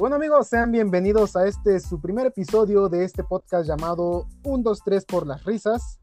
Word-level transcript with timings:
Bueno 0.00 0.16
amigos, 0.16 0.48
sean 0.48 0.72
bienvenidos 0.72 1.36
a 1.36 1.46
este 1.46 1.78
su 1.78 2.00
primer 2.00 2.26
episodio 2.28 2.88
de 2.88 3.04
este 3.04 3.22
podcast 3.22 3.68
llamado 3.68 4.26
1, 4.44 4.62
2, 4.62 4.82
3 4.82 5.04
por 5.04 5.26
las 5.26 5.44
risas. 5.44 6.00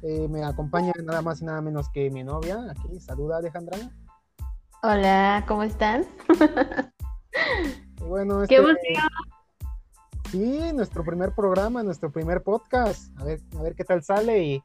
Eh, 0.00 0.28
me 0.28 0.44
acompaña 0.44 0.92
nada 1.02 1.22
más 1.22 1.42
y 1.42 1.46
nada 1.46 1.60
menos 1.60 1.90
que 1.90 2.08
mi 2.08 2.22
novia. 2.22 2.64
Aquí, 2.70 3.00
saluda 3.00 3.38
Alejandra. 3.38 3.76
Hola, 4.84 5.44
¿cómo 5.48 5.64
están? 5.64 6.06
Y 7.98 8.04
bueno, 8.04 8.46
¡Qué 8.46 8.54
este- 8.54 8.92
emoción! 8.92 9.08
Sí, 10.30 10.72
nuestro 10.72 11.02
primer 11.02 11.34
programa, 11.34 11.82
nuestro 11.82 12.12
primer 12.12 12.44
podcast. 12.44 13.10
A 13.18 13.24
ver, 13.24 13.40
a 13.58 13.62
ver 13.62 13.74
qué 13.74 13.82
tal 13.82 14.04
sale 14.04 14.40
y 14.40 14.62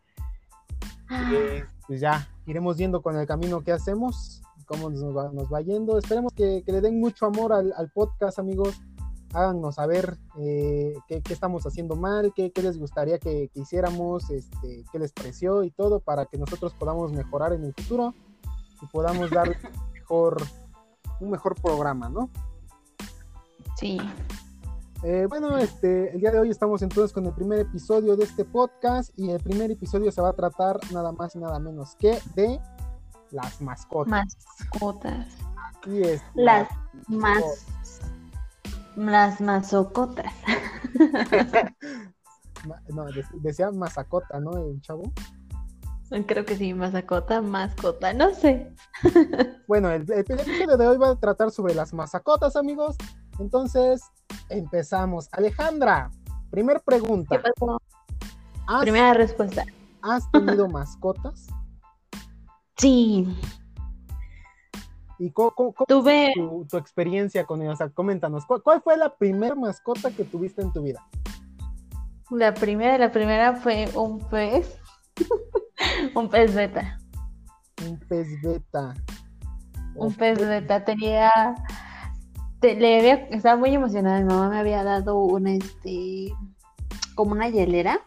eh, 1.09 1.65
pues 1.87 1.99
ya 1.99 2.29
iremos 2.45 2.77
viendo 2.77 3.01
con 3.01 3.17
el 3.17 3.25
camino 3.25 3.61
que 3.61 3.71
hacemos, 3.71 4.43
cómo 4.67 4.89
nos 4.89 5.15
va, 5.15 5.31
nos 5.31 5.51
va 5.51 5.61
yendo. 5.61 5.97
Esperemos 5.97 6.33
que, 6.33 6.61
que 6.63 6.71
le 6.71 6.81
den 6.81 6.99
mucho 6.99 7.25
amor 7.25 7.53
al, 7.53 7.73
al 7.75 7.89
podcast, 7.89 8.37
amigos. 8.37 8.79
Háganos 9.33 9.75
saber 9.75 10.17
eh, 10.39 10.93
qué, 11.07 11.21
qué 11.21 11.33
estamos 11.33 11.65
haciendo 11.65 11.95
mal, 11.95 12.31
qué, 12.35 12.51
qué 12.51 12.61
les 12.61 12.77
gustaría 12.77 13.17
que, 13.17 13.49
que 13.53 13.59
hiciéramos, 13.59 14.29
este, 14.29 14.85
qué 14.91 14.99
les 14.99 15.11
pareció 15.11 15.63
y 15.63 15.71
todo, 15.71 15.99
para 15.99 16.25
que 16.25 16.37
nosotros 16.37 16.73
podamos 16.73 17.11
mejorar 17.11 17.53
en 17.53 17.63
el 17.63 17.73
futuro 17.73 18.13
y 18.81 18.85
podamos 18.87 19.29
dar 19.31 19.49
un 19.49 19.55
mejor, 19.93 20.37
un 21.19 21.29
mejor 21.31 21.55
programa, 21.61 22.09
¿no? 22.09 22.29
Sí. 23.77 23.99
Eh, 25.03 25.27
bueno, 25.29 25.57
este, 25.57 26.13
el 26.13 26.21
día 26.21 26.31
de 26.31 26.39
hoy 26.39 26.49
estamos 26.49 26.81
entonces 26.81 27.13
con 27.13 27.25
el 27.25 27.33
primer 27.33 27.59
episodio 27.59 28.15
de 28.15 28.23
este 28.23 28.45
podcast 28.45 29.11
y 29.17 29.29
el 29.29 29.39
primer 29.39 29.69
episodio 29.69 30.11
se 30.11 30.21
va 30.21 30.29
a 30.29 30.33
tratar 30.33 30.79
nada 30.91 31.11
más 31.11 31.35
y 31.35 31.39
nada 31.39 31.59
menos 31.59 31.95
que 31.99 32.17
de 32.33 32.59
las 33.31 33.61
mascotas. 33.61 34.37
Mascotas. 34.59 35.27
Y 35.85 36.01
es 36.01 36.21
Las 36.33 36.67
más. 37.07 37.43
Las 38.95 39.39
masocotas. 39.41 40.31
ma- 42.67 42.81
no, 42.89 43.05
de- 43.05 43.25
decía 43.41 43.71
masacota, 43.71 44.39
¿no? 44.39 44.51
El 44.57 44.81
chavo. 44.81 45.03
Creo 46.25 46.45
que 46.45 46.55
sí, 46.55 46.73
mascota, 46.73 47.41
mascota, 47.41 48.13
no 48.13 48.33
sé. 48.33 48.73
Bueno, 49.67 49.89
el, 49.91 50.09
el 50.09 50.19
episodio 50.19 50.77
de 50.77 50.87
hoy 50.87 50.97
va 50.97 51.09
a 51.09 51.15
tratar 51.17 51.51
sobre 51.51 51.75
las 51.75 51.93
masacotas, 51.93 52.55
amigos. 52.55 52.95
Entonces, 53.37 54.01
empezamos. 54.47 55.27
Alejandra, 55.33 56.09
primer 56.49 56.77
¿Qué 56.77 56.83
pregunta. 56.85 57.41
Primera 58.79 59.13
respuesta. 59.13 59.65
has 60.01 60.31
tenido 60.31 60.69
mascotas? 60.69 61.47
Sí, 62.77 63.27
¿Y 65.19 65.31
cómo, 65.31 65.51
cómo- 65.51 65.73
cómo 65.73 65.85
tuve 65.87 66.31
tu, 66.35 66.65
tu 66.69 66.77
experiencia 66.77 67.45
con 67.45 67.61
ellos? 67.61 67.73
O 67.73 67.77
sea, 67.77 67.89
coméntanos, 67.89 68.45
¿cuál, 68.45 68.61
cuál 68.61 68.81
fue 68.81 68.97
la 68.97 69.15
primera 69.15 69.55
mascota 69.55 70.11
que 70.11 70.23
tuviste 70.23 70.61
en 70.61 70.71
tu 70.71 70.83
vida? 70.83 71.03
la 72.29 72.53
primera, 72.53 72.97
la 72.97 73.11
primera 73.11 73.55
fue 73.55 73.89
un 73.95 74.19
pez. 74.29 74.77
un 76.15 76.29
pez 76.29 76.53
beta. 76.53 76.99
Un 77.87 77.97
pez 77.99 78.27
beta. 78.41 78.93
Un 79.95 80.13
pez 80.13 80.37
beta 80.37 80.83
tenía. 80.83 81.31
te- 82.59 82.75
le 82.75 82.99
había, 82.99 83.13
estaba 83.29 83.55
muy 83.55 83.73
emocionada. 83.73 84.19
Mi 84.19 84.25
mamá 84.25 84.49
me 84.49 84.59
había 84.59 84.83
dado 84.83 85.17
una, 85.19 85.53
este, 85.53 86.33
como 87.15 87.31
una 87.31 87.47
hielera 87.49 88.01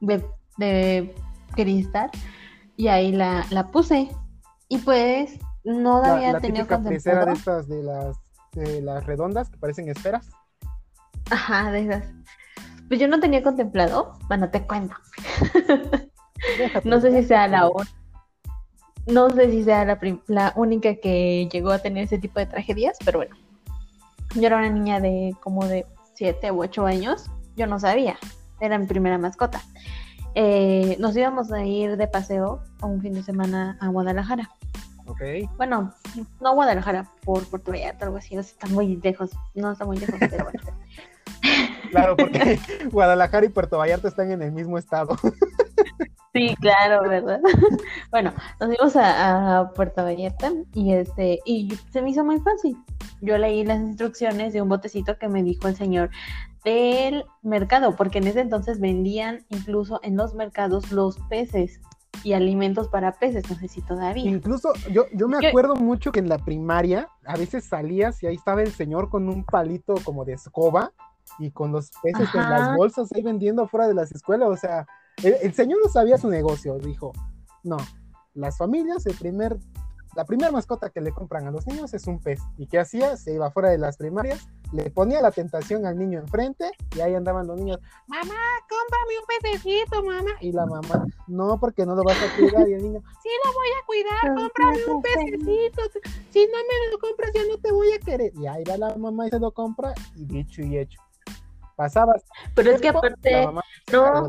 de, 0.00 0.24
de 0.56 1.14
cristal 1.54 2.10
y 2.78 2.88
ahí 2.88 3.12
la, 3.12 3.44
la 3.50 3.70
puse. 3.70 4.08
Y 4.68 4.78
pues 4.78 5.38
no 5.64 6.00
La, 6.00 6.14
había 6.14 6.32
la 6.32 6.40
tenido 6.40 6.66
contemplado. 6.66 7.26
de 7.26 7.32
estas, 7.32 7.68
de 7.68 7.82
las, 7.82 8.16
de 8.52 8.80
las 8.80 9.04
redondas 9.04 9.50
que 9.50 9.58
parecen 9.58 9.88
esferas. 9.88 10.30
Ajá, 11.30 11.70
de 11.70 11.80
esas. 11.82 12.04
Pues 12.88 12.98
yo 12.98 13.06
no 13.08 13.20
tenía 13.20 13.42
contemplado. 13.42 14.14
Bueno, 14.28 14.48
te 14.48 14.66
cuento. 14.66 14.94
No 16.84 17.00
sé 17.00 17.10
si 17.20 17.26
sea 17.26 17.48
la 17.48 17.68
un- 17.68 17.84
no 19.12 19.28
sé 19.30 19.50
si 19.50 19.64
sea 19.64 19.84
la, 19.84 19.98
la 20.28 20.52
única 20.54 20.94
que 20.94 21.48
llegó 21.50 21.70
a 21.72 21.80
tener 21.80 22.04
ese 22.04 22.18
tipo 22.18 22.38
de 22.38 22.46
tragedias, 22.46 22.96
pero 23.04 23.18
bueno. 23.18 23.34
Yo 24.36 24.42
era 24.46 24.58
una 24.58 24.70
niña 24.70 25.00
de 25.00 25.34
como 25.42 25.66
de 25.66 25.84
7 26.14 26.52
u 26.52 26.62
8 26.62 26.86
años. 26.86 27.28
Yo 27.56 27.66
no 27.66 27.80
sabía. 27.80 28.18
Era 28.60 28.78
mi 28.78 28.86
primera 28.86 29.18
mascota. 29.18 29.62
Eh, 30.40 30.96
nos 31.00 31.16
íbamos 31.16 31.50
a 31.50 31.64
ir 31.64 31.96
de 31.96 32.06
paseo 32.06 32.62
a 32.80 32.86
un 32.86 33.02
fin 33.02 33.12
de 33.12 33.24
semana 33.24 33.76
a 33.80 33.88
Guadalajara. 33.88 34.48
Ok. 35.06 35.20
Bueno, 35.56 35.92
no 36.40 36.54
Guadalajara, 36.54 37.10
por 37.24 37.44
Puerto 37.48 37.72
Vallarta, 37.72 38.04
algo 38.04 38.18
así. 38.18 38.38
O 38.38 38.42
sea, 38.44 38.52
está 38.52 38.68
muy 38.68 39.00
lejos. 39.02 39.32
No 39.56 39.72
está 39.72 39.84
muy 39.84 39.96
lejos, 39.96 40.14
pero 40.20 40.44
bueno. 40.44 40.60
Claro, 41.90 42.16
porque 42.16 42.60
Guadalajara 42.92 43.46
y 43.46 43.48
Puerto 43.48 43.78
Vallarta 43.78 44.06
están 44.06 44.30
en 44.30 44.42
el 44.42 44.52
mismo 44.52 44.78
estado. 44.78 45.16
Sí, 46.38 46.56
claro, 46.60 47.08
¿verdad? 47.08 47.40
bueno, 48.10 48.32
nos 48.60 48.68
fuimos 48.68 48.96
a, 48.96 49.58
a 49.58 49.70
Puerto 49.72 50.02
Vallarta 50.04 50.52
y 50.74 50.92
este, 50.92 51.40
y 51.44 51.72
se 51.90 52.02
me 52.02 52.10
hizo 52.10 52.24
muy 52.24 52.38
fácil. 52.40 52.76
Yo 53.20 53.36
leí 53.38 53.64
las 53.64 53.80
instrucciones 53.80 54.52
de 54.52 54.62
un 54.62 54.68
botecito 54.68 55.18
que 55.18 55.28
me 55.28 55.42
dijo 55.42 55.68
el 55.68 55.76
señor 55.76 56.10
del 56.64 57.24
mercado, 57.42 57.96
porque 57.96 58.18
en 58.18 58.26
ese 58.28 58.40
entonces 58.40 58.80
vendían 58.80 59.44
incluso 59.48 60.00
en 60.02 60.16
los 60.16 60.34
mercados 60.34 60.92
los 60.92 61.18
peces 61.28 61.80
y 62.24 62.32
alimentos 62.32 62.88
para 62.88 63.12
peces, 63.12 63.48
no 63.48 63.56
sé 63.56 63.68
si 63.68 63.80
todavía. 63.82 64.28
Incluso 64.30 64.72
yo, 64.90 65.04
yo 65.12 65.28
me 65.28 65.40
Yo- 65.40 65.48
acuerdo 65.48 65.76
mucho 65.76 66.10
que 66.10 66.18
en 66.20 66.28
la 66.28 66.38
primaria 66.38 67.08
a 67.24 67.36
veces 67.36 67.64
salías 67.64 68.22
y 68.22 68.26
ahí 68.26 68.34
estaba 68.34 68.62
el 68.62 68.72
señor 68.72 69.08
con 69.08 69.28
un 69.28 69.44
palito 69.44 69.94
como 70.04 70.24
de 70.24 70.32
escoba 70.34 70.92
y 71.38 71.50
con 71.50 71.72
los 71.72 71.90
peces 72.02 72.28
en 72.34 72.50
las 72.50 72.76
bolsas 72.76 73.10
ahí 73.12 73.22
vendiendo 73.22 73.62
afuera 73.62 73.86
de 73.86 73.94
las 73.94 74.12
escuelas. 74.12 74.48
O 74.48 74.56
sea, 74.56 74.86
el, 75.22 75.34
el 75.42 75.54
señor 75.54 75.80
no 75.82 75.90
sabía 75.90 76.18
su 76.18 76.28
negocio. 76.28 76.78
Dijo, 76.78 77.12
no, 77.62 77.76
las 78.34 78.56
familias, 78.56 79.04
el 79.06 79.16
primer, 79.16 79.58
la 80.16 80.24
primera 80.24 80.50
mascota 80.50 80.90
que 80.90 81.00
le 81.00 81.12
compran 81.12 81.46
a 81.46 81.50
los 81.50 81.66
niños 81.66 81.92
es 81.94 82.06
un 82.06 82.20
pez. 82.20 82.40
¿Y 82.56 82.66
qué 82.66 82.78
hacía? 82.78 83.16
Se 83.16 83.34
iba 83.34 83.46
afuera 83.46 83.70
de 83.70 83.78
las 83.78 83.96
primarias, 83.96 84.48
le 84.72 84.90
ponía 84.90 85.20
la 85.20 85.30
tentación 85.30 85.86
al 85.86 85.98
niño 85.98 86.20
enfrente 86.20 86.70
y 86.96 87.00
ahí 87.00 87.14
andaban 87.14 87.46
los 87.46 87.56
niños, 87.56 87.78
mamá, 88.06 88.34
cómprame 88.68 89.18
un 89.20 89.42
pececito, 89.42 90.02
mamá. 90.02 90.30
Y 90.40 90.52
la 90.52 90.66
mamá, 90.66 91.06
no, 91.26 91.58
porque 91.58 91.84
no 91.84 91.94
lo 91.94 92.02
vas 92.04 92.16
a 92.16 92.36
cuidar. 92.36 92.68
Y 92.68 92.74
el 92.74 92.82
niño, 92.82 93.02
sí 93.22 93.28
lo 93.44 93.52
voy 93.52 93.68
a 93.68 93.86
cuidar, 93.86 94.36
cómprame 94.36 94.94
un 94.94 95.02
pececito. 95.02 95.82
Si 96.30 96.46
no 96.46 96.58
me 96.58 96.92
lo 96.92 96.98
compras, 96.98 97.30
yo 97.34 97.42
no 97.48 97.58
te 97.58 97.72
voy 97.72 97.92
a 97.92 97.98
querer. 97.98 98.32
Y 98.36 98.46
ahí 98.46 98.64
va 98.64 98.76
la 98.76 98.96
mamá 98.96 99.26
y 99.26 99.30
se 99.30 99.40
lo 99.40 99.52
compra, 99.52 99.94
y 100.14 100.24
dicho 100.24 100.62
y 100.62 100.78
hecho. 100.78 101.00
Pasabas. 101.78 102.24
Pero 102.56 102.72
es 102.72 102.80
que 102.80 102.88
aparte, 102.88 103.46
no. 103.92 104.28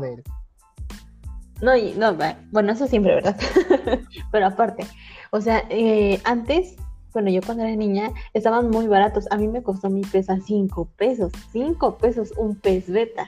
No, 1.60 1.76
y- 1.76 1.94
no, 1.94 2.16
bueno, 2.52 2.72
eso 2.72 2.86
siempre, 2.86 3.16
¿verdad? 3.16 3.36
Pero 4.32 4.46
aparte, 4.46 4.86
o 5.32 5.40
sea, 5.40 5.64
eh, 5.68 6.20
antes, 6.24 6.76
bueno, 7.12 7.28
yo 7.28 7.40
cuando 7.44 7.64
era 7.64 7.74
niña, 7.74 8.10
estaban 8.34 8.70
muy 8.70 8.86
baratos. 8.86 9.26
A 9.32 9.36
mí 9.36 9.48
me 9.48 9.64
costó 9.64 9.90
mi 9.90 10.02
pesa 10.02 10.38
cinco 10.46 10.88
pesos, 10.96 11.32
cinco 11.52 11.98
pesos 11.98 12.32
un 12.36 12.54
pez 12.54 12.88
beta. 12.88 13.26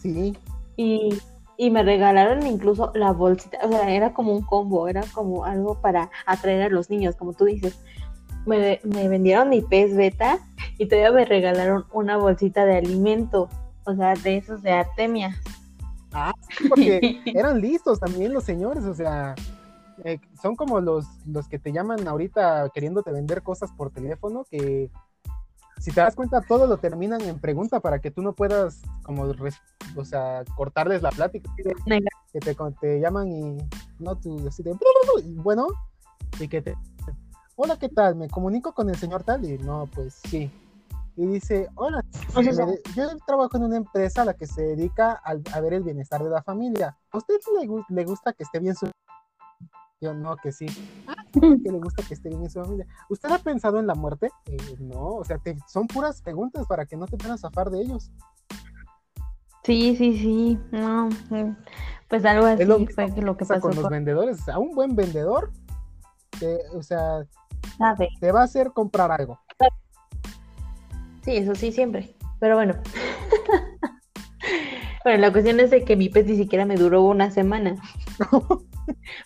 Sí, 0.00 0.34
Y, 0.76 1.18
y 1.58 1.70
me 1.70 1.82
regalaron 1.82 2.46
incluso 2.46 2.90
la 2.94 3.12
bolsita, 3.12 3.58
o 3.62 3.68
sea, 3.68 3.90
era 3.90 4.14
como 4.14 4.32
un 4.32 4.42
combo, 4.42 4.88
era 4.88 5.02
como 5.12 5.44
algo 5.44 5.80
para 5.82 6.10
atraer 6.24 6.62
a 6.62 6.68
los 6.70 6.88
niños, 6.88 7.16
como 7.16 7.34
tú 7.34 7.44
dices. 7.44 7.78
Me, 8.46 8.80
me 8.84 9.08
vendieron 9.08 9.48
mi 9.48 9.60
pez 9.60 9.94
beta 9.96 10.38
y 10.78 10.86
todavía 10.86 11.12
me 11.12 11.24
regalaron 11.24 11.84
una 11.92 12.16
bolsita 12.16 12.64
de 12.64 12.76
alimento, 12.76 13.48
o 13.84 13.94
sea, 13.94 14.14
de 14.14 14.36
esos 14.36 14.62
de 14.62 14.72
Artemia. 14.72 15.36
Ah, 16.12 16.32
porque 16.68 17.20
eran 17.26 17.60
listos 17.60 18.00
también 18.00 18.32
los 18.32 18.44
señores, 18.44 18.84
o 18.84 18.94
sea, 18.94 19.34
eh, 20.04 20.18
son 20.40 20.56
como 20.56 20.80
los, 20.80 21.06
los 21.26 21.48
que 21.48 21.58
te 21.58 21.72
llaman 21.72 22.06
ahorita 22.06 22.70
queriéndote 22.74 23.10
vender 23.12 23.42
cosas 23.42 23.70
por 23.72 23.90
teléfono, 23.90 24.44
que 24.50 24.90
si 25.78 25.92
te 25.92 26.00
das 26.00 26.14
cuenta 26.14 26.40
todo 26.40 26.66
lo 26.66 26.78
terminan 26.78 27.20
en 27.22 27.38
pregunta 27.38 27.80
para 27.80 27.98
que 28.00 28.10
tú 28.10 28.22
no 28.22 28.34
puedas 28.34 28.82
como, 29.02 29.24
o 29.24 30.04
sea, 30.04 30.44
cortarles 30.56 31.02
la 31.02 31.10
plática, 31.10 31.50
Venga. 31.86 32.08
que 32.32 32.40
te, 32.40 32.56
te 32.80 33.00
llaman 33.00 33.28
y 33.28 33.58
no 33.98 34.16
tú 34.16 34.42
así 34.48 34.62
de, 34.62 34.74
y 35.24 35.34
bueno, 35.34 35.68
y 36.40 36.48
que 36.48 36.62
te, 36.62 36.74
hola, 37.56 37.78
¿qué 37.78 37.88
tal? 37.88 38.16
Me 38.16 38.28
comunico 38.28 38.72
con 38.72 38.88
el 38.90 38.96
señor 38.96 39.24
tal 39.24 39.44
y 39.44 39.58
no, 39.58 39.88
pues 39.92 40.14
sí. 40.28 40.50
Y 41.16 41.26
dice, 41.26 41.68
hola, 41.74 42.04
de- 42.66 42.82
yo 42.94 43.08
trabajo 43.26 43.56
en 43.56 43.64
una 43.64 43.76
empresa 43.78 44.22
a 44.22 44.24
la 44.26 44.34
que 44.34 44.46
se 44.46 44.60
dedica 44.62 45.12
a, 45.12 45.60
ver 45.60 45.72
el 45.72 45.82
bienestar 45.82 46.22
de 46.22 46.28
la 46.28 46.42
familia. 46.42 46.96
¿A 47.10 47.16
usted 47.16 47.36
le, 47.58 47.66
gu- 47.66 47.86
le 47.88 48.04
gusta 48.04 48.34
que 48.34 48.42
esté 48.42 48.58
bien 48.58 48.74
su 48.74 48.90
Yo 50.02 50.12
no, 50.12 50.36
que 50.36 50.52
sí. 50.52 50.66
Ah, 51.06 51.14
que 51.32 51.72
le 51.72 51.78
gusta 51.78 52.02
que 52.06 52.12
esté 52.12 52.28
bien 52.28 52.42
en 52.42 52.50
su 52.50 52.60
familia. 52.62 52.86
¿Usted 53.08 53.30
ha 53.30 53.38
pensado 53.38 53.78
en 53.78 53.86
la 53.86 53.94
muerte? 53.94 54.30
Eh, 54.44 54.76
no, 54.78 55.14
o 55.14 55.24
sea, 55.24 55.38
te- 55.38 55.56
son 55.66 55.86
puras 55.86 56.20
preguntas 56.20 56.66
para 56.66 56.84
que 56.84 56.98
no 56.98 57.06
te 57.06 57.16
puedan 57.16 57.38
zafar 57.38 57.70
de 57.70 57.80
ellos. 57.80 58.10
Sí, 59.64 59.96
sí, 59.96 60.18
sí. 60.18 60.60
No, 60.70 61.08
mm, 61.30 61.56
pues 62.08 62.24
algo 62.26 62.46
así 62.46 62.64
lo 62.64 62.86
fue 62.94 63.12
que 63.14 63.22
lo 63.22 63.36
que 63.38 63.46
pasa 63.46 63.54
pasó 63.60 63.68
con 63.68 63.82
los 63.82 63.90
vendedores. 63.90 64.40
O 64.42 64.44
sea, 64.44 64.58
un 64.58 64.74
buen 64.74 64.94
vendedor, 64.94 65.50
o 66.74 66.82
sea, 66.82 67.26
sabe. 67.78 68.08
te 68.20 68.32
va 68.32 68.42
a 68.42 68.44
hacer 68.44 68.72
comprar 68.72 69.10
algo. 69.10 69.40
Sí, 71.22 71.36
eso 71.36 71.54
sí, 71.54 71.72
siempre. 71.72 72.14
Pero 72.38 72.54
bueno. 72.54 72.74
bueno, 75.04 75.18
la 75.18 75.32
cuestión 75.32 75.60
es 75.60 75.70
de 75.70 75.84
que 75.84 75.96
mi 75.96 76.08
pez 76.08 76.26
ni 76.26 76.36
siquiera 76.36 76.64
me 76.64 76.76
duró 76.76 77.02
una 77.02 77.30
semana. 77.30 77.76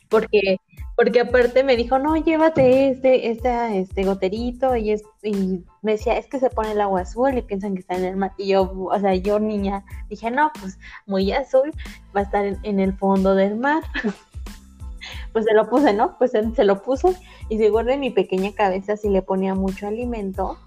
porque, 0.08 0.58
porque 0.96 1.20
aparte 1.20 1.64
me 1.64 1.76
dijo, 1.76 1.98
no, 1.98 2.16
llévate 2.16 2.88
este, 2.88 3.30
este, 3.30 3.78
este 3.78 4.04
goterito, 4.04 4.76
y, 4.76 4.92
es, 4.92 5.02
y 5.22 5.64
me 5.82 5.92
decía, 5.92 6.16
es 6.16 6.26
que 6.26 6.40
se 6.40 6.50
pone 6.50 6.72
el 6.72 6.80
agua 6.80 7.02
azul 7.02 7.36
y 7.36 7.42
piensan 7.42 7.74
que 7.74 7.80
está 7.80 7.96
en 7.96 8.04
el 8.04 8.16
mar. 8.16 8.32
Y 8.38 8.48
yo, 8.48 8.72
o 8.72 8.98
sea, 8.98 9.14
yo 9.14 9.38
niña, 9.38 9.84
dije, 10.08 10.30
no, 10.30 10.50
pues 10.58 10.78
muy 11.06 11.32
azul, 11.32 11.72
va 12.16 12.20
a 12.20 12.24
estar 12.24 12.44
en, 12.44 12.80
el 12.80 12.96
fondo 12.96 13.34
del 13.34 13.56
mar. 13.56 13.82
pues 15.32 15.44
se 15.44 15.54
lo 15.54 15.68
puse, 15.68 15.92
¿no? 15.92 16.16
Pues 16.18 16.32
se 16.32 16.64
lo 16.64 16.82
puse 16.82 17.16
y 17.48 17.58
seguro 17.58 17.90
en 17.90 18.00
mi 18.00 18.10
pequeña 18.10 18.52
cabeza 18.52 18.96
si 18.96 19.08
le 19.08 19.22
ponía 19.22 19.54
mucho 19.54 19.86
alimento, 19.86 20.58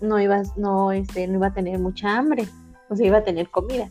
no 0.00 0.20
iba, 0.20 0.42
no, 0.56 0.92
este, 0.92 1.26
no 1.26 1.34
iba 1.34 1.48
a 1.48 1.54
tener 1.54 1.78
mucha 1.78 2.16
hambre, 2.16 2.48
o 2.88 2.96
sea, 2.96 3.06
iba 3.06 3.18
a 3.18 3.24
tener 3.24 3.50
comida. 3.50 3.88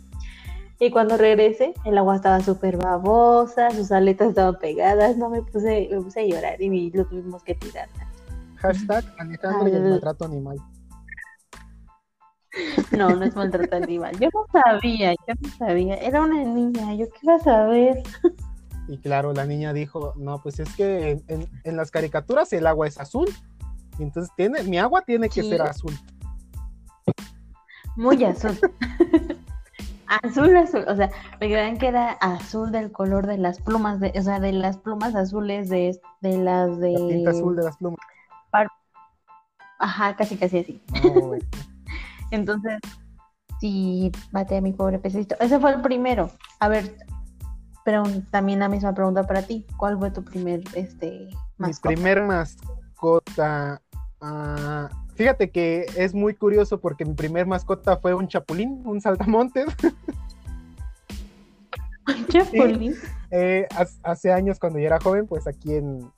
Y 0.81 0.91
cuando 0.91 1.17
regrese, 1.17 1.73
el 1.83 1.97
agua 1.97 2.15
estaba 2.15 2.39
súper 2.39 2.77
babosa, 2.77 3.69
sus 3.71 3.91
aletas 3.91 4.29
estaban 4.29 4.57
pegadas, 4.59 5.17
no 5.17 5.29
me 5.29 5.41
puse, 5.41 5.89
me 5.91 6.01
puse 6.01 6.21
a 6.21 6.25
llorar 6.25 6.61
y 6.61 6.89
lo 6.91 7.05
tuvimos 7.05 7.43
que 7.43 7.55
tirar. 7.55 7.89
Hashtag 8.55 9.03
Alejandro 9.17 9.67
y 9.67 9.71
el 9.71 9.83
maltrato 9.83 10.25
animal. 10.25 10.57
No, 12.97 13.09
no 13.09 13.25
es 13.25 13.35
maltrato 13.35 13.75
animal. 13.75 14.17
Yo 14.19 14.29
no 14.33 14.45
sabía, 14.51 15.13
yo 15.13 15.33
no 15.41 15.49
sabía. 15.57 15.95
Era 15.95 16.21
una 16.21 16.43
niña, 16.43 16.93
yo 16.95 17.07
qué 17.09 17.19
iba 17.23 17.35
a 17.35 17.39
saber. 17.39 18.03
Y 18.89 18.97
claro, 18.97 19.33
la 19.33 19.45
niña 19.45 19.71
dijo, 19.71 20.13
no, 20.17 20.41
pues 20.41 20.59
es 20.59 20.75
que 20.75 21.21
en, 21.27 21.77
las 21.77 21.91
caricaturas 21.91 22.51
el 22.53 22.65
agua 22.65 22.87
es 22.87 22.99
azul. 22.99 23.29
Y 23.99 24.03
entonces 24.03 24.33
tiene, 24.35 24.63
mi 24.63 24.79
agua 24.79 25.03
tiene 25.03 25.29
que 25.29 25.43
ser 25.43 25.61
azul. 25.61 25.93
Muy 27.95 28.23
azul. 28.23 28.59
azul, 30.23 30.57
azul. 30.57 30.85
O 30.87 30.95
sea, 30.95 31.11
me 31.39 31.47
creían 31.47 31.77
que 31.77 31.89
era 31.89 32.13
azul 32.13 32.71
del 32.71 32.91
color 32.91 33.27
de 33.27 33.37
las 33.37 33.61
plumas, 33.61 33.99
de, 33.99 34.11
o 34.15 34.21
sea, 34.23 34.39
de 34.39 34.53
las 34.53 34.77
plumas 34.77 35.13
azules 35.13 35.69
de, 35.69 35.99
de 36.21 36.37
las 36.39 36.79
de. 36.79 36.93
La 36.93 37.07
tinta 37.07 37.29
azul 37.29 37.55
de 37.57 37.63
las 37.65 37.77
plumas. 37.77 37.99
Ajá, 39.77 40.15
casi, 40.15 40.35
casi 40.35 40.59
así. 40.59 40.81
Oh, 41.05 41.35
entonces, 42.31 42.79
sí, 43.61 44.11
bate 44.31 44.57
a 44.57 44.61
mi 44.61 44.73
pobre 44.73 44.97
pececito. 44.97 45.35
Ese 45.39 45.59
fue 45.59 45.73
el 45.73 45.81
primero. 45.81 46.31
A 46.59 46.67
ver, 46.67 46.97
pero 47.85 48.03
también 48.31 48.59
la 48.59 48.69
misma 48.69 48.93
pregunta 48.93 49.23
para 49.23 49.41
ti. 49.41 49.65
¿Cuál 49.77 49.97
fue 49.97 50.11
tu 50.11 50.23
primer 50.23 50.61
este 50.75 51.29
mascota? 51.57 51.89
Mi 51.89 51.95
primer 51.95 52.23
mascota. 52.23 53.81
Ah, 54.21 54.89
fíjate 55.15 55.49
que 55.49 55.85
es 55.95 56.13
muy 56.13 56.35
curioso 56.35 56.79
porque 56.79 57.05
mi 57.05 57.13
primer 57.13 57.45
mascota 57.45 57.97
fue 57.97 58.13
un 58.13 58.27
chapulín, 58.27 58.81
un 58.85 59.01
saltamontes. 59.01 59.67
¿Un 62.07 62.27
chapulín? 62.27 62.95
Eh, 63.31 63.67
hace 64.03 64.31
años 64.31 64.59
cuando 64.59 64.79
yo 64.79 64.87
era 64.87 64.99
joven, 64.99 65.27
pues 65.27 65.47
aquí 65.47 65.75
en, 65.75 66.11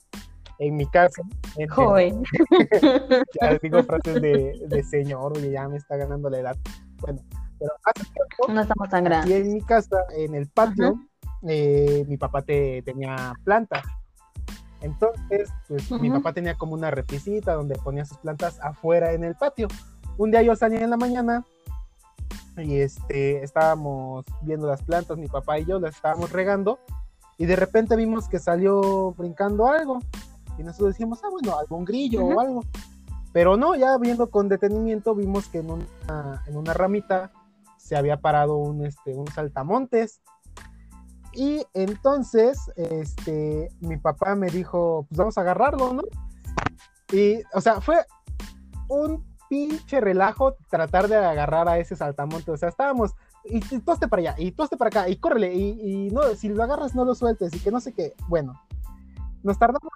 en 0.59 0.75
mi 0.75 0.85
casa. 0.87 1.21
joven. 1.69 2.23
ya 3.41 3.57
digo 3.61 3.83
frases 3.83 4.21
de, 4.21 4.53
de 4.67 4.83
señor, 4.83 5.37
oye, 5.37 5.51
ya 5.51 5.67
me 5.67 5.77
está 5.77 5.97
ganando 5.97 6.29
la 6.29 6.39
edad. 6.39 6.55
Bueno, 6.99 7.21
pero 7.59 7.71
hace 7.83 8.05
tiempo. 8.05 8.53
No 8.53 8.61
estamos 8.61 8.89
tan 8.89 9.03
grandes. 9.03 9.29
Y 9.29 9.33
en 9.33 9.53
mi 9.53 9.61
casa, 9.61 9.97
en 10.15 10.35
el 10.35 10.47
patio, 10.49 10.99
eh, 11.47 12.05
mi 12.07 12.17
papá 12.17 12.41
te, 12.41 12.81
tenía 12.83 13.33
plantas. 13.43 13.83
Entonces, 14.81 15.49
pues 15.67 15.91
mi 15.91 16.09
papá 16.09 16.33
tenía 16.33 16.55
como 16.55 16.73
una 16.73 16.89
repisita 16.89 17.53
donde 17.53 17.75
ponía 17.75 18.03
sus 18.03 18.17
plantas 18.17 18.59
afuera 18.61 19.13
en 19.13 19.23
el 19.23 19.35
patio. 19.35 19.67
Un 20.17 20.31
día 20.31 20.41
yo 20.41 20.55
salí 20.55 20.77
en 20.77 20.89
la 20.89 20.97
mañana 20.97 21.45
y 22.57 22.79
este, 22.79 23.43
estábamos 23.43 24.25
viendo 24.41 24.67
las 24.67 24.81
plantas, 24.81 25.17
mi 25.17 25.27
papá 25.27 25.59
y 25.59 25.65
yo 25.65 25.79
las 25.79 25.95
estábamos 25.95 26.31
regando 26.31 26.79
y 27.37 27.45
de 27.45 27.55
repente 27.55 27.95
vimos 27.95 28.27
que 28.27 28.39
salió 28.39 29.13
brincando 29.13 29.67
algo 29.67 29.99
y 30.57 30.63
nosotros 30.63 30.89
decíamos, 30.89 31.23
ah, 31.23 31.29
bueno, 31.31 31.57
algún 31.57 31.85
grillo 31.85 32.25
o 32.25 32.39
algo. 32.39 32.61
Pero 33.33 33.55
no, 33.57 33.75
ya 33.75 33.97
viendo 33.97 34.29
con 34.29 34.49
detenimiento 34.49 35.15
vimos 35.15 35.47
que 35.47 35.59
en 35.59 35.71
una, 35.71 36.43
en 36.47 36.57
una 36.57 36.73
ramita 36.73 37.31
se 37.77 37.95
había 37.95 38.17
parado 38.17 38.57
un, 38.57 38.85
este, 38.85 39.15
un 39.15 39.27
saltamontes 39.27 40.21
y 41.33 41.65
entonces, 41.73 42.59
este, 42.75 43.69
mi 43.79 43.97
papá 43.97 44.35
me 44.35 44.47
dijo, 44.47 45.05
pues 45.09 45.17
vamos 45.17 45.37
a 45.37 45.41
agarrarlo, 45.41 45.93
¿no? 45.93 46.03
Y, 47.11 47.41
o 47.53 47.61
sea, 47.61 47.81
fue 47.81 48.05
un 48.89 49.25
pinche 49.49 49.99
relajo 49.99 50.55
tratar 50.69 51.07
de 51.07 51.17
agarrar 51.17 51.67
a 51.67 51.77
ese 51.77 51.95
saltamonte. 51.95 52.51
O 52.51 52.57
sea, 52.57 52.69
estábamos, 52.69 53.11
y, 53.45 53.57
y 53.75 53.79
toste 53.79 54.07
para 54.07 54.21
allá, 54.21 54.35
y 54.37 54.51
toste 54.51 54.77
para 54.77 54.89
acá, 54.89 55.09
y 55.09 55.17
córrele, 55.17 55.53
y, 55.53 56.09
no, 56.11 56.23
si 56.35 56.49
lo 56.49 56.63
agarras 56.63 56.95
no 56.95 57.05
lo 57.05 57.15
sueltes, 57.15 57.53
y 57.53 57.59
que 57.59 57.71
no 57.71 57.79
sé 57.79 57.93
qué. 57.93 58.13
Bueno, 58.27 58.61
nos 59.43 59.57
tardamos 59.57 59.91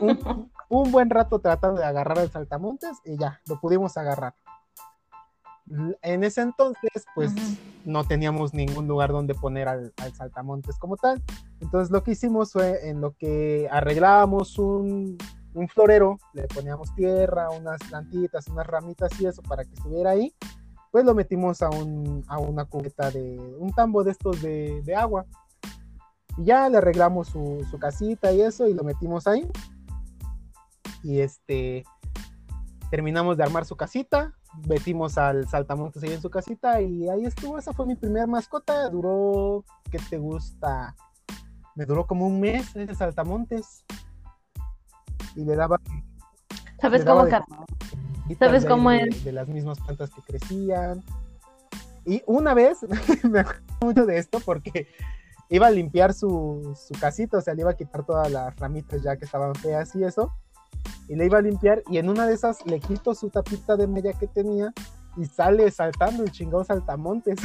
un, 0.00 0.50
un 0.68 0.92
buen 0.92 1.10
rato 1.10 1.38
tratando 1.38 1.80
de 1.80 1.86
agarrar 1.86 2.18
el 2.18 2.30
saltamontes, 2.30 2.98
y 3.04 3.16
ya, 3.18 3.40
lo 3.46 3.60
pudimos 3.60 3.96
agarrar 3.96 4.34
en 6.02 6.24
ese 6.24 6.42
entonces, 6.42 7.06
pues 7.14 7.32
no 7.84 8.04
teníamos 8.04 8.52
ningún 8.52 8.86
lugar 8.88 9.10
donde 9.10 9.34
poner 9.34 9.68
al, 9.68 9.92
saltamontes 10.14 10.78
como 10.78 10.96
tal. 10.96 11.22
Entonces 11.60 11.90
lo 11.90 12.02
que 12.02 12.12
hicimos 12.12 12.52
fue 12.52 12.88
en 12.88 13.00
lo 13.00 13.12
que 13.16 13.68
arreglábamos 13.70 14.58
un, 14.58 15.18
florero, 15.68 16.18
le 16.32 16.46
poníamos 16.48 16.94
tierra, 16.94 17.50
unas 17.50 17.78
plantitas, 17.88 18.48
unas 18.48 18.66
ramitas 18.66 19.10
y 19.20 19.26
eso 19.26 19.42
para 19.42 19.64
que 19.64 19.74
estuviera 19.74 20.10
ahí, 20.10 20.34
pues 20.90 21.04
lo 21.04 21.14
metimos 21.14 21.62
a, 21.62 21.70
una 21.70 22.64
cubeta 22.64 23.10
de 23.10 23.38
un 23.58 23.70
tambo 23.72 24.02
de 24.02 24.10
estos 24.12 24.42
de, 24.42 24.94
agua. 24.96 25.26
Y 26.38 26.44
ya 26.44 26.68
le 26.68 26.78
arreglamos 26.78 27.28
su, 27.28 27.66
su 27.70 27.78
casita 27.78 28.32
y 28.32 28.40
eso 28.40 28.66
y 28.66 28.74
lo 28.74 28.82
metimos 28.82 29.26
ahí. 29.26 29.46
Y 31.02 31.20
este, 31.20 31.84
terminamos 32.92 33.38
de 33.38 33.42
armar 33.42 33.64
su 33.64 33.74
casita, 33.74 34.34
metimos 34.68 35.16
al 35.16 35.48
saltamontes 35.48 36.02
ahí 36.02 36.12
en 36.12 36.20
su 36.20 36.28
casita 36.28 36.82
y 36.82 37.08
ahí 37.08 37.24
estuvo, 37.24 37.58
esa 37.58 37.72
fue 37.72 37.86
mi 37.86 37.94
primera 37.94 38.26
mascota, 38.26 38.90
duró, 38.90 39.64
¿qué 39.90 39.98
te 40.10 40.18
gusta? 40.18 40.94
Me 41.74 41.86
duró 41.86 42.06
como 42.06 42.26
un 42.26 42.38
mes 42.38 42.76
ese 42.76 42.94
saltamontes 42.94 43.86
y 45.34 45.46
le 45.46 45.56
daba... 45.56 45.80
¿Sabes 46.82 47.02
cómo? 47.06 47.26
¿Sabes 48.38 48.66
cómo 48.66 48.90
es? 48.90 49.24
De, 49.24 49.32
las 49.32 49.48
mismas 49.48 49.80
plantas 49.80 50.10
que 50.10 50.20
crecían. 50.20 51.02
Y 52.04 52.22
una 52.26 52.52
vez, 52.52 52.80
me 53.24 53.40
acuerdo 53.40 53.62
mucho 53.80 54.04
de 54.04 54.18
esto 54.18 54.38
porque 54.44 54.86
iba 55.48 55.66
a 55.66 55.70
limpiar 55.70 56.12
su, 56.12 56.76
su 56.76 56.92
casita, 57.00 57.38
o 57.38 57.40
sea, 57.40 57.54
le 57.54 57.62
iba 57.62 57.70
a 57.70 57.76
quitar 57.76 58.04
todas 58.04 58.30
las 58.30 58.54
ramitas 58.56 59.02
ya 59.02 59.16
que 59.16 59.24
estaban 59.24 59.54
feas 59.54 59.94
y 59.94 60.04
eso 60.04 60.30
y 61.08 61.16
le 61.16 61.26
iba 61.26 61.38
a 61.38 61.42
limpiar 61.42 61.82
y 61.88 61.98
en 61.98 62.08
una 62.08 62.26
de 62.26 62.34
esas 62.34 62.64
le 62.66 62.80
quito 62.80 63.14
su 63.14 63.30
tapita 63.30 63.76
de 63.76 63.86
media 63.86 64.12
que 64.12 64.26
tenía 64.26 64.72
y 65.16 65.26
sale 65.26 65.70
saltando 65.70 66.22
el 66.22 66.32
chingón 66.32 66.64
saltamontes. 66.64 67.38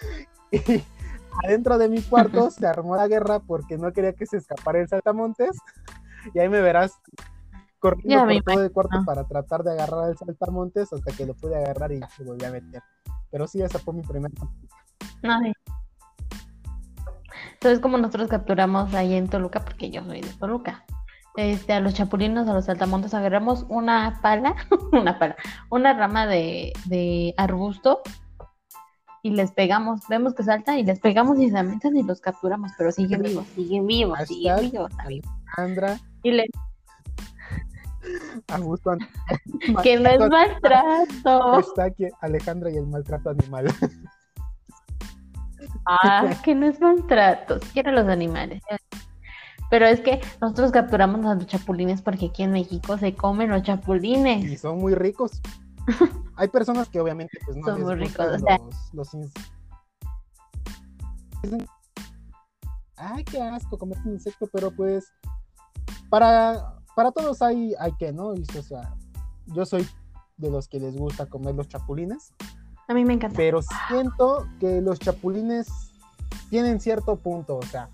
y 0.52 0.82
adentro 1.44 1.78
de 1.78 1.88
mi 1.88 2.02
cuarto 2.02 2.50
se 2.50 2.66
armó 2.66 2.96
la 2.96 3.08
guerra 3.08 3.40
porque 3.40 3.78
no 3.78 3.92
quería 3.92 4.12
que 4.12 4.26
se 4.26 4.36
escapara 4.36 4.80
el 4.80 4.88
saltamontes 4.88 5.58
y 6.34 6.38
ahí 6.38 6.48
me 6.48 6.60
verás 6.60 6.92
corriendo 7.78 8.26
por 8.26 8.54
todo 8.54 8.64
el 8.64 8.72
cuarto 8.72 9.04
para 9.04 9.24
tratar 9.24 9.62
de 9.64 9.72
agarrar 9.72 10.10
el 10.10 10.16
saltamontes 10.16 10.92
hasta 10.92 11.12
que 11.12 11.26
lo 11.26 11.34
pude 11.34 11.56
agarrar 11.56 11.92
y 11.92 12.00
se 12.16 12.24
volví 12.24 12.44
a 12.44 12.50
meter. 12.50 12.82
Pero 13.30 13.46
sí, 13.46 13.62
esa 13.62 13.78
fue 13.78 13.94
mi 13.94 14.02
primera. 14.02 14.34
Entonces, 17.54 17.80
como 17.80 17.98
nosotros 17.98 18.28
capturamos 18.28 18.94
ahí 18.94 19.14
en 19.14 19.28
Toluca, 19.28 19.60
porque 19.60 19.90
yo 19.90 20.04
soy 20.04 20.20
de 20.20 20.32
Toluca, 20.34 20.84
este, 21.36 21.72
a 21.72 21.80
los 21.80 21.94
chapulinos, 21.94 22.48
a 22.48 22.54
los 22.54 22.64
saltamontes, 22.66 23.14
agarramos 23.14 23.64
una 23.68 24.18
pala, 24.22 24.54
una 24.92 25.18
pala, 25.18 25.36
una 25.70 25.92
rama 25.92 26.26
de, 26.26 26.72
de, 26.86 27.34
arbusto 27.36 28.02
y 29.22 29.30
les 29.30 29.52
pegamos, 29.52 30.00
vemos 30.08 30.34
que 30.34 30.42
saltan 30.42 30.78
y 30.78 30.84
les 30.84 30.98
pegamos 30.98 31.38
y 31.38 31.50
se 31.50 31.58
aumentan 31.58 31.96
y 31.96 32.02
los 32.02 32.20
capturamos, 32.20 32.72
pero 32.78 32.90
siguen 32.90 33.22
vivos, 33.22 33.46
siguen 33.54 33.86
vivos, 33.86 34.18
siguen 34.26 34.70
vivos. 34.70 34.92
Alejandra. 34.98 35.98
Y 36.22 36.32
le... 36.32 36.46
Arbusto 38.48 38.92
que 39.82 39.98
no 39.98 40.08
es 40.08 40.28
maltrato. 40.28 41.58
Está 41.60 41.84
aquí 41.84 42.06
Alejandra 42.20 42.70
y 42.70 42.78
el 42.78 42.86
maltrato 42.86 43.30
animal. 43.30 43.66
ah, 45.86 46.30
que 46.42 46.54
no 46.54 46.66
es 46.66 46.80
maltrato, 46.80 47.60
si 47.60 47.68
quieren 47.72 47.94
los 47.94 48.08
animales. 48.08 48.62
Pero 49.70 49.86
es 49.86 50.00
que 50.00 50.20
nosotros 50.40 50.72
capturamos 50.72 51.24
a 51.24 51.34
los 51.36 51.46
chapulines 51.46 52.02
porque 52.02 52.26
aquí 52.26 52.42
en 52.42 52.52
México 52.52 52.98
se 52.98 53.14
comen 53.14 53.50
los 53.50 53.62
chapulines. 53.62 54.44
Y 54.44 54.58
son 54.58 54.78
muy 54.78 54.94
ricos. 54.94 55.40
Hay 56.36 56.48
personas 56.48 56.88
que 56.88 57.00
obviamente 57.00 57.38
pues 57.44 57.56
no 57.56 57.66
son 57.66 57.82
muy 57.82 57.94
ricos, 57.94 58.26
o 58.26 58.38
sea... 58.38 58.58
los, 58.92 59.10
Ay, 62.96 63.24
qué 63.24 63.40
asco 63.40 63.78
comer 63.78 63.96
un 64.04 64.12
insecto, 64.12 64.46
pero 64.52 64.70
pues 64.70 65.10
para, 66.10 66.76
para 66.94 67.12
todos 67.12 67.40
hay, 67.40 67.74
hay 67.78 67.92
que, 67.96 68.12
¿no? 68.12 68.28
o 68.28 68.62
sea, 68.62 68.94
yo 69.46 69.64
soy 69.64 69.88
de 70.36 70.50
los 70.50 70.68
que 70.68 70.80
les 70.80 70.96
gusta 70.96 71.24
comer 71.26 71.54
los 71.54 71.68
chapulines. 71.68 72.34
A 72.88 72.94
mí 72.94 73.04
me 73.04 73.14
encanta. 73.14 73.36
Pero 73.36 73.60
siento 73.88 74.46
que 74.58 74.82
los 74.82 74.98
chapulines 74.98 75.68
tienen 76.50 76.80
cierto 76.80 77.16
punto, 77.16 77.56
o 77.56 77.62
sea, 77.62 77.88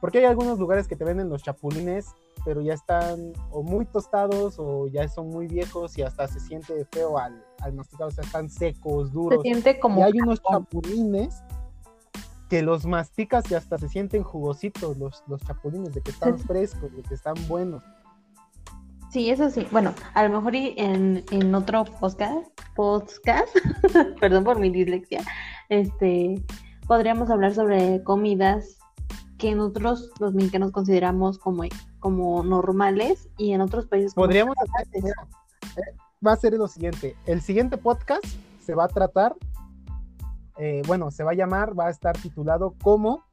porque 0.00 0.18
hay 0.18 0.24
algunos 0.24 0.58
lugares 0.58 0.86
que 0.86 0.96
te 0.96 1.04
venden 1.04 1.28
los 1.28 1.42
chapulines, 1.42 2.14
pero 2.44 2.60
ya 2.60 2.74
están 2.74 3.32
o 3.50 3.62
muy 3.62 3.84
tostados 3.86 4.56
o 4.58 4.86
ya 4.88 5.08
son 5.08 5.28
muy 5.28 5.46
viejos 5.46 5.98
y 5.98 6.02
hasta 6.02 6.28
se 6.28 6.40
siente 6.40 6.84
feo 6.92 7.18
al, 7.18 7.44
al 7.60 7.72
masticar, 7.72 8.08
o 8.08 8.10
sea, 8.10 8.24
están 8.24 8.48
secos, 8.48 9.12
duros. 9.12 9.42
Se 9.42 9.50
siente 9.50 9.78
como. 9.80 10.00
Y 10.00 10.02
hay 10.04 10.12
unos 10.22 10.40
chapulines 10.42 11.42
que 12.48 12.62
los 12.62 12.86
masticas 12.86 13.50
y 13.50 13.54
hasta 13.54 13.78
se 13.78 13.88
sienten 13.88 14.22
jugositos 14.22 14.96
los, 14.96 15.22
los 15.26 15.42
chapulines, 15.42 15.94
de 15.94 16.00
que 16.00 16.10
están 16.10 16.38
frescos, 16.38 16.94
de 16.94 17.02
que 17.02 17.14
están 17.14 17.34
buenos. 17.46 17.82
Sí, 19.10 19.30
eso 19.30 19.50
sí. 19.50 19.66
Bueno, 19.70 19.94
a 20.14 20.22
lo 20.24 20.36
mejor 20.36 20.54
y 20.54 20.74
en, 20.76 21.24
en 21.30 21.54
otro 21.54 21.84
podcast, 21.84 22.46
podcast, 22.74 23.48
perdón 24.20 24.44
por 24.44 24.58
mi 24.58 24.70
dislexia, 24.70 25.22
este, 25.68 26.42
podríamos 26.86 27.30
hablar 27.30 27.54
sobre 27.54 28.02
comidas 28.02 28.78
que 29.38 29.54
nosotros 29.54 30.10
los 30.18 30.34
mexicanos 30.34 30.72
consideramos 30.72 31.38
como, 31.38 31.62
como 32.00 32.42
normales 32.42 33.28
y 33.38 33.52
en 33.52 33.60
otros 33.60 33.86
países 33.86 34.12
Podríamos 34.14 34.56
hacer, 34.80 35.04
eh, 35.76 35.96
va 36.26 36.32
a 36.32 36.36
ser 36.36 36.52
lo 36.54 36.66
siguiente, 36.66 37.16
el 37.24 37.40
siguiente 37.40 37.78
podcast 37.78 38.24
se 38.60 38.74
va 38.74 38.84
a 38.84 38.88
tratar, 38.88 39.36
eh, 40.58 40.82
bueno, 40.86 41.10
se 41.10 41.22
va 41.22 41.30
a 41.30 41.34
llamar, 41.34 41.78
va 41.78 41.86
a 41.86 41.90
estar 41.90 42.18
titulado 42.18 42.74
como 42.82 43.24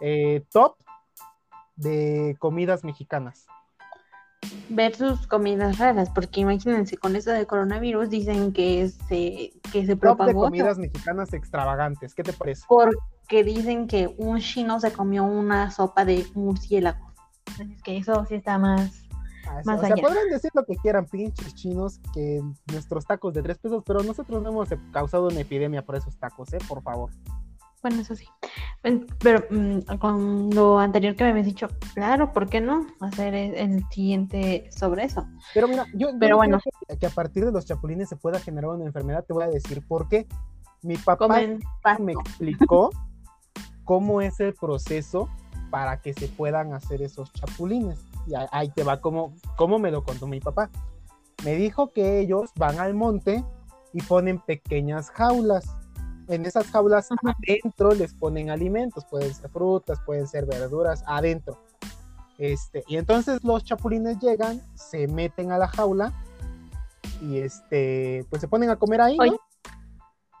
eh, 0.00 0.44
Top 0.50 0.76
de 1.76 2.36
comidas 2.40 2.84
mexicanas. 2.84 3.46
versus 4.68 5.26
comidas 5.26 5.78
raras, 5.78 6.10
porque 6.10 6.40
imagínense, 6.40 6.96
con 6.96 7.14
esto 7.14 7.30
de 7.30 7.46
coronavirus 7.46 8.10
dicen 8.10 8.52
que 8.52 8.88
se, 8.88 9.52
que 9.72 9.86
se 9.86 9.86
Top 9.86 9.88
de 9.88 9.96
propagó 9.96 10.42
comidas 10.42 10.76
mexicanas 10.76 11.32
extravagantes, 11.32 12.14
¿qué 12.14 12.24
te 12.24 12.32
parece? 12.32 12.64
Porque 13.24 13.42
dicen 13.42 13.86
que 13.86 14.14
un 14.18 14.38
chino 14.38 14.78
se 14.80 14.92
comió 14.92 15.24
una 15.24 15.70
sopa 15.70 16.04
de 16.04 16.26
murciélago. 16.34 17.12
Es 17.58 17.82
que 17.82 17.96
eso 17.96 18.24
sí 18.26 18.34
está 18.34 18.58
más... 18.58 19.02
Ah, 19.46 19.60
Más 19.64 19.78
o 19.78 19.80
sea, 19.86 19.94
allá. 19.94 20.02
podrán 20.02 20.28
decir 20.30 20.50
lo 20.54 20.64
que 20.64 20.74
quieran, 20.76 21.06
pinches 21.06 21.54
chinos, 21.54 22.00
que 22.14 22.40
nuestros 22.72 23.04
tacos 23.04 23.34
de 23.34 23.42
tres 23.42 23.58
pesos, 23.58 23.82
pero 23.86 24.02
nosotros 24.02 24.42
no 24.42 24.48
hemos 24.48 24.68
causado 24.90 25.28
una 25.28 25.40
epidemia 25.40 25.82
por 25.84 25.96
esos 25.96 26.16
tacos, 26.18 26.52
¿eh? 26.54 26.58
Por 26.66 26.82
favor. 26.82 27.10
Bueno, 27.82 28.00
eso 28.00 28.14
sí. 28.14 28.26
Pen- 28.80 29.06
Pero 29.20 29.44
mm, 29.50 29.98
con 29.98 30.48
lo 30.50 30.78
anterior 30.78 31.14
que 31.14 31.24
me 31.24 31.30
habías 31.30 31.44
dicho, 31.46 31.68
claro, 31.94 32.32
¿por 32.32 32.48
qué 32.48 32.62
no 32.62 32.86
hacer 33.00 33.34
el, 33.34 33.84
siguiente 33.90 34.70
sobre 34.70 35.04
eso? 35.04 35.26
Pero 35.52 35.68
mira, 35.68 35.84
yo, 35.92 36.10
yo 36.10 36.18
Pero 36.18 36.30
no 36.30 36.36
bueno. 36.38 36.60
creo 36.60 36.72
que, 36.88 36.98
que 36.98 37.06
a 37.06 37.10
partir 37.10 37.44
de 37.44 37.52
los 37.52 37.66
chapulines 37.66 38.08
se 38.08 38.16
pueda 38.16 38.38
generar 38.38 38.70
una 38.70 38.86
enfermedad, 38.86 39.24
te 39.26 39.34
voy 39.34 39.44
a 39.44 39.48
decir 39.48 39.86
por 39.86 40.08
qué. 40.08 40.26
Mi 40.82 40.96
papá 40.96 41.16
Comen 41.18 41.60
me 42.00 42.12
explicó 42.12 42.90
cómo 43.84 44.20
es 44.20 44.40
el 44.40 44.54
proceso 44.54 45.28
para 45.70 46.00
que 46.00 46.14
se 46.14 46.28
puedan 46.28 46.72
hacer 46.72 47.02
esos 47.02 47.32
chapulines. 47.32 47.98
Y 48.26 48.32
ahí- 48.50 48.70
te 48.70 48.84
va 48.84 49.00
como, 49.00 49.34
cómo 49.56 49.78
me 49.78 49.90
lo 49.90 50.02
contó 50.04 50.26
mi 50.26 50.40
papá. 50.40 50.70
Me 51.44 51.54
dijo 51.56 51.92
que 51.92 52.20
ellos 52.20 52.50
van 52.56 52.78
al 52.78 52.94
monte 52.94 53.44
y 53.92 54.00
ponen 54.02 54.38
pequeñas 54.38 55.10
jaulas. 55.10 55.66
En 56.28 56.46
esas 56.46 56.68
jaulas 56.68 57.08
adentro 57.22 57.92
les 57.92 58.14
ponen 58.14 58.48
alimentos, 58.50 59.04
pueden 59.04 59.34
ser 59.34 59.50
frutas, 59.50 60.00
pueden 60.06 60.26
ser 60.26 60.46
verduras, 60.46 61.04
adentro. 61.06 61.58
Este, 62.38 62.82
y 62.88 62.96
entonces 62.96 63.44
los 63.44 63.62
chapulines 63.62 64.18
llegan, 64.20 64.62
se 64.74 65.06
meten 65.06 65.52
a 65.52 65.58
la 65.58 65.68
jaula 65.68 66.12
y 67.20 67.38
este, 67.38 68.24
pues 68.30 68.40
se 68.40 68.48
ponen 68.48 68.70
a 68.70 68.76
comer 68.76 69.00
ahí, 69.00 69.16
¿no? 69.30 69.38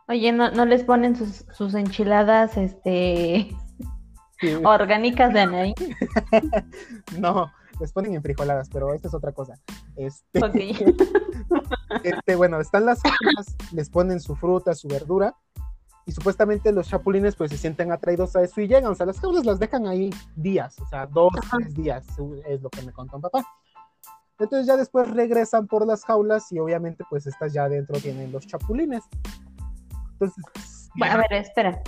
Oye, 0.08 0.32
¿no, 0.32 0.50
no 0.50 0.66
les 0.66 0.84
ponen 0.84 1.16
sus, 1.16 1.46
sus 1.52 1.74
enchiladas 1.74 2.56
este, 2.56 3.56
Sí. 4.40 4.54
orgánicas 4.64 5.32
de 5.32 5.40
Anaí? 5.40 5.74
No, 7.18 7.50
les 7.80 7.92
ponen 7.92 8.14
en 8.14 8.22
frijoladas, 8.22 8.68
pero 8.68 8.92
esta 8.92 9.08
es 9.08 9.14
otra 9.14 9.32
cosa. 9.32 9.54
Este, 9.96 10.40
este, 12.04 12.36
bueno, 12.36 12.60
están 12.60 12.86
las 12.86 13.00
jaulas, 13.00 13.56
les 13.72 13.88
ponen 13.88 14.20
su 14.20 14.34
fruta, 14.36 14.74
su 14.74 14.88
verdura, 14.88 15.34
y 16.06 16.12
supuestamente 16.12 16.72
los 16.72 16.88
chapulines 16.88 17.36
pues 17.36 17.50
se 17.50 17.56
sienten 17.56 17.90
atraídos 17.92 18.36
a 18.36 18.42
eso 18.42 18.60
y 18.60 18.68
llegan, 18.68 18.86
o 18.86 18.94
sea, 18.94 19.06
las 19.06 19.20
jaulas 19.20 19.46
las 19.46 19.58
dejan 19.58 19.86
ahí 19.86 20.10
días, 20.36 20.78
o 20.80 20.86
sea, 20.86 21.06
dos, 21.06 21.32
Ajá. 21.38 21.56
tres 21.58 21.74
días, 21.74 22.06
es 22.46 22.60
lo 22.60 22.68
que 22.68 22.82
me 22.82 22.92
contó 22.92 23.20
papá. 23.20 23.44
Entonces 24.38 24.66
ya 24.66 24.76
después 24.76 25.08
regresan 25.10 25.68
por 25.68 25.86
las 25.86 26.04
jaulas 26.04 26.50
y 26.50 26.58
obviamente 26.58 27.04
pues 27.08 27.26
estas 27.26 27.52
ya 27.52 27.64
adentro 27.64 27.98
tienen 28.00 28.32
los 28.32 28.46
chapulines. 28.46 29.04
Entonces, 30.14 30.90
Bueno, 30.96 31.14
a 31.14 31.16
ver, 31.18 31.32
espera. 31.32 31.82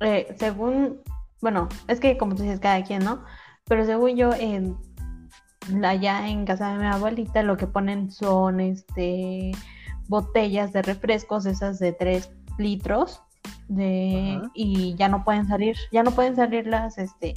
Eh, 0.00 0.34
según, 0.38 1.00
bueno, 1.40 1.68
es 1.88 2.00
que 2.00 2.16
como 2.16 2.34
tú 2.34 2.42
dices, 2.42 2.60
cada 2.60 2.82
quien, 2.84 3.04
¿no? 3.04 3.24
Pero 3.64 3.84
según 3.84 4.16
yo, 4.16 4.32
en, 4.32 4.76
allá 5.84 6.28
en 6.28 6.44
casa 6.44 6.72
de 6.72 6.78
mi 6.78 6.86
abuelita 6.86 7.42
lo 7.42 7.56
que 7.56 7.66
ponen 7.66 8.10
son 8.10 8.60
este 8.60 9.52
botellas 10.08 10.72
de 10.72 10.82
refrescos, 10.82 11.46
esas 11.46 11.78
de 11.78 11.92
3 11.92 12.30
litros, 12.56 13.22
de, 13.68 14.38
Ajá. 14.38 14.50
y 14.54 14.94
ya 14.96 15.08
no 15.08 15.22
pueden 15.24 15.46
salir, 15.46 15.76
ya 15.92 16.02
no 16.02 16.10
pueden 16.12 16.34
salir 16.34 16.66
las, 16.66 16.98
este, 16.98 17.34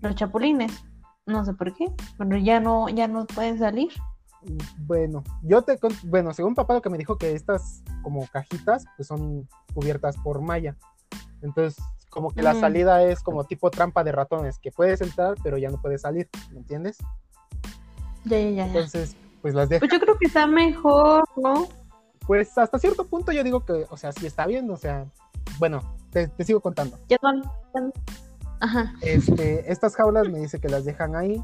los 0.00 0.14
chapulines. 0.16 0.84
No 1.26 1.44
sé 1.44 1.54
por 1.54 1.72
qué, 1.74 1.86
pero 2.18 2.36
ya 2.36 2.58
no, 2.58 2.88
ya 2.88 3.06
no 3.06 3.26
pueden 3.26 3.58
salir. 3.58 3.90
Bueno, 4.78 5.22
yo 5.42 5.62
te 5.62 5.78
bueno, 6.04 6.32
según 6.32 6.54
papá 6.54 6.74
lo 6.74 6.82
que 6.82 6.90
me 6.90 6.98
dijo 6.98 7.18
que 7.18 7.34
estas 7.34 7.82
como 8.02 8.26
cajitas 8.28 8.84
pues 8.96 9.06
son 9.08 9.48
cubiertas 9.74 10.16
por 10.18 10.40
malla. 10.40 10.76
Entonces, 11.42 11.82
como 12.08 12.30
que 12.30 12.42
la 12.42 12.54
Mm. 12.54 12.60
salida 12.60 13.02
es 13.04 13.20
como 13.20 13.44
tipo 13.44 13.70
trampa 13.70 14.02
de 14.04 14.12
ratones, 14.12 14.58
que 14.58 14.72
puedes 14.72 15.00
entrar, 15.00 15.34
pero 15.42 15.58
ya 15.58 15.70
no 15.70 15.80
puedes 15.80 16.02
salir, 16.02 16.28
¿me 16.52 16.58
entiendes? 16.58 16.98
Ya, 18.24 18.38
ya, 18.38 18.50
ya. 18.50 18.66
Entonces, 18.66 19.16
pues 19.42 19.54
las 19.54 19.68
dejo. 19.68 19.80
Pues 19.80 19.92
yo 19.92 20.00
creo 20.00 20.18
que 20.18 20.26
está 20.26 20.46
mejor, 20.46 21.24
¿no? 21.36 21.68
Pues 22.26 22.56
hasta 22.58 22.78
cierto 22.78 23.06
punto 23.06 23.32
yo 23.32 23.42
digo 23.44 23.64
que, 23.64 23.86
o 23.90 23.96
sea, 23.96 24.12
sí 24.12 24.26
está 24.26 24.46
bien, 24.46 24.70
o 24.70 24.76
sea, 24.76 25.06
bueno, 25.58 25.80
te, 26.10 26.28
te 26.28 26.44
sigo 26.44 26.60
contando. 26.60 26.98
Ya 27.08 27.16
son- 27.20 27.42
Ajá. 28.60 28.92
Este, 29.00 29.70
estas 29.72 29.96
jaulas 29.96 30.28
me 30.28 30.38
dice 30.40 30.60
que 30.60 30.68
las 30.68 30.84
dejan 30.84 31.16
ahí, 31.16 31.42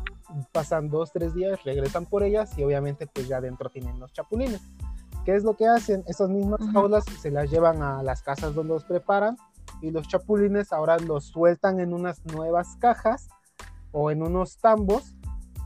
pasan 0.52 0.88
dos, 0.88 1.12
tres 1.12 1.34
días, 1.34 1.62
regresan 1.64 2.06
por 2.06 2.22
ellas 2.22 2.56
y 2.58 2.64
obviamente 2.64 3.06
pues 3.06 3.28
ya 3.28 3.38
adentro 3.38 3.70
tienen 3.70 3.98
los 3.98 4.12
chapulines. 4.12 4.60
¿Qué 5.24 5.34
es 5.34 5.42
lo 5.44 5.56
que 5.56 5.66
hacen? 5.66 6.04
Esas 6.06 6.28
mismas 6.30 6.60
jaulas 6.72 7.04
se 7.20 7.30
las 7.30 7.50
llevan 7.50 7.82
a 7.82 8.02
las 8.02 8.22
casas 8.22 8.54
donde 8.54 8.74
los 8.74 8.84
preparan 8.84 9.36
y 9.82 9.90
los 9.90 10.06
chapulines 10.08 10.72
ahora 10.72 10.98
los 10.98 11.24
sueltan 11.26 11.80
en 11.80 11.92
unas 11.92 12.24
nuevas 12.26 12.76
cajas 12.76 13.28
o 13.92 14.10
en 14.10 14.22
unos 14.22 14.58
tambos 14.58 15.14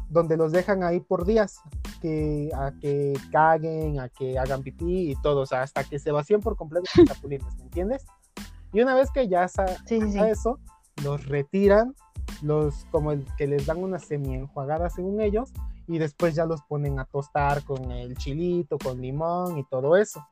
donde 0.08 0.36
los 0.36 0.50
dejan 0.52 0.82
ahí 0.82 1.00
por 1.00 1.24
días 1.26 1.58
que, 2.00 2.50
a 2.54 2.72
que 2.80 3.12
caguen, 3.30 4.00
a 4.00 4.08
que 4.08 4.38
hagan 4.38 4.62
pipí 4.62 5.10
y 5.12 5.16
todo, 5.22 5.42
o 5.42 5.46
sea, 5.46 5.62
hasta 5.62 5.84
que 5.84 5.98
se 5.98 6.10
vacíen 6.10 6.40
por 6.40 6.56
completo 6.56 6.86
los 6.96 7.06
chapulines, 7.08 7.54
¿me 7.58 7.64
entiendes? 7.64 8.04
Y 8.72 8.80
una 8.80 8.94
vez 8.94 9.10
que 9.10 9.28
ya 9.28 9.46
sa- 9.48 9.66
Sí, 9.86 10.00
sí, 10.10 10.18
eso, 10.20 10.58
los 11.04 11.26
retiran, 11.26 11.94
los 12.42 12.86
como 12.90 13.12
el 13.12 13.24
que 13.36 13.46
les 13.46 13.66
dan 13.66 13.82
una 13.82 13.98
semi 13.98 14.34
enjuagada 14.34 14.90
según 14.90 15.20
ellos, 15.20 15.52
y 15.86 15.98
después 15.98 16.34
ya 16.34 16.46
los 16.46 16.62
ponen 16.62 16.98
a 16.98 17.04
tostar 17.04 17.64
con 17.64 17.90
el 17.90 18.16
chilito, 18.16 18.78
con 18.78 19.00
limón 19.00 19.58
y 19.58 19.64
todo 19.64 19.96
eso. 19.96 20.24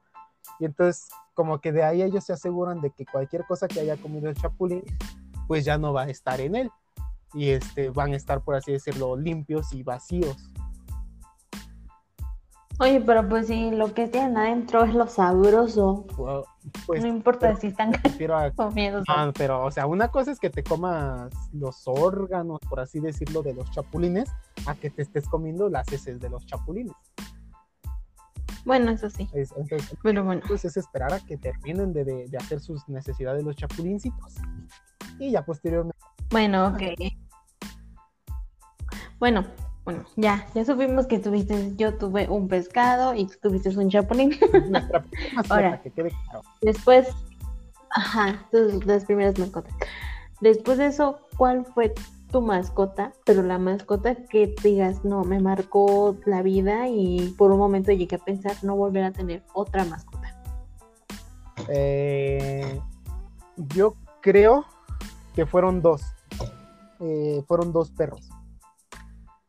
Y 0.61 0.65
entonces, 0.65 1.09
como 1.35 1.61
que 1.61 1.73
de 1.73 1.83
ahí 1.83 2.03
ellos 2.03 2.25
se 2.25 2.33
aseguran 2.33 2.81
de 2.81 2.91
que 2.91 3.05
cualquier 3.05 3.45
cosa 3.45 3.69
que 3.69 3.81
haya 3.81 3.97
comido 3.97 4.29
el 4.29 4.37
chapulín, 4.37 4.83
pues 5.47 5.65
ya 5.65 5.79
no 5.79 5.93
va 5.93 6.03
a 6.03 6.11
estar 6.11 6.41
en 6.41 6.55
él. 6.55 6.71
Y 7.35 7.51
este, 7.51 7.91
van 7.91 8.13
a 8.13 8.17
estar, 8.17 8.43
por 8.43 8.55
así 8.55 8.73
decirlo, 8.73 9.17
limpios 9.17 9.73
y 9.73 9.83
vacíos. 9.83 10.37
Oye, 12.81 13.01
pero 13.01 13.29
pues 13.29 13.49
sí, 13.49 13.71
lo 13.73 13.93
que 13.93 14.07
tienen 14.07 14.37
adentro 14.37 14.85
es 14.85 14.95
lo 14.95 15.09
sabroso. 15.09 16.07
Pues 16.87 17.03
no 17.03 17.09
importa 17.09 17.57
si 17.57 17.69
están 17.69 17.93
a 17.97 18.51
comiendo. 18.57 19.01
No, 19.09 19.33
pero, 19.33 19.65
o 19.65 19.71
sea, 19.71 19.87
una 19.87 20.09
cosa 20.09 20.31
es 20.31 20.39
que 20.39 20.49
te 20.49 20.63
comas 20.63 21.33
los 21.53 21.83
órganos, 21.87 22.61
por 22.69 22.79
así 22.79 23.01
decirlo, 23.01 23.43
de 23.43 23.55
los 23.55 23.69
chapulines, 23.73 24.31
a 24.67 24.75
que 24.77 24.91
te 24.91 25.03
estés 25.03 25.29
comiendo 25.29 25.69
las 25.69 25.91
heces 25.93 26.21
de 26.21 26.29
los 26.31 26.47
chapulines. 26.47 26.95
Bueno, 28.65 28.91
eso 28.93 29.09
sí. 29.11 29.29
Es- 29.33 29.53
entonces, 29.57 29.97
Pero 30.03 30.23
bueno. 30.25 30.43
pues 30.47 30.65
es 30.65 30.77
esperar 30.77 31.13
a 31.15 31.21
que 31.21 31.37
terminen 31.37 31.93
de, 31.93 32.05
de- 32.05 32.29
de 32.29 32.37
hacer 32.37 32.61
sus 32.61 32.89
necesidades 32.89 33.43
los 33.43 33.57
chapulincitos. 33.57 34.37
Y 35.19 35.33
ya 35.33 35.45
posteriormente, 35.45 35.99
Bueno, 36.31 36.69
ok. 36.69 36.83
Bueno, 39.19 39.45
bueno, 39.89 40.05
ya, 40.17 40.47
ya 40.55 40.67
supimos 40.67 41.07
que 41.07 41.19
tuviste, 41.19 41.75
yo 41.77 41.95
tuve 41.95 42.29
un 42.29 42.47
pescado 42.47 43.15
y 43.15 43.25
tú 43.25 43.37
tuviste 43.41 43.71
un 43.71 43.89
chapulín. 43.89 44.39
nuestra 44.69 45.03
Ahora. 45.49 45.81
que 45.81 45.91
quede 45.91 46.11
claro. 46.11 46.43
Después, 46.61 47.09
ajá, 47.89 48.47
tus 48.51 48.85
las 48.85 49.07
primeras 49.07 49.39
mascotas. 49.39 49.73
Después 50.43 50.77
de 50.77 50.89
eso, 50.89 51.21
¿cuál 51.39 51.65
fue 51.65 51.95
tu 52.31 52.43
mascota, 52.43 53.15
pero 53.25 53.43
la 53.43 53.57
mascota 53.57 54.15
que 54.15 54.55
digas, 54.63 55.07
no, 55.07 55.25
me 55.25 55.41
marcó 55.41 56.19
la 56.27 56.43
vida 56.43 56.87
y 56.89 57.35
por 57.39 57.51
un 57.51 57.59
momento 57.59 57.91
llegué 57.91 58.17
a 58.17 58.19
pensar 58.19 58.57
no 58.63 58.77
volver 58.77 59.05
a 59.05 59.13
tener 59.13 59.43
otra 59.55 59.87
mascota? 59.87 60.39
Eh, 61.71 62.79
yo 63.57 63.95
creo 64.21 64.67
que 65.35 65.47
fueron 65.47 65.81
dos. 65.81 66.03
Eh, 67.01 67.43
fueron 67.49 67.73
dos 67.73 67.91
perros. 67.91 68.29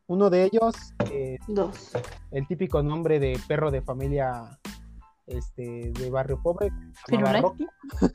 Uno 0.10 0.32
de 0.32 0.44
ellos, 0.46 0.74
eh, 1.12 1.38
Dos. 1.48 1.92
el 2.32 2.48
típico 2.48 2.82
nombre 2.82 3.20
de 3.20 3.40
perro 3.48 3.70
de 3.70 3.84
familia 3.84 4.58
este, 5.28 5.92
de 5.94 6.10
barrio 6.10 6.42
pobre. 6.42 6.72
Rocky. 7.42 7.68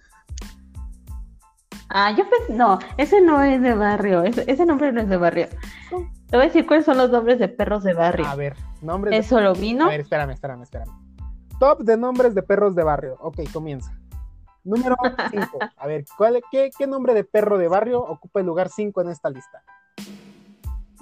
Ah, 1.97 2.11
yo 2.11 2.25
pensé, 2.29 2.55
no, 2.55 2.81
ese 2.97 3.21
no 3.21 3.41
es 3.41 3.63
de 3.63 3.73
barrio, 3.75 4.25
ese, 4.25 4.51
ese 4.51 4.67
nombre 4.67 4.91
no 4.91 5.03
es 5.03 5.09
de 5.09 5.17
barrio. 5.17 5.47
Te 6.29 6.37
voy 6.37 6.47
a 6.47 6.49
decir 6.49 6.67
cuáles 6.67 6.87
son 6.87 6.99
los 6.99 7.11
nombres 7.11 7.39
de 7.39 7.47
perros 7.47 7.85
de 7.85 7.95
barrio. 7.95 8.27
A 8.27 8.35
ver, 8.35 8.57
nombres 8.83 9.17
de 9.17 9.23
solo 9.23 9.55
vino. 9.55 9.85
A 9.85 9.91
ver, 9.91 10.01
espérame, 10.01 10.31
espérame, 10.31 10.63
espérame. 10.63 10.91
Top 11.61 11.83
de 11.83 11.97
nombres 11.97 12.35
de 12.35 12.43
perros 12.43 12.75
de 12.75 12.83
barrio. 12.83 13.17
Ok, 13.21 13.43
comienza. 13.53 13.97
Número 14.65 14.97
5. 15.31 15.59
A 15.77 15.87
ver, 15.87 16.05
¿cuál, 16.19 16.43
qué, 16.51 16.71
qué 16.77 16.87
nombre 16.89 17.15
de 17.15 17.23
perro 17.23 17.59
de 17.59 17.69
barrio 17.69 18.01
ocupa 18.01 18.41
el 18.41 18.47
lugar 18.47 18.71
5 18.71 19.03
en 19.03 19.11
esta 19.11 19.31
lista? 19.31 19.63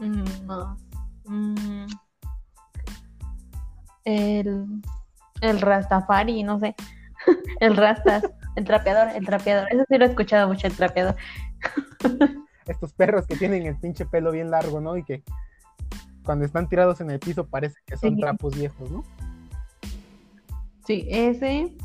Mm, 0.02 0.47
no. 0.47 0.76
Mm. 1.26 1.87
el, 4.04 4.66
el 5.40 5.61
Rastafari, 5.61 6.42
no 6.42 6.59
sé. 6.59 6.75
el 7.61 7.76
Rastas, 7.76 8.25
el 8.56 8.64
trapeador, 8.64 9.14
el 9.14 9.25
trapeador. 9.25 9.68
Eso 9.71 9.85
sí 9.88 9.97
lo 9.99 10.04
he 10.04 10.09
escuchado 10.09 10.49
mucho, 10.49 10.66
el 10.66 10.75
trapeador. 10.76 11.16
Estos 12.66 12.92
perros 12.92 13.26
que 13.26 13.37
tienen 13.37 13.66
el 13.66 13.76
pinche 13.76 14.04
pelo 14.06 14.30
bien 14.32 14.50
largo, 14.50 14.80
¿no? 14.80 14.97
Y 14.97 15.04
que 15.04 15.23
cuando 16.25 16.44
están 16.44 16.68
tirados 16.68 17.00
en 17.00 17.11
el 17.11 17.18
piso 17.18 17.47
parece 17.47 17.76
que 17.87 17.97
son 17.97 18.14
Sí. 18.14 18.21
trapos 18.21 18.56
viejos, 18.56 18.90
¿no? 18.90 19.04
Sí, 20.87 21.06
ese. 21.09 21.76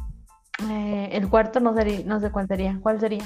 eh, 0.70 1.10
el 1.12 1.30
cuarto 1.30 1.60
no, 1.60 1.76
sería, 1.76 2.02
no 2.06 2.20
sé 2.20 2.32
cuál 2.32 2.48
sería. 2.48 2.80
¿Cuál 2.82 3.00
sería? 3.00 3.24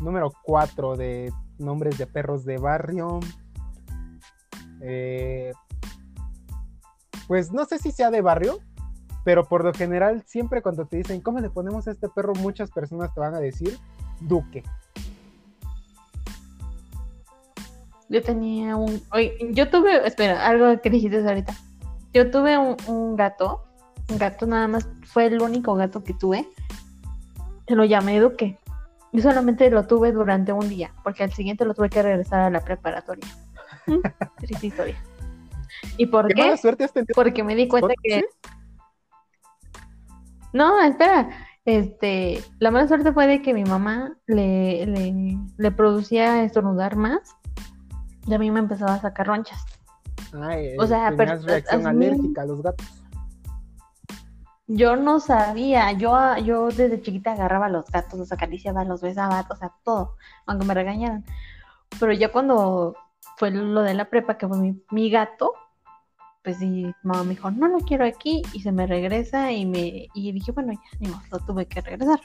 Número 0.00 0.30
4 0.44 0.96
de 0.96 1.32
nombres 1.58 1.96
de 1.98 2.06
perros 2.06 2.44
de 2.44 2.58
barrio. 2.58 3.20
Eh, 4.80 5.52
pues 7.26 7.52
no 7.52 7.64
sé 7.64 7.78
si 7.78 7.92
sea 7.92 8.10
de 8.10 8.22
barrio, 8.22 8.58
pero 9.24 9.46
por 9.46 9.64
lo 9.64 9.74
general, 9.74 10.22
siempre 10.26 10.62
cuando 10.62 10.86
te 10.86 10.96
dicen, 10.96 11.20
¿cómo 11.20 11.40
le 11.40 11.50
ponemos 11.50 11.86
a 11.86 11.90
este 11.90 12.08
perro? 12.08 12.32
Muchas 12.34 12.70
personas 12.70 13.12
te 13.14 13.20
van 13.20 13.34
a 13.34 13.40
decir 13.40 13.78
Duque. 14.20 14.62
Yo 18.08 18.22
tenía 18.22 18.76
un. 18.76 19.02
Yo 19.50 19.68
tuve. 19.68 20.06
Espera, 20.06 20.46
algo 20.46 20.80
que 20.80 20.90
dijiste 20.90 21.18
ahorita. 21.18 21.54
Yo 22.14 22.30
tuve 22.30 22.56
un, 22.56 22.76
un 22.86 23.16
gato. 23.16 23.64
Un 24.10 24.18
gato 24.18 24.46
nada 24.46 24.66
más. 24.66 24.88
Fue 25.04 25.26
el 25.26 25.42
único 25.42 25.74
gato 25.74 26.02
que 26.02 26.14
tuve. 26.14 26.48
Se 27.66 27.74
lo 27.74 27.84
llamé 27.84 28.18
Duque. 28.18 28.58
Yo 29.12 29.22
solamente 29.22 29.68
lo 29.70 29.86
tuve 29.86 30.12
durante 30.12 30.52
un 30.52 30.68
día. 30.68 30.94
Porque 31.04 31.22
al 31.22 31.32
siguiente 31.32 31.66
lo 31.66 31.74
tuve 31.74 31.90
que 31.90 32.02
regresar 32.02 32.40
a 32.40 32.50
la 32.50 32.60
preparatoria. 32.60 33.26
Triste 34.38 34.66
historia. 34.66 34.96
¿Y 35.96 36.06
por 36.06 36.28
¿Qué, 36.28 36.34
qué? 36.34 36.42
mala 36.42 36.56
suerte 36.56 36.84
has 36.84 36.92
tenido? 36.92 37.12
Porque 37.14 37.42
me 37.44 37.54
di 37.54 37.68
cuenta 37.68 37.88
¿Por 37.88 37.96
que. 38.02 38.24
No, 40.52 40.80
espera. 40.80 41.30
Este, 41.64 42.42
la 42.60 42.70
mala 42.70 42.88
suerte 42.88 43.12
fue 43.12 43.26
de 43.26 43.42
que 43.42 43.52
mi 43.52 43.64
mamá 43.64 44.16
le, 44.26 44.86
le, 44.86 45.38
le 45.58 45.70
producía 45.70 46.42
estornudar 46.42 46.96
más 46.96 47.36
y 48.26 48.32
a 48.32 48.38
mí 48.38 48.50
me 48.50 48.60
empezaba 48.60 48.94
a 48.94 49.00
sacar 49.00 49.26
ronchas. 49.26 49.62
Ay, 50.32 50.76
O 50.78 50.86
sea, 50.86 51.12
pero- 51.16 51.38
reacción 51.42 51.86
alérgica 51.86 52.42
a 52.42 52.46
los 52.46 52.62
gatos. 52.62 52.86
Yo 54.70 54.96
no 54.96 55.18
sabía, 55.18 55.92
yo, 55.92 56.36
yo 56.38 56.68
desde 56.68 57.00
chiquita 57.00 57.32
agarraba 57.32 57.66
a 57.66 57.70
los 57.70 57.86
gatos, 57.90 58.18
los 58.18 58.32
acariciaba, 58.32 58.84
los 58.84 59.00
besaba, 59.00 59.46
o 59.48 59.56
sea, 59.56 59.72
todo, 59.82 60.16
aunque 60.46 60.66
me 60.66 60.74
regañaran. 60.74 61.24
Pero 61.98 62.12
ya 62.12 62.30
cuando 62.30 62.94
fue 63.38 63.50
lo 63.50 63.82
de 63.82 63.94
la 63.94 64.10
prepa, 64.10 64.36
que 64.36 64.48
fue 64.48 64.58
mi, 64.58 64.82
mi 64.90 65.10
gato, 65.10 65.52
pues 66.42 66.58
sí, 66.58 66.92
mamá 67.02 67.22
me 67.24 67.30
dijo, 67.30 67.50
no 67.50 67.68
lo 67.68 67.78
quiero 67.78 68.04
aquí, 68.04 68.42
y 68.52 68.60
se 68.60 68.72
me 68.72 68.86
regresa, 68.86 69.52
y 69.52 69.64
me, 69.66 70.08
y 70.14 70.32
dije, 70.32 70.52
bueno, 70.52 70.72
ya, 70.72 70.98
ni 71.00 71.08
lo 71.30 71.38
tuve 71.40 71.66
que 71.66 71.80
regresar. 71.80 72.20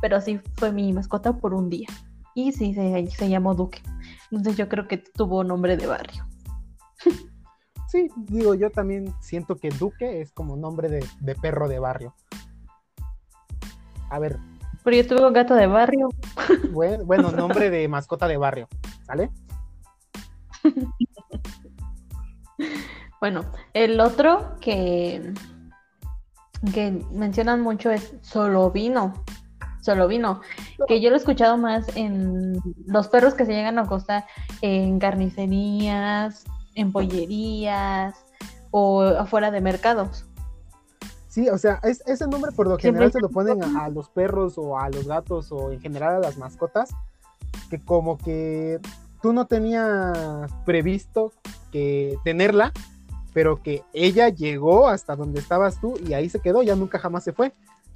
Pero 0.00 0.20
sí 0.20 0.40
fue 0.56 0.72
mi 0.72 0.92
mascota 0.92 1.32
por 1.36 1.52
un 1.54 1.68
día. 1.68 1.88
Y 2.34 2.52
sí, 2.52 2.74
se, 2.74 3.06
se 3.08 3.28
llamó 3.28 3.54
Duque. 3.54 3.82
Entonces 4.30 4.56
yo 4.56 4.68
creo 4.68 4.86
que 4.86 4.98
tuvo 4.98 5.42
nombre 5.44 5.76
de 5.76 5.86
barrio. 5.86 6.24
Sí, 7.88 8.08
digo, 8.16 8.54
yo 8.54 8.70
también 8.70 9.12
siento 9.20 9.56
que 9.56 9.68
Duque 9.70 10.20
es 10.20 10.30
como 10.32 10.56
nombre 10.56 10.88
de, 10.88 11.04
de 11.20 11.34
perro 11.34 11.68
de 11.68 11.80
barrio. 11.80 12.14
A 14.10 14.18
ver, 14.20 14.38
Pero 14.84 14.96
yo 14.96 15.06
tuve 15.06 15.26
un 15.26 15.32
gato 15.32 15.54
de 15.54 15.66
barrio. 15.66 16.08
buen- 16.70 17.04
bueno, 17.06 17.32
nombre 17.32 17.68
de 17.68 17.88
mascota 17.88 18.28
de 18.28 18.36
barrio, 18.36 18.68
¿sale? 19.04 19.30
Bueno, 23.20 23.44
el 23.74 24.00
otro 24.00 24.56
que, 24.62 25.34
que 26.72 27.04
mencionan 27.12 27.60
mucho 27.60 27.90
es 27.90 28.14
solo 28.22 28.70
vino. 28.70 29.12
Solo 29.82 30.08
vino. 30.08 30.40
Que 30.88 31.00
yo 31.00 31.10
lo 31.10 31.16
he 31.16 31.18
escuchado 31.18 31.58
más 31.58 31.86
en 31.96 32.58
los 32.86 33.08
perros 33.08 33.34
que 33.34 33.44
se 33.44 33.52
llegan 33.52 33.78
a 33.78 33.82
acostar 33.82 34.24
en 34.62 34.98
carnicerías, 34.98 36.44
en 36.74 36.92
pollerías 36.92 38.14
o 38.70 39.02
afuera 39.02 39.50
de 39.50 39.60
mercados. 39.60 40.26
Sí, 41.28 41.48
o 41.48 41.58
sea, 41.58 41.78
es, 41.82 42.02
ese 42.06 42.26
nombre 42.26 42.52
por 42.52 42.68
lo 42.68 42.78
general 42.78 43.12
se 43.12 43.20
lo 43.20 43.28
ponen 43.28 43.62
a, 43.62 43.84
a 43.84 43.88
los 43.88 44.08
perros 44.08 44.56
o 44.56 44.78
a 44.78 44.88
los 44.88 45.06
gatos 45.06 45.52
o 45.52 45.70
en 45.72 45.80
general 45.80 46.16
a 46.16 46.18
las 46.18 46.36
mascotas, 46.38 46.90
que 47.68 47.82
como 47.84 48.18
que 48.18 48.80
tú 49.22 49.32
no 49.32 49.46
tenías 49.46 50.50
previsto 50.64 51.32
que 51.70 52.18
tenerla, 52.24 52.72
pero 53.32 53.62
que 53.62 53.82
ella 53.92 54.28
llegó 54.28 54.88
hasta 54.88 55.16
donde 55.16 55.40
estabas 55.40 55.80
tú 55.80 55.96
y 56.06 56.14
ahí 56.14 56.28
se 56.28 56.40
quedó, 56.40 56.62
ya 56.62 56.74
nunca 56.76 56.98
jamás 56.98 57.24
se 57.24 57.32
fue. 57.32 57.52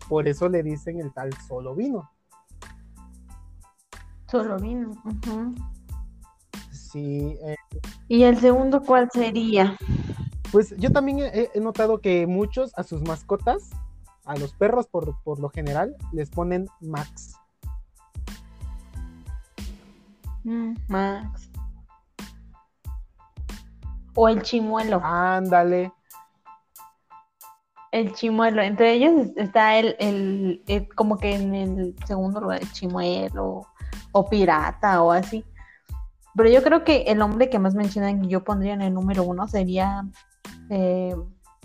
Por 0.08 0.28
eso 0.28 0.48
le 0.48 0.62
dicen 0.62 1.00
el 1.00 1.12
tal 1.12 1.30
solo 1.48 1.74
vino. 1.74 2.10
Solo 4.30 4.58
vino. 4.58 4.90
ujú. 5.04 5.54
Sí, 6.70 7.36
eh, 7.42 7.56
¿Y 8.08 8.22
el 8.22 8.38
segundo 8.38 8.82
cuál 8.82 9.08
sería? 9.12 9.76
pues 10.52 10.74
yo 10.76 10.92
también 10.92 11.18
he, 11.20 11.50
he 11.52 11.60
notado 11.60 11.98
que 12.00 12.26
muchos 12.28 12.72
a 12.78 12.84
sus 12.84 13.02
mascotas, 13.02 13.70
a 14.24 14.36
los 14.36 14.52
perros 14.54 14.86
por, 14.86 15.20
por 15.24 15.40
lo 15.40 15.48
general, 15.48 15.96
les 16.12 16.30
ponen 16.30 16.68
Max. 16.80 17.34
Mm, 20.44 20.74
Max. 20.88 21.50
O 24.14 24.28
el 24.28 24.42
chimuelo. 24.42 25.00
Ándale. 25.02 25.92
El 27.90 28.12
chimuelo, 28.12 28.60
entre 28.62 28.92
ellos 28.92 29.28
está 29.36 29.76
el, 29.76 29.96
el, 30.00 30.62
el- 30.66 30.88
como 30.94 31.16
que 31.16 31.34
en 31.34 31.54
el 31.54 31.96
segundo 32.06 32.40
lugar 32.40 32.60
el 32.60 32.72
chimuelo 32.72 33.66
o 34.12 34.28
pirata 34.28 35.02
o 35.02 35.12
así. 35.12 35.44
Pero 36.36 36.50
yo 36.50 36.62
creo 36.64 36.82
que 36.84 37.02
el 37.02 37.22
hombre 37.22 37.48
que 37.48 37.60
más 37.60 37.74
mencionan 37.76 38.24
y 38.24 38.28
yo 38.28 38.42
pondría 38.42 38.74
en 38.74 38.82
el 38.82 38.92
número 38.92 39.22
uno 39.22 39.46
sería 39.46 40.04
eh, 40.70 41.14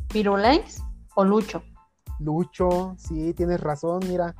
Pirulais 0.09 0.83
o 1.15 1.23
Lucho. 1.23 1.63
Lucho, 2.19 2.95
sí, 2.97 3.33
tienes 3.33 3.59
razón, 3.59 3.99
mira. 4.07 4.35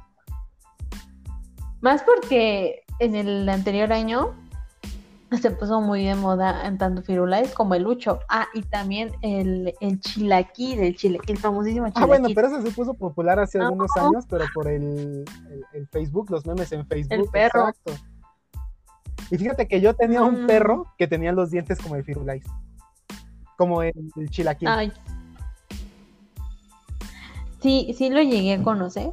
Más 1.82 2.04
porque 2.04 2.84
en 3.00 3.16
el 3.16 3.48
anterior 3.50 3.92
año 3.94 4.34
se 5.42 5.52
puso 5.52 5.80
muy 5.80 6.06
de 6.06 6.16
moda 6.16 6.66
en 6.66 6.78
tanto 6.80 7.02
Firulais 7.04 7.54
como 7.54 7.76
el 7.76 7.84
Lucho. 7.84 8.20
Ah, 8.30 8.48
y 8.54 8.64
también 8.64 9.12
el, 9.22 9.74
el 9.80 10.00
chilaquil, 10.00 10.80
el, 10.80 10.96
chile, 10.96 11.20
el 11.28 11.38
famosísimo 11.38 11.86
chilaquil. 11.88 12.04
Ah, 12.04 12.08
bueno, 12.08 12.28
pero 12.34 12.48
eso 12.48 12.62
se 12.64 12.72
puso 12.72 12.94
popular 12.96 13.40
hace 13.40 13.60
No. 13.60 13.66
algunos 13.66 13.92
años, 13.98 14.26
pero 14.30 14.46
por 14.54 14.68
el, 14.68 15.24
el- 15.52 15.66
el 15.74 15.88
Facebook, 15.88 16.30
los 16.32 16.46
memes 16.48 16.72
en 16.72 16.86
Facebook. 16.88 17.14
El 17.14 17.26
perro. 17.26 17.70
Exacto. 17.70 17.94
Y 19.32 19.38
fíjate 19.38 19.68
que 19.68 19.80
yo 19.82 19.94
tenía 19.94 20.24
un 20.24 20.46
Mm. 20.46 20.48
perro 20.48 20.86
que 20.98 21.08
tenía 21.08 21.32
los 21.32 21.52
dientes 21.52 21.78
como 21.80 21.96
el 21.96 22.04
Firulais. 22.04 22.44
Como 23.56 23.84
el, 23.84 23.94
el 24.16 24.30
chilaquil. 24.32 24.68
Ay. 24.68 24.92
Sí, 27.62 27.94
sí 27.96 28.10
lo 28.10 28.22
llegué 28.22 28.54
a 28.56 28.64
conocer. 28.64 29.12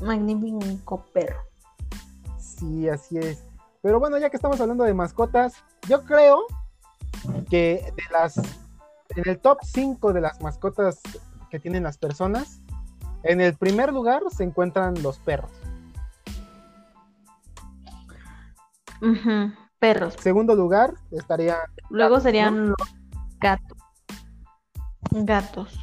Magnífico 0.00 1.04
perro. 1.12 1.36
Sí, 2.58 2.88
así 2.88 3.18
es. 3.18 3.44
Pero 3.82 4.00
bueno, 4.00 4.18
ya 4.18 4.30
que 4.30 4.36
estamos 4.36 4.60
hablando 4.60 4.84
de 4.84 4.94
mascotas, 4.94 5.54
yo 5.88 6.04
creo 6.04 6.46
que 7.48 7.92
de 7.96 8.02
las 8.12 8.36
en 8.36 9.28
el 9.28 9.38
top 9.38 9.58
5 9.62 10.12
de 10.12 10.20
las 10.20 10.40
mascotas 10.42 11.00
que 11.50 11.58
tienen 11.58 11.82
las 11.82 11.98
personas, 11.98 12.60
en 13.22 13.40
el 13.40 13.56
primer 13.56 13.92
lugar 13.92 14.22
se 14.30 14.44
encuentran 14.44 15.02
los 15.02 15.18
perros. 15.18 15.50
Ujú. 19.00 19.52
Perros. 19.78 20.16
Segundo 20.20 20.54
lugar 20.56 20.94
estaría. 21.12 21.56
Luego 21.88 22.20
serían 22.20 22.70
los 22.70 22.94
gatos. 23.40 23.78
Gatos. 25.10 25.78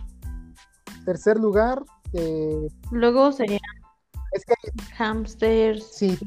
Tercer 1.05 1.37
lugar. 1.37 1.83
Eh, 2.13 2.67
Luego 2.91 3.31
serían 3.31 3.61
es 4.35 4.45
que 4.45 4.53
hamsters 4.97 5.87
sí, 5.93 6.19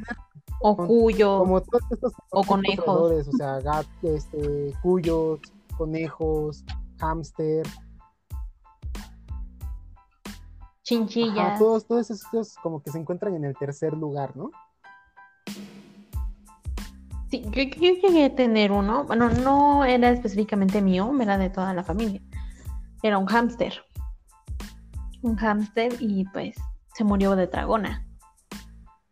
o 0.61 0.77
cuyo. 0.77 1.39
como 1.39 1.61
todos 1.61 1.83
estos 1.91 2.13
O 2.31 2.43
conejos. 2.45 3.29
o 3.29 3.33
sea, 3.37 3.61
gat, 3.61 3.87
este, 4.03 4.73
cuyos, 4.83 5.41
conejos, 5.77 6.65
hámster, 6.99 7.67
chinchillas. 10.83 11.39
ajá, 11.39 11.59
todos, 11.59 11.87
todos 11.87 12.11
estos 12.11 12.55
como 12.63 12.83
que 12.83 12.91
se 12.91 12.99
encuentran 12.99 13.35
en 13.35 13.45
el 13.45 13.57
tercer 13.57 13.95
lugar, 13.95 14.37
¿no? 14.37 14.51
Sí, 17.31 17.43
yo, 17.51 17.63
yo 17.63 17.93
llegué 18.09 18.25
a 18.25 18.35
tener 18.35 18.73
uno. 18.73 19.05
Bueno, 19.05 19.29
no 19.29 19.85
era 19.85 20.09
específicamente 20.11 20.81
mío, 20.81 21.13
era 21.21 21.37
de 21.37 21.51
toda 21.51 21.75
la 21.75 21.85
familia. 21.85 22.23
Era 23.03 23.19
un 23.19 23.27
hámster. 23.27 23.75
Un 25.23 25.37
hámster 25.37 25.95
y 26.01 26.25
pues 26.33 26.57
se 26.95 27.05
murió 27.05 27.37
de 27.37 27.47
tragona. 27.47 28.07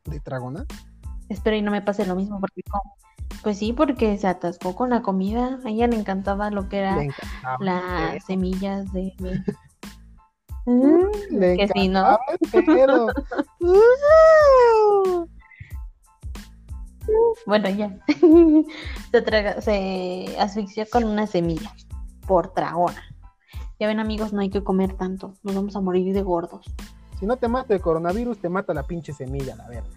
De 0.05 0.19
Dragona. 0.21 0.65
Espero 1.29 1.57
y 1.57 1.63
no 1.63 1.71
me 1.71 1.83
pase 1.83 2.07
lo 2.07 2.15
mismo 2.15 2.41
porque 2.41 2.63
Pues 3.43 3.59
sí, 3.59 3.73
porque 3.73 4.17
se 4.19 4.27
atascó 4.29 4.75
con 4.77 4.91
la 4.91 5.03
comida. 5.03 5.59
A 5.65 5.69
ella 5.71 5.87
le 5.89 5.97
encantaba 5.97 6.51
lo 6.51 6.69
que 6.69 6.79
era 6.79 6.97
las 7.61 8.25
semillas 8.25 8.93
de... 8.93 9.13
Mm, 10.69 11.05
Le 11.31 11.57
que 11.59 11.69
sí, 11.69 11.87
¿no? 11.89 12.19
Bueno, 17.47 17.69
ya. 17.71 17.97
se, 19.13 19.23
traga- 19.23 19.61
se 19.61 20.37
asfixió 20.41 20.85
con 20.91 21.05
una 21.05 21.27
semilla 21.29 21.73
por 22.27 22.53
tragona. 22.53 23.01
Ya 23.79 23.87
ven, 23.87 24.01
amigos, 24.01 24.33
no 24.33 24.41
hay 24.41 24.51
que 24.51 24.65
comer 24.65 24.95
tanto. 24.95 25.35
Nos 25.45 25.55
vamos 25.55 25.77
a 25.77 25.81
morir 25.81 26.13
de 26.13 26.23
gordos. 26.23 26.67
Si 27.21 27.27
no 27.27 27.37
te 27.37 27.47
mata 27.49 27.75
el 27.75 27.81
coronavirus, 27.81 28.39
te 28.41 28.49
mata 28.49 28.75
la 28.75 28.83
pinche 28.83 29.13
semilla, 29.13 29.55
la 29.55 29.69
verdad. 29.69 29.91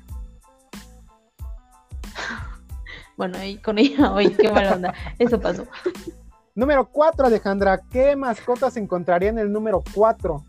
Bueno, 3.20 3.44
y 3.44 3.58
con 3.58 3.78
ella, 3.78 4.14
oye, 4.14 4.32
qué 4.32 4.50
mala 4.50 4.76
onda. 4.76 4.94
Eso 5.20 5.42
pasó. 5.42 5.68
Número 6.56 6.90
4, 6.90 7.26
Alejandra. 7.28 7.82
¿Qué 7.92 8.16
mascotas 8.16 8.78
encontraría 8.78 9.28
en 9.28 9.40
el 9.40 9.52
número 9.52 9.84
4? 9.94 10.42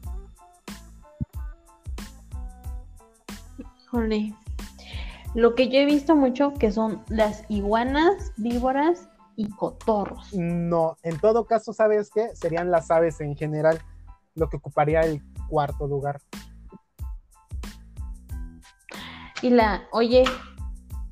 Híjole. 3.58 4.34
Lo 5.34 5.56
que 5.56 5.68
yo 5.68 5.80
he 5.80 5.84
visto 5.84 6.14
mucho 6.14 6.54
que 6.54 6.70
son 6.70 7.02
las 7.08 7.42
iguanas, 7.48 8.32
víboras 8.36 9.08
y 9.34 9.50
cotorros. 9.50 10.32
No, 10.32 10.96
en 11.02 11.18
todo 11.18 11.46
caso, 11.46 11.72
¿sabes 11.72 12.08
qué? 12.14 12.28
Serían 12.36 12.70
las 12.70 12.88
aves 12.92 13.20
en 13.20 13.34
general, 13.34 13.80
lo 14.36 14.48
que 14.48 14.58
ocuparía 14.58 15.00
el 15.00 15.20
cuarto 15.48 15.88
lugar. 15.88 16.20
Y 19.42 19.50
la, 19.50 19.88
oye, 19.90 20.22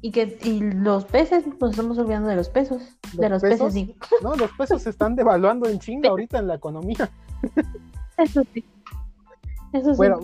y 0.01 0.13
que 0.13 0.39
y 0.43 0.61
los 0.61 1.05
peces, 1.05 1.45
nos 1.61 1.71
estamos 1.71 1.99
olvidando 1.99 2.29
de 2.29 2.37
los 2.37 2.49
peces. 2.49 2.97
de 3.15 3.29
los 3.29 3.43
pesos? 3.43 3.73
peces, 3.73 3.73
sí. 3.73 3.97
No, 4.23 4.35
los 4.35 4.51
pesos 4.53 4.83
se 4.83 4.91
están 4.91 5.17
devaluando 5.17 5.69
en 5.69 5.79
chinga 5.79 6.11
ahorita 6.11 6.39
en 6.39 6.47
la 6.47 6.55
economía. 6.55 7.11
Eso 8.17 8.43
sí. 8.55 8.65
Eso 9.73 9.91
sí. 9.91 9.97
Bueno, 9.97 10.21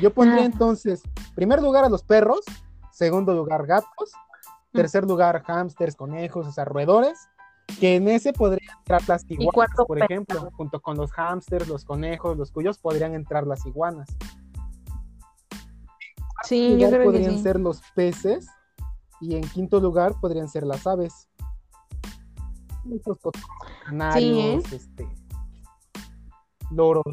yo 0.00 0.12
pondría 0.12 0.42
Ah. 0.42 0.46
entonces, 0.46 1.02
primer 1.34 1.62
lugar 1.62 1.84
a 1.84 1.88
los 1.88 2.02
perros, 2.02 2.40
segundo 2.92 3.34
lugar 3.34 3.66
gatos, 3.66 4.12
tercer 4.72 5.04
lugar 5.04 5.42
hámsters, 5.46 5.96
conejos, 5.96 6.46
o 6.46 6.52
sea, 6.52 6.64
roedores, 6.64 7.28
que 7.80 7.96
en 7.96 8.08
ese 8.08 8.32
podrían 8.32 8.76
entrar 8.78 9.02
las 9.06 9.24
iguanas, 9.28 9.76
por 9.86 10.02
ejemplo, 10.02 10.50
junto 10.52 10.80
con 10.80 10.96
los 10.96 11.12
hámsters, 11.12 11.68
los 11.68 11.84
conejos, 11.84 12.36
los 12.36 12.50
cuyos 12.50 12.78
podrían 12.78 13.14
entrar 13.14 13.46
las 13.46 13.64
iguanas. 13.64 14.08
sí, 16.42 16.76
yo 16.78 16.88
creo 16.88 17.00
que 17.00 17.04
podrían 17.04 17.36
sí. 17.36 17.42
ser 17.42 17.60
los 17.60 17.80
peces 17.94 18.48
y 19.20 19.34
en 19.36 19.42
quinto 19.42 19.80
lugar 19.80 20.14
podrían 20.20 20.48
ser 20.48 20.64
las 20.64 20.86
aves. 20.86 21.28
Estos 22.92 23.18
cotorros, 23.18 23.48
canarios, 23.84 24.72
este, 24.72 25.08
loros. 26.70 27.04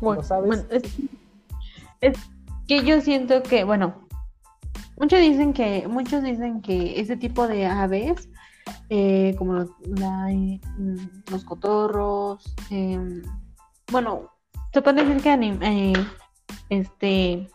Bueno, 0.00 0.22
bueno, 0.46 0.64
es, 0.70 0.82
es 2.00 2.18
que 2.66 2.84
yo 2.84 3.00
siento 3.00 3.42
que, 3.42 3.64
bueno, 3.64 3.94
muchos 4.98 5.20
dicen 5.20 5.52
que, 5.54 5.88
muchos 5.88 6.22
dicen 6.22 6.60
que 6.60 7.00
ese 7.00 7.16
tipo 7.16 7.46
de 7.48 7.64
aves, 7.66 8.28
eh, 8.90 9.34
como 9.38 9.54
los, 9.54 9.70
la- 9.86 10.30
eh, 10.32 10.60
mm, 10.76 10.96
los 11.30 11.44
cotorros, 11.44 12.44
em, 12.70 13.22
bueno, 13.90 14.28
se 14.74 14.82
puede 14.82 15.04
decir 15.04 15.22
que 15.22 15.30
anim- 15.30 15.62
eh, 15.62 15.94
este 16.68 17.48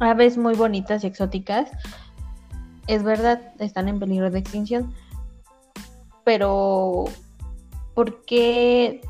aves 0.00 0.36
muy 0.36 0.54
bonitas 0.54 1.04
y 1.04 1.06
exóticas, 1.06 1.70
es 2.90 3.04
verdad, 3.04 3.40
están 3.60 3.86
en 3.86 4.00
peligro 4.00 4.32
de 4.32 4.40
extinción, 4.40 4.92
pero 6.24 7.04
¿por 7.94 8.24
qué 8.24 9.00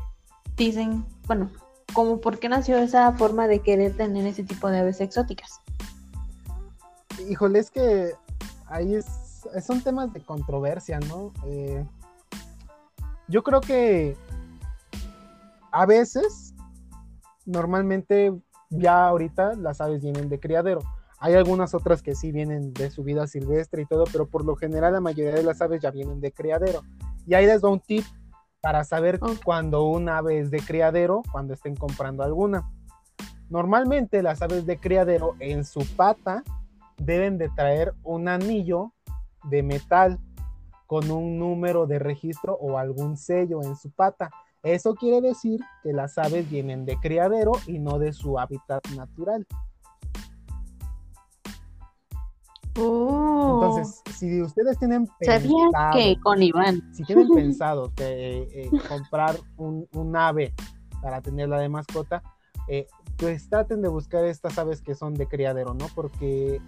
dicen, 0.55 1.03
bueno, 1.25 1.49
como 1.91 2.21
por 2.21 2.37
qué 2.37 2.47
nació 2.47 2.77
esa 2.77 3.11
forma 3.13 3.47
de 3.47 3.57
querer 3.57 3.97
tener 3.97 4.27
ese 4.27 4.43
tipo 4.43 4.69
de 4.69 4.81
aves 4.81 5.01
exóticas? 5.01 5.59
Híjole, 7.27 7.57
es 7.57 7.71
que 7.71 8.13
ahí 8.67 8.93
es, 8.93 9.07
son 9.65 9.81
temas 9.81 10.13
de 10.13 10.21
controversia, 10.21 10.99
¿no? 10.99 11.33
Eh, 11.47 11.83
yo 13.27 13.41
creo 13.43 13.61
que 13.61 14.15
a 15.71 15.87
veces, 15.87 16.53
normalmente, 17.47 18.31
ya 18.69 19.07
ahorita 19.07 19.55
las 19.55 19.81
aves 19.81 20.03
vienen 20.03 20.29
de 20.29 20.39
criadero. 20.39 20.81
Hay 21.23 21.35
algunas 21.35 21.75
otras 21.75 22.01
que 22.01 22.15
sí 22.15 22.31
vienen 22.31 22.73
de 22.73 22.89
su 22.89 23.03
vida 23.03 23.27
silvestre 23.27 23.83
y 23.83 23.85
todo, 23.85 24.05
pero 24.11 24.27
por 24.27 24.43
lo 24.43 24.55
general 24.55 24.93
la 24.93 25.01
mayoría 25.01 25.35
de 25.35 25.43
las 25.43 25.61
aves 25.61 25.79
ya 25.79 25.91
vienen 25.91 26.19
de 26.19 26.31
criadero. 26.31 26.81
Y 27.27 27.35
ahí 27.35 27.45
les 27.45 27.63
va 27.63 27.69
un 27.69 27.79
tip 27.79 28.03
para 28.59 28.83
saber 28.83 29.19
Ok. 29.21 29.43
cuando 29.45 29.83
un 29.83 30.09
ave 30.09 30.39
es 30.39 30.49
de 30.49 30.59
criadero, 30.59 31.21
cuando 31.31 31.53
estén 31.53 31.75
comprando 31.75 32.23
alguna. 32.23 32.67
Normalmente 33.51 34.23
las 34.23 34.41
aves 34.41 34.65
de 34.65 34.77
criadero 34.77 35.35
en 35.39 35.63
su 35.63 35.85
pata 35.95 36.43
deben 36.97 37.37
de 37.37 37.49
traer 37.49 37.93
un 38.03 38.27
anillo 38.27 38.91
de 39.43 39.61
metal 39.61 40.19
con 40.87 41.11
un 41.11 41.37
número 41.37 41.85
de 41.85 41.99
registro 41.99 42.55
o 42.55 42.79
algún 42.79 43.15
sello 43.15 43.61
en 43.61 43.75
su 43.75 43.91
pata. 43.91 44.31
Eso 44.63 44.95
quiere 44.95 45.21
decir 45.21 45.59
que 45.83 45.93
las 45.93 46.17
aves 46.17 46.49
vienen 46.49 46.85
de 46.85 46.97
criadero 46.97 47.51
y 47.67 47.77
no 47.77 47.99
de 47.99 48.11
su 48.11 48.39
hábitat 48.39 48.87
natural. 48.95 49.45
Oh, 52.79 53.61
Entonces, 53.63 54.01
si 54.15 54.41
ustedes 54.41 54.77
tienen 54.79 55.07
¿sabías 55.21 55.51
pensado, 55.71 55.93
que 55.93 56.19
con 56.21 56.41
Iván? 56.41 56.81
si 56.93 57.03
tienen 57.03 57.27
pensado 57.35 57.91
que, 57.95 58.47
eh, 58.53 58.69
comprar 58.87 59.35
un, 59.57 59.87
un 59.93 60.15
ave 60.15 60.53
para 61.01 61.21
tenerla 61.21 61.59
de 61.59 61.69
mascota, 61.69 62.23
eh, 62.67 62.87
pues 63.17 63.49
traten 63.49 63.81
de 63.81 63.89
buscar 63.89 64.23
estas 64.25 64.57
aves 64.57 64.81
que 64.81 64.95
son 64.95 65.13
de 65.15 65.27
criadero, 65.27 65.73
¿no? 65.73 65.87
Porque 65.93 66.61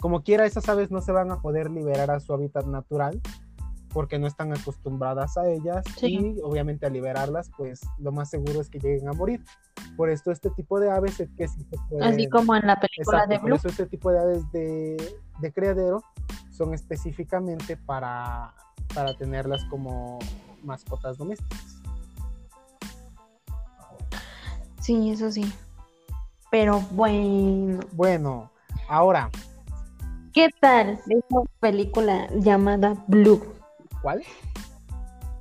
como 0.00 0.22
quiera, 0.22 0.44
esas 0.44 0.68
aves 0.68 0.90
no 0.90 1.00
se 1.00 1.12
van 1.12 1.30
a 1.30 1.40
poder 1.40 1.70
liberar 1.70 2.10
a 2.10 2.20
su 2.20 2.34
hábitat 2.34 2.66
natural 2.66 3.20
porque 3.94 4.18
no 4.18 4.26
están 4.26 4.52
acostumbradas 4.52 5.38
a 5.38 5.48
ellas 5.48 5.84
Sí. 5.96 6.34
y 6.36 6.40
obviamente 6.42 6.84
al 6.84 6.92
liberarlas, 6.92 7.50
pues 7.56 7.80
lo 7.98 8.10
más 8.12 8.28
seguro 8.28 8.60
es 8.60 8.68
que 8.68 8.80
lleguen 8.80 9.08
a 9.08 9.12
morir. 9.12 9.42
Por 9.96 10.10
esto 10.10 10.32
este 10.32 10.50
tipo 10.50 10.80
de 10.80 10.90
aves 10.90 11.20
es 11.20 11.30
que 11.36 11.46
sí 11.48 11.64
se 11.70 11.76
pueden... 11.88 12.02
Así 12.12 12.28
como 12.28 12.56
en 12.56 12.66
la 12.66 12.78
película 12.80 13.18
Exacto, 13.18 13.30
de 13.32 13.38
por 13.38 13.46
Blue. 13.46 13.56
eso 13.56 13.68
este 13.68 13.86
tipo 13.86 14.10
de 14.10 14.18
aves 14.18 14.52
de, 14.52 15.16
de 15.40 15.52
criadero 15.52 16.02
son 16.50 16.74
específicamente 16.74 17.76
para, 17.76 18.52
para 18.92 19.16
tenerlas 19.16 19.64
como 19.66 20.18
mascotas 20.64 21.16
domésticas. 21.16 21.80
Sí, 24.80 25.10
eso 25.10 25.30
sí. 25.30 25.50
Pero 26.50 26.80
bueno, 26.90 27.80
Bueno, 27.92 28.50
ahora, 28.88 29.30
¿qué 30.32 30.48
tal 30.60 31.00
esa 31.08 31.40
película 31.60 32.28
llamada 32.34 32.94
Blue 33.08 33.53
¿cuál? 34.04 34.22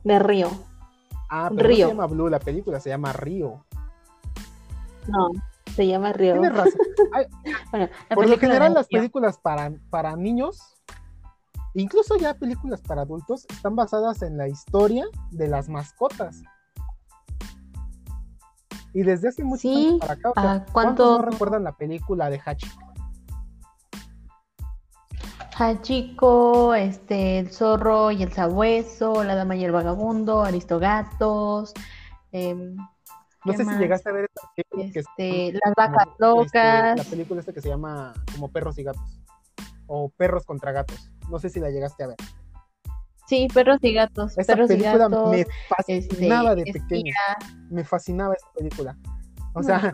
de 0.05 0.19
Río? 0.19 0.49
Ah, 1.29 1.49
pero 1.49 1.63
no 1.63 1.67
Río. 1.75 1.87
se 1.87 1.93
llama 1.93 2.07
Blue, 2.07 2.29
la 2.29 2.39
película 2.39 2.79
se 2.79 2.89
llama 2.89 3.11
Río. 3.11 3.65
No, 5.07 5.29
se 5.75 5.85
llama 5.85 6.13
Río. 6.13 6.33
Tienes 6.33 6.53
razón. 6.55 6.79
Ay, 7.13 7.25
Bueno, 7.71 7.89
la 8.09 8.15
Por 8.15 8.29
lo 8.29 8.37
general 8.39 8.73
las 8.73 8.87
películas 8.87 9.37
para, 9.37 9.71
para 9.89 10.15
niños, 10.15 10.61
incluso 11.73 12.15
ya 12.17 12.35
películas 12.35 12.79
para 12.81 13.01
adultos, 13.01 13.45
están 13.49 13.75
basadas 13.75 14.21
en 14.21 14.37
la 14.37 14.47
historia 14.47 15.05
de 15.31 15.47
las 15.49 15.67
mascotas. 15.67 16.41
Y 18.93 19.01
desde 19.03 19.27
hace 19.29 19.43
mucho 19.43 19.61
Sí, 19.63 19.73
tiempo 19.75 19.99
para 19.99 20.13
acá, 20.13 20.29
o 20.29 20.33
sea, 20.35 20.43
¿a 20.43 20.65
¿cuántos 20.65 20.71
cuánto- 20.71 21.17
no 21.19 21.21
recuerdan 21.31 21.63
la 21.65 21.75
película 21.75 22.29
de 22.29 22.39
Hachiko? 22.45 22.92
Hachiko, 25.57 26.73
este, 26.75 27.39
el 27.39 27.51
zorro 27.51 28.11
y 28.11 28.23
el 28.23 28.31
sabueso, 28.33 29.23
la 29.23 29.35
dama 29.35 29.55
y 29.55 29.63
el 29.63 29.71
vagabundo, 29.71 30.43
Aristogatos, 30.43 31.73
em, 32.31 32.75
No 33.45 33.51
¿Qué 33.51 33.57
sé 33.57 33.63
más? 33.65 33.75
si 33.75 33.81
llegaste 33.81 34.09
a 34.09 34.13
ver 34.13 34.25
esta 34.25 34.49
película 34.55 34.91
que 34.93 34.99
este, 34.99 35.47
es 35.49 35.53
las 35.65 35.73
vacas 35.75 36.05
como, 36.17 36.43
este, 36.43 36.57
locas. 36.59 36.97
la 36.97 37.03
película 37.03 37.39
esta 37.41 37.53
que 37.53 37.61
se 37.61 37.69
llama 37.69 38.13
como 38.33 38.49
Perros 38.51 38.77
y 38.79 38.83
Gatos. 38.83 39.21
O 39.87 40.09
Perros 40.09 40.45
contra 40.45 40.71
Gatos. 40.71 41.11
No 41.29 41.39
sé 41.39 41.49
si 41.49 41.59
la 41.59 41.69
llegaste 41.69 42.03
a 42.03 42.07
ver. 42.07 42.17
Sí, 43.25 43.47
perros 43.53 43.77
y 43.81 43.93
gatos, 43.93 44.37
Esta 44.37 44.53
perros 44.53 44.69
y 44.71 44.73
película 44.75 45.07
gatos. 45.07 45.29
me 45.31 45.39
este, 45.41 45.53
fascinaba 45.69 46.55
de 46.55 46.61
espía. 46.63 46.81
pequeño. 46.83 47.13
Me 47.69 47.83
fascinaba 47.85 48.33
esta 48.33 48.51
película. 48.53 48.97
O 49.53 49.63
sea, 49.63 49.93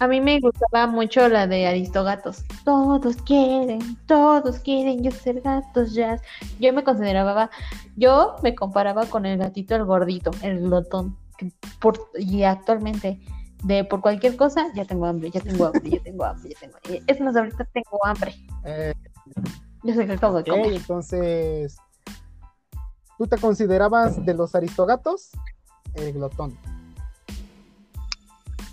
A 0.00 0.08
mí 0.08 0.20
me 0.20 0.40
gustaba 0.40 0.86
mucho 0.86 1.28
la 1.28 1.46
de 1.46 1.66
Aristogatos. 1.66 2.42
Todos 2.64 3.16
quieren, 3.18 3.96
todos 4.06 4.58
quieren 4.60 5.02
yo 5.02 5.10
ser 5.10 5.42
gatos 5.42 5.92
jazz. 5.92 6.22
Yo 6.58 6.72
me 6.72 6.82
consideraba, 6.82 7.50
yo 7.96 8.36
me 8.42 8.54
comparaba 8.54 9.04
con 9.06 9.26
el 9.26 9.38
gatito 9.38 9.76
el 9.76 9.84
gordito, 9.84 10.30
el 10.42 10.60
glotón. 10.60 11.16
por- 11.80 12.10
y 12.18 12.42
actualmente, 12.42 13.18
de 13.64 13.84
por 13.84 14.00
cualquier 14.02 14.36
cosa, 14.36 14.66
ya 14.74 14.84
tengo 14.84 15.06
hambre, 15.06 15.30
ya 15.30 15.40
tengo 15.40 15.66
hambre, 15.66 15.90
ya 15.90 16.00
tengo 16.02 16.24
hambre, 16.24 16.50
ya 16.50 16.58
tengo 16.60 16.76
hambre. 16.76 17.02
Es 17.06 17.20
más, 17.20 17.36
ahorita 17.36 17.64
tengo 17.72 17.98
hambre. 18.04 18.34
eh, 18.64 18.92
Yo 19.82 19.94
sé 19.94 20.06
que 20.06 20.12
acabo 20.12 20.42
de 20.42 20.50
ok, 20.50 20.58
comer. 20.58 20.72
entonces. 20.74 21.76
¿Tú 23.18 23.26
te 23.26 23.36
considerabas 23.38 24.24
de 24.24 24.32
los 24.34 24.54
aristogatos? 24.54 25.30
El 25.94 26.12
glotón. 26.14 26.58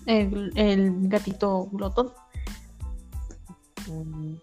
El, 0.08 0.52
el 0.56 1.08
gatito 1.10 1.68
glotón. 1.72 2.12
Mm, 3.88 4.36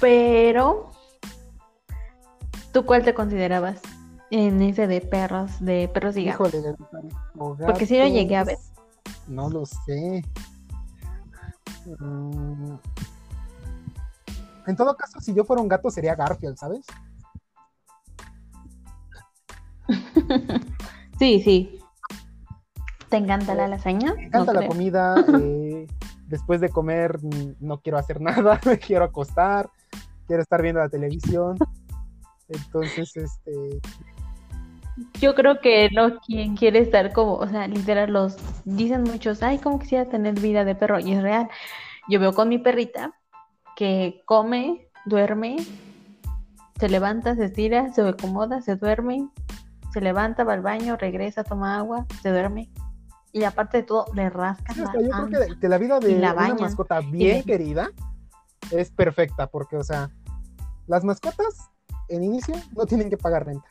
Pero, 0.00 0.90
¿tú 2.72 2.84
cuál 2.84 3.02
te 3.02 3.14
considerabas 3.14 3.80
en 4.30 4.62
ese 4.62 4.86
de 4.86 5.00
perros, 5.00 5.50
de 5.60 5.88
perros 5.88 6.16
y 6.16 6.24
gatos? 6.24 6.54
Híjole, 6.54 6.76
Porque 7.34 7.86
sí 7.86 7.98
lo 7.98 8.06
llegué 8.06 8.36
a 8.36 8.44
ver. 8.44 8.58
No 9.28 9.48
lo 9.50 9.66
sé. 9.66 10.22
Mm, 11.98 12.74
En 14.66 14.76
todo 14.76 14.96
caso, 14.96 15.20
si 15.20 15.34
yo 15.34 15.44
fuera 15.44 15.60
un 15.62 15.68
gato, 15.68 15.90
sería 15.90 16.14
Garfield, 16.14 16.56
¿sabes? 16.56 16.86
Sí, 21.18 21.40
sí. 21.42 21.78
¿Te 23.12 23.18
encanta 23.18 23.54
la 23.54 23.68
lasaña? 23.68 24.14
Me 24.14 24.24
encanta 24.24 24.54
No 24.54 24.60
la 24.60 24.60
creo. 24.60 24.70
comida. 24.70 25.24
eh, 25.38 25.86
después 26.28 26.62
de 26.62 26.70
comer, 26.70 27.18
mm, 27.22 27.56
no 27.60 27.78
quiero 27.82 27.98
hacer 27.98 28.20
nada. 28.22 28.58
Me 28.64 28.78
quiero 28.78 29.04
acostar. 29.04 29.68
Quiero 30.26 30.40
estar 30.40 30.62
viendo 30.62 30.80
la 30.80 30.88
televisión. 30.88 31.58
Entonces, 32.48 33.14
este. 33.14 33.80
Yo 35.20 35.34
creo 35.34 35.60
que 35.60 35.90
no 35.94 36.20
quien 36.20 36.56
quiere 36.56 36.78
estar 36.78 37.12
como, 37.12 37.34
o 37.34 37.46
sea, 37.48 37.68
literal, 37.68 38.14
los 38.14 38.36
dicen 38.64 39.02
muchos, 39.02 39.42
ay, 39.42 39.58
cómo 39.58 39.78
quisiera 39.78 40.06
tener 40.06 40.40
vida 40.40 40.64
de 40.64 40.74
perro, 40.74 40.98
y 40.98 41.12
es 41.12 41.22
real. 41.22 41.50
Yo 42.08 42.18
veo 42.18 42.32
con 42.32 42.48
mi 42.48 42.56
perrita 42.58 43.12
que 43.76 44.22
come, 44.24 44.88
duerme, 45.04 45.56
se 46.80 46.88
levanta, 46.88 47.34
se 47.36 47.44
estira, 47.44 47.92
se 47.92 48.08
acomoda, 48.08 48.62
se 48.62 48.76
duerme, 48.76 49.28
se 49.92 50.00
levanta, 50.00 50.44
va 50.44 50.54
al 50.54 50.62
baño, 50.62 50.96
regresa, 50.96 51.44
toma 51.44 51.76
agua, 51.76 52.06
se 52.22 52.30
duerme. 52.30 52.70
Y 53.32 53.44
aparte 53.44 53.78
de 53.78 53.82
todo, 53.84 54.06
le 54.14 54.28
rascan 54.30 54.74
sí, 54.76 54.82
o 54.82 54.84
la 54.84 54.92
sea, 54.92 55.00
yo 55.00 55.10
creo 55.28 55.46
que, 55.48 55.58
que 55.60 55.68
la 55.68 55.78
vida 55.78 55.98
de 56.00 56.18
la 56.18 56.34
una 56.34 56.54
mascota 56.54 57.00
bien 57.00 57.38
le- 57.38 57.44
querida 57.44 57.90
es 58.70 58.90
perfecta. 58.90 59.46
Porque, 59.46 59.76
o 59.76 59.82
sea, 59.84 60.10
las 60.86 61.02
mascotas 61.04 61.70
en 62.08 62.24
inicio 62.24 62.54
no 62.76 62.84
tienen 62.86 63.08
que 63.08 63.16
pagar 63.16 63.46
renta. 63.46 63.66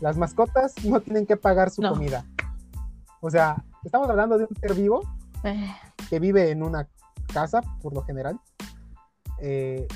Las 0.00 0.16
mascotas 0.18 0.74
no 0.84 1.00
tienen 1.00 1.26
que 1.26 1.36
pagar 1.36 1.70
su 1.70 1.80
No. 1.80 1.90
comida. 1.92 2.24
O 3.20 3.30
sea, 3.30 3.64
estamos 3.84 4.08
hablando 4.10 4.36
de 4.36 4.44
un 4.44 4.56
ser 4.56 4.74
vivo 4.74 5.00
Eh, 5.44 5.74
que 6.10 6.18
vive 6.18 6.50
en 6.50 6.62
una 6.62 6.88
casa, 7.32 7.60
por 7.82 7.94
lo 7.94 8.02
general, 8.04 8.38
eh, 9.40 9.86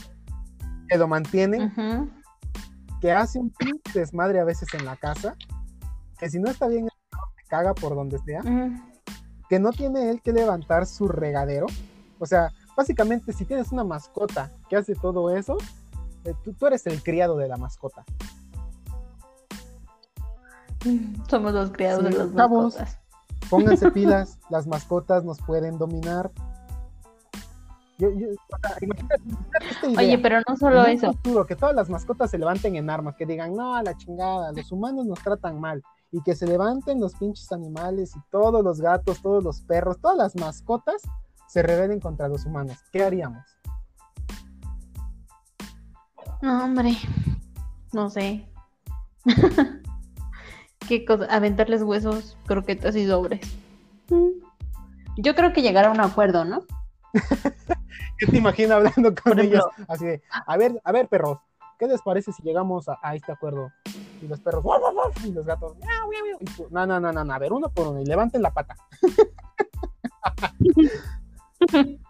que 0.89 0.97
lo 0.99 1.09
mantienen, 1.09 1.73
ujú. 1.77 2.11
que 3.01 3.13
hace 3.13 3.39
un 3.39 3.53
desmadre 3.95 4.41
a 4.41 4.45
veces 4.45 4.69
en 4.75 4.85
la 4.85 4.97
casa, 4.97 5.37
que 6.19 6.29
si 6.31 6.39
no 6.39 6.51
está 6.51 6.69
bien, 6.69 6.89
caga 7.49 7.75
por 7.75 7.95
donde 7.95 8.19
sea, 8.21 8.43
que 9.49 9.59
no 9.59 9.73
tiene 9.73 10.11
él 10.11 10.21
que 10.23 10.33
levantar 10.33 10.87
su 10.87 11.09
regadero. 11.09 11.67
O 12.19 12.27
sea, 12.27 12.51
básicamente, 12.77 13.33
si 13.33 13.45
tienes 13.45 13.73
una 13.73 13.85
mascota 13.85 14.51
que 14.69 14.77
hace 14.77 14.95
todo 14.95 15.35
eso, 15.35 15.57
eh, 16.25 16.35
tú, 16.45 16.53
tú 16.53 16.67
eres 16.67 16.87
el 16.87 17.03
criado 17.03 17.37
de 17.37 17.49
la 17.49 17.57
mascota. 17.57 18.05
mm, 20.85 21.23
Somos 21.29 21.53
los 21.53 21.71
criados 21.71 22.05
Sí, 22.07 22.13
de 22.13 22.19
las 22.19 22.33
mascotas. 22.33 22.99
Pónganse 23.51 23.91
pilas, 23.93 24.39
las 24.51 24.67
mascotas 24.67 25.25
nos 25.25 25.41
pueden 25.41 25.79
dominar. 25.79 26.31
Yo, 27.99 28.11
yo- 28.11 28.29
o 28.29 28.59
sea, 28.61 28.77
imagínate, 28.81 29.23
imagínate 29.25 29.69
esta 29.71 29.87
idea. 29.89 29.99
Oye, 30.01 30.19
pero 30.19 30.41
no 30.49 30.57
solo 30.57 30.87
en 30.87 30.99
eso. 30.99 31.13
futuro, 31.15 31.47
que 31.47 31.57
todas 31.57 31.75
las 31.75 31.89
mascotas 31.89 32.31
se 32.31 32.39
levanten 32.39 32.77
en 32.77 32.91
armas, 32.91 33.17
que 33.17 33.27
digan, 33.27 33.55
no, 33.57 33.75
a 33.75 33.83
la 33.83 33.97
chingada, 33.97 34.53
los 34.53 34.71
humanos 34.71 35.07
nos 35.07 35.19
tratan 35.21 35.59
mal, 35.61 35.83
y 36.11 36.23
que 36.23 36.35
se 36.35 36.47
levanten 36.47 37.01
los 37.01 37.15
pinches 37.15 37.53
animales 37.53 38.15
y 38.17 38.21
todos 38.31 38.65
los 38.65 38.81
gatos, 38.81 39.21
todos 39.21 39.45
los 39.45 39.61
perros, 39.63 39.99
todas 40.01 40.17
las 40.17 40.37
mascotas 40.37 41.03
se 41.47 41.63
rebelen 41.63 42.01
contra 42.01 42.29
los 42.29 42.45
humanos. 42.47 42.79
¿Qué 42.93 43.03
haríamos? 43.03 43.45
No, 46.41 46.65
hombre, 46.65 46.97
no 47.93 48.11
sé. 48.11 48.49
¿Qué 50.89 51.05
cosa? 51.05 51.25
Aventarles 51.27 51.83
huesos, 51.83 52.37
croquetas 52.47 52.97
y 52.97 53.07
sobres. 53.07 53.41
Mm. 54.09 54.41
Yo 55.17 55.35
creo 55.35 55.53
que 55.53 55.63
llegar 55.63 55.87
a 55.87 55.91
un 55.91 56.01
acuerdo, 56.01 56.45
¿no? 56.45 56.63
¿Qué 58.19 58.27
te 58.27 58.37
imaginas 58.37 58.73
hablando 58.73 59.15
con 59.15 59.39
ellos? 59.39 59.65
Así 59.89 60.07
de, 60.07 60.23
a 60.47 60.57
ver, 60.57 60.81
a 60.85 60.93
ver, 60.93 61.09
perros, 61.09 61.39
¿qué 61.79 61.87
les 61.87 62.01
parece 62.03 62.33
si 62.33 62.43
llegamos 62.43 62.89
a, 62.89 62.99
a 63.03 63.15
este 63.15 63.33
acuerdo? 63.33 63.71
Y 64.21 64.29
los 64.29 64.41
perros, 64.41 64.63
"Guau, 64.63 64.81
guau, 64.81 64.93
guau", 64.93 65.11
y 65.25 65.33
los 65.33 65.47
gatos, 65.47 65.77
"Miau, 65.79 66.09
miau, 66.11 66.25
miau", 66.25 66.39
y 66.41 66.45
tú, 66.45 66.67
no, 66.71 66.87
no, 66.87 67.01
no, 67.01 67.13
no, 67.13 67.33
a 67.33 67.39
ver, 67.39 67.53
uno 67.53 67.69
por 67.71 67.89
uno, 67.89 68.01
y 68.01 68.07
levanten 68.07 68.43
la 68.43 68.53
pata. 68.53 68.77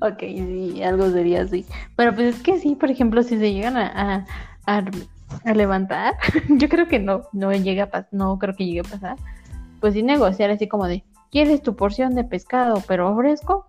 Ok, 0.00 0.18
sí, 0.20 0.82
algo 0.82 1.10
sería 1.10 1.42
así. 1.42 1.66
Pero 1.96 2.14
pues 2.14 2.36
es 2.36 2.42
que 2.42 2.58
sí, 2.58 2.74
por 2.74 2.90
ejemplo, 2.90 3.22
si 3.22 3.38
se 3.38 3.52
llegan 3.52 3.76
a, 3.76 4.26
a, 4.66 4.84
a- 5.44 5.54
levantar, 5.54 6.14
yo 6.48 6.68
creo 6.68 6.88
que 6.88 6.98
no, 6.98 7.22
no 7.32 7.52
llega 7.52 7.88
a 7.92 8.06
no 8.10 8.38
creo 8.38 8.54
que 8.54 8.64
llegue 8.64 8.80
a 8.80 8.84
pasar. 8.84 9.16
Pues 9.80 9.94
sí 9.94 10.02
negociar 10.02 10.50
así 10.50 10.68
como 10.68 10.86
de, 10.86 11.04
¿quieres 11.30 11.62
tu 11.62 11.76
porción 11.76 12.14
de 12.14 12.24
pescado 12.24 12.82
pero 12.88 13.14
fresco? 13.16 13.66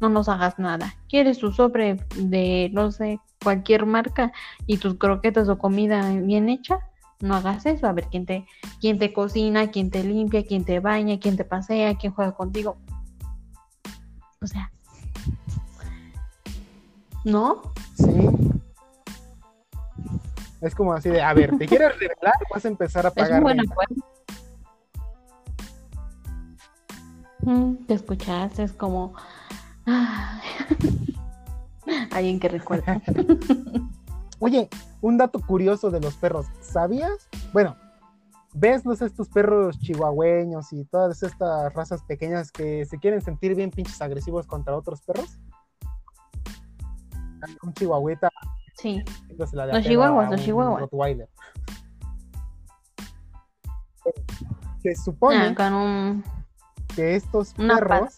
No 0.00 0.08
nos 0.08 0.28
hagas 0.28 0.58
nada. 0.58 0.94
¿Quieres 1.08 1.38
tu 1.38 1.52
sobre 1.52 1.96
de, 2.16 2.70
no 2.72 2.90
sé, 2.90 3.20
cualquier 3.44 3.86
marca 3.86 4.32
y 4.66 4.78
tus 4.78 4.94
croquetas 4.94 5.48
o 5.48 5.58
comida 5.58 6.10
bien 6.10 6.48
hecha? 6.48 6.80
No 7.20 7.36
hagas 7.36 7.64
eso. 7.66 7.86
A 7.86 7.92
ver 7.92 8.08
quién 8.10 8.26
te, 8.26 8.46
quién 8.80 8.98
te 8.98 9.12
cocina, 9.12 9.70
quién 9.70 9.90
te 9.90 10.02
limpia, 10.02 10.44
quién 10.44 10.64
te 10.64 10.80
baña, 10.80 11.20
quién 11.20 11.36
te 11.36 11.44
pasea, 11.44 11.94
quién 11.96 12.12
juega 12.12 12.32
contigo. 12.32 12.76
O 14.42 14.46
sea, 14.46 14.72
¿no? 17.24 17.62
Sí. 17.94 18.28
Es 20.60 20.74
como 20.74 20.94
así 20.94 21.10
de, 21.10 21.20
a 21.22 21.34
ver, 21.34 21.56
¿te 21.58 21.66
quieres 21.66 21.92
revelar? 21.98 22.34
Vas 22.50 22.64
a 22.64 22.68
empezar 22.68 23.06
a 23.06 23.08
Es 23.10 23.14
pagar 23.14 23.38
acuerdo. 23.38 23.94
Mm, 27.40 27.74
Te 27.86 27.94
escuchaste, 27.94 28.62
es 28.62 28.72
como 28.72 29.14
alguien 32.12 32.40
que 32.40 32.48
recuerda. 32.48 33.00
Oye, 34.40 34.68
un 35.00 35.16
dato 35.16 35.40
curioso 35.40 35.90
de 35.90 36.00
los 36.00 36.14
perros. 36.14 36.46
¿Sabías? 36.60 37.28
Bueno, 37.52 37.76
¿ves 38.52 38.84
los 38.84 39.00
estos 39.02 39.28
perros 39.28 39.78
chihuahueños 39.78 40.72
y 40.72 40.84
todas 40.84 41.22
estas 41.22 41.72
razas 41.72 42.02
pequeñas 42.02 42.50
que 42.50 42.84
se 42.84 42.98
quieren 42.98 43.22
sentir 43.22 43.54
bien 43.54 43.70
pinches 43.70 44.00
agresivos 44.02 44.46
contra 44.46 44.76
otros 44.76 45.00
perros? 45.02 45.38
Un 47.62 47.74
chihuahueta 47.74 48.30
Sí, 48.74 49.02
Los 49.38 49.50
chihuahuas, 49.84 50.30
los 50.30 50.42
chihuahuas. 50.42 50.80
Rottweiler. 50.82 51.28
Se 54.82 54.94
supone 54.96 55.36
ah, 55.36 55.54
con 55.54 55.72
un 55.72 56.24
que 56.94 57.16
estos 57.16 57.54
Una 57.56 57.78
perros 57.78 58.16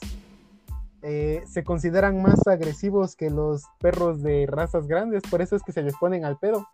eh, 1.08 1.44
se 1.46 1.62
consideran 1.62 2.20
más 2.20 2.44
agresivos 2.48 3.14
que 3.14 3.30
los 3.30 3.62
perros 3.78 4.24
de 4.24 4.44
razas 4.48 4.88
grandes, 4.88 5.22
por 5.30 5.40
eso 5.40 5.54
es 5.54 5.62
que 5.62 5.70
se 5.70 5.84
les 5.84 5.94
ponen 5.96 6.24
al 6.24 6.36
pedo. 6.36 6.66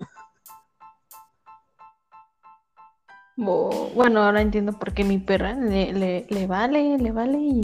bueno, 3.37 4.23
ahora 4.23 4.41
entiendo 4.41 4.73
por 4.73 4.95
qué 4.95 5.05
mi 5.05 5.19
perra 5.19 5.53
le, 5.53 5.93
le, 5.93 6.27
le 6.31 6.47
vale, 6.47 6.97
le 6.97 7.13
vale 7.13 7.39
y, 7.39 7.61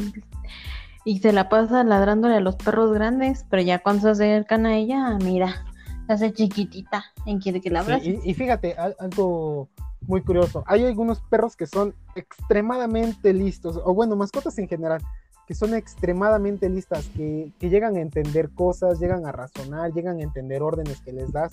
y 1.04 1.20
se 1.20 1.33
la 1.33 1.48
pasa 1.48 1.85
ladrándole 1.85 2.37
a 2.37 2.40
los 2.40 2.57
perros 2.57 2.92
grandes, 2.92 3.46
pero 3.48 3.62
ya 3.62 3.78
cuando 3.78 4.02
se 4.02 4.11
acercan 4.11 4.66
a 4.66 4.76
ella, 4.76 5.16
mira, 5.24 5.64
se 6.07 6.12
hace 6.12 6.33
chiquitita 6.35 7.02
y 7.24 7.38
quiere 7.38 7.62
que 7.62 7.70
la 7.70 7.81
abrace. 7.81 8.20
y, 8.22 8.35
fíjate, 8.35 8.76
algo 8.76 9.70
muy 10.02 10.20
curioso, 10.20 10.64
hay 10.66 10.85
algunos 10.85 11.22
perros 11.22 11.57
que 11.57 11.66
son 11.66 11.94
extremadamente 12.14 13.33
listos, 13.33 13.81
o 13.83 13.94
bueno, 13.94 14.16
mascotas 14.16 14.59
en 14.59 14.68
general, 14.68 15.00
que 15.49 15.55
son 15.55 15.73
extremadamente 15.73 16.69
listas, 16.69 17.09
que, 17.17 17.51
que 17.59 17.71
llegan 17.71 17.97
a 17.97 18.01
entender 18.01 18.51
cosas, 18.51 19.01
llegan 19.01 19.25
a 19.25 19.33
razonar, 19.33 19.95
llegan 19.95 20.19
a 20.19 20.23
entender 20.23 20.63
órdenes 20.63 21.01
que 21.01 21.11
les 21.11 21.33
das, 21.33 21.53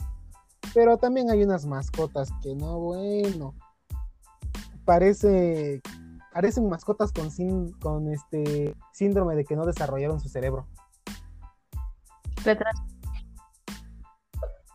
pero 0.73 0.97
también 0.97 1.31
hay 1.31 1.41
unas 1.43 1.65
mascotas 1.65 2.29
que 2.43 2.53
no, 2.55 2.77
bueno, 2.77 3.55
parece 4.83 5.81
parecen 6.33 6.67
mascotas 6.67 7.13
con, 7.13 7.29
con 7.79 8.11
este 8.11 8.75
síndrome 8.91 9.35
de 9.35 9.45
que 9.45 9.55
no 9.55 9.65
desarrollaron 9.65 10.19
su 10.19 10.27
cerebro. 10.27 10.67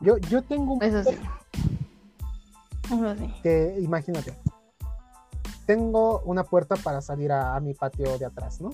Yo, 0.00 0.16
yo 0.16 0.42
tengo 0.42 0.72
un... 0.72 0.82
Eso 0.82 1.04
sí. 1.04 1.18
Que, 3.42 3.76
imagínate, 3.80 4.34
tengo 5.66 6.20
una 6.24 6.44
puerta 6.44 6.76
para 6.76 7.02
salir 7.02 7.30
a, 7.30 7.60
mi 7.60 7.74
patio 7.74 8.18
de 8.18 8.24
atrás, 8.24 8.62
¿no? 8.62 8.70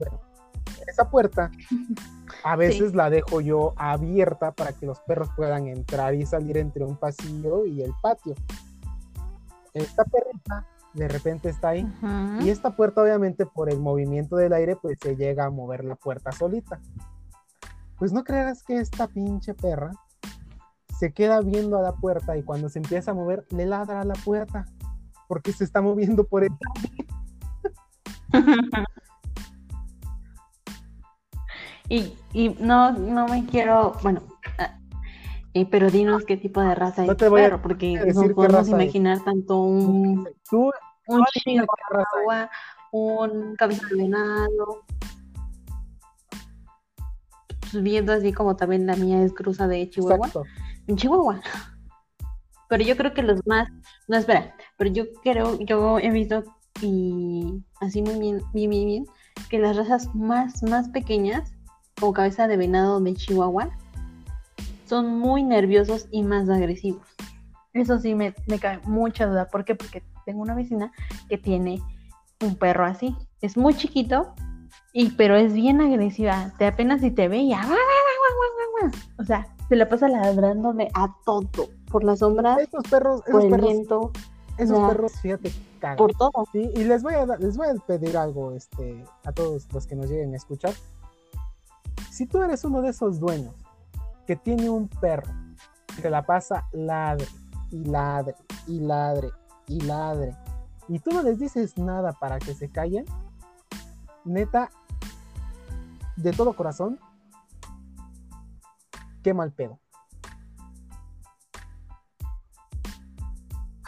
Bueno, 0.00 0.20
esa 0.86 1.08
puerta 1.08 1.50
a 2.42 2.56
veces 2.56 2.94
la 2.94 3.10
dejo 3.10 3.40
yo 3.40 3.74
abierta 3.76 4.52
para 4.52 4.72
que 4.72 4.86
los 4.86 4.98
perros 5.00 5.28
puedan 5.36 5.68
entrar 5.68 6.14
y 6.14 6.26
salir 6.26 6.56
entre 6.56 6.84
un 6.84 6.96
pasillo 6.96 7.66
y 7.66 7.82
el 7.82 7.92
patio. 8.02 8.34
Esta 9.74 10.04
perrita 10.04 10.66
de 10.94 11.06
repente 11.06 11.48
está 11.48 11.68
ahí. 11.68 11.86
Y 12.40 12.48
esta 12.48 12.74
puerta, 12.74 13.02
obviamente, 13.02 13.46
por 13.46 13.70
el 13.70 13.78
movimiento 13.78 14.36
del 14.36 14.52
aire, 14.52 14.76
pues 14.76 14.98
se 15.00 15.16
llega 15.16 15.44
a 15.44 15.50
mover 15.50 15.84
la 15.84 15.94
puerta 15.94 16.32
solita. 16.32 16.80
Pues 17.98 18.12
no 18.12 18.24
creas 18.24 18.62
que 18.62 18.78
esta 18.78 19.06
pinche 19.06 19.54
perra 19.54 19.92
se 20.98 21.12
queda 21.12 21.40
viendo 21.40 21.78
a 21.78 21.82
la 21.82 21.92
puerta 21.92 22.36
y 22.36 22.42
cuando 22.42 22.68
se 22.68 22.78
empieza 22.78 23.12
a 23.12 23.14
mover, 23.14 23.46
le 23.50 23.66
ladra 23.66 24.00
a 24.00 24.04
la 24.04 24.14
puerta 24.14 24.66
porque 25.28 25.52
se 25.52 25.64
está 25.64 25.80
moviendo 25.80 26.24
por 26.24 26.44
el. 26.44 26.50
y, 31.90 32.14
y 32.32 32.48
no, 32.60 32.92
no 32.92 33.26
me 33.26 33.44
quiero, 33.44 33.94
bueno, 34.02 34.22
ah, 34.58 34.78
eh, 35.52 35.66
pero 35.66 35.90
dinos 35.90 36.24
qué 36.24 36.36
tipo 36.36 36.60
de 36.60 36.74
raza 36.74 37.04
es 37.04 37.14
perro, 37.16 37.60
porque 37.60 38.00
no 38.14 38.34
podemos 38.34 38.68
imaginar 38.68 39.18
tanto 39.24 39.58
un, 39.58 40.26
un 40.52 41.24
chihuahua, 41.32 42.48
un 42.92 43.56
cabeza 43.56 43.86
de 43.88 43.96
venado. 43.96 44.84
Pues, 47.72 47.82
viendo 47.82 48.12
así 48.12 48.32
como 48.32 48.56
también 48.56 48.86
la 48.86 48.96
mía 48.96 49.22
es 49.22 49.32
cruza 49.32 49.66
de 49.66 49.88
Chihuahua. 49.90 50.30
Un 50.86 50.96
Chihuahua. 50.96 51.40
Pero 52.68 52.84
yo 52.84 52.96
creo 52.96 53.12
que 53.12 53.22
los 53.22 53.44
más, 53.46 53.68
no 54.06 54.16
espera, 54.16 54.54
pero 54.76 54.90
yo 54.90 55.04
creo, 55.22 55.58
yo 55.58 55.98
he 55.98 56.10
visto 56.10 56.44
y 56.80 57.64
así 57.80 58.00
muy 58.00 58.18
bien, 58.18 58.42
bien, 58.54 58.70
bien, 58.70 58.86
bien, 58.86 59.06
que 59.48 59.58
las 59.58 59.76
razas 59.76 60.14
más, 60.14 60.62
más 60.62 60.88
pequeñas, 60.90 61.52
como 62.00 62.12
cabeza 62.12 62.48
de 62.48 62.56
venado 62.56 62.98
de 62.98 63.14
Chihuahua, 63.14 63.70
son 64.86 65.18
muy 65.18 65.44
nerviosos 65.44 66.08
y 66.10 66.22
más 66.22 66.48
agresivos. 66.48 67.06
Eso 67.74 68.00
sí 68.00 68.14
me, 68.16 68.34
me 68.46 68.58
cae 68.58 68.80
mucha 68.84 69.26
duda. 69.26 69.48
¿Por 69.48 69.64
qué? 69.64 69.76
Porque 69.76 70.02
tengo 70.24 70.42
una 70.42 70.54
vecina 70.54 70.92
que 71.28 71.38
tiene 71.38 71.80
un 72.40 72.56
perro 72.56 72.84
así. 72.84 73.14
Es 73.40 73.56
muy 73.56 73.74
chiquito, 73.74 74.34
y, 74.92 75.10
pero 75.10 75.36
es 75.36 75.52
bien 75.52 75.80
agresiva. 75.80 76.52
Te 76.58 76.66
apenas 76.66 77.00
si 77.00 77.10
te 77.10 77.28
ve 77.28 77.38
y 77.38 77.52
O 77.54 79.24
sea, 79.24 79.46
se 79.68 79.76
la 79.76 79.88
pasa 79.88 80.08
ladrándome 80.08 80.88
a 80.94 81.14
todo. 81.24 81.68
Por 81.90 82.04
la 82.04 82.16
sombra, 82.16 82.56
estos 82.60 82.84
perros, 82.88 83.22
por 83.30 83.44
el 83.44 83.60
viento. 83.60 84.12
Esos 84.58 84.78
perros, 84.88 85.12
fíjate, 85.22 85.52
Por 85.96 86.12
todo. 86.12 86.30
y 86.52 86.84
les 86.84 87.02
voy, 87.02 87.14
a, 87.14 87.24
les 87.24 87.56
voy 87.56 87.68
a 87.68 87.74
pedir 87.86 88.16
algo 88.16 88.52
este, 88.52 89.02
a 89.24 89.32
todos 89.32 89.66
los 89.72 89.86
que 89.86 89.96
nos 89.96 90.10
lleguen 90.10 90.34
a 90.34 90.36
escuchar. 90.36 90.74
Si 92.20 92.26
tú 92.26 92.42
eres 92.42 92.62
uno 92.66 92.82
de 92.82 92.90
esos 92.90 93.18
dueños 93.18 93.54
que 94.26 94.36
tiene 94.36 94.68
un 94.68 94.88
perro 94.88 95.32
que 96.02 96.10
la 96.10 96.20
pasa 96.26 96.68
ladre 96.70 97.26
y 97.70 97.82
ladre 97.82 98.34
y 98.66 98.78
ladre 98.78 99.30
y 99.66 99.80
ladre 99.80 100.36
y 100.86 100.98
tú 100.98 101.12
no 101.12 101.22
les 101.22 101.38
dices 101.38 101.78
nada 101.78 102.12
para 102.12 102.38
que 102.38 102.52
se 102.52 102.68
callen, 102.68 103.06
neta, 104.26 104.68
de 106.16 106.32
todo 106.32 106.52
corazón, 106.52 107.00
qué 109.22 109.32
mal 109.32 109.50
pedo. 109.52 109.80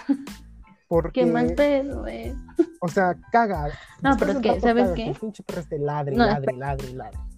Porque, 0.89 1.21
qué 1.21 1.27
mal 1.31 1.53
pedo, 1.55 2.07
eh. 2.07 2.35
O 2.81 2.89
sea, 2.89 3.15
caga. 3.31 3.69
No, 4.01 4.17
pero 4.17 4.33
es 4.33 4.39
que, 4.39 4.59
¿sabes 4.59 4.89
qué? 4.93 5.15
Pinche 5.21 5.43
perro 5.43 5.61
este 5.61 5.79
ladre, 5.79 6.17
ladre, 6.17 6.57
ladre, 6.57 6.95
ladre. 6.95 7.32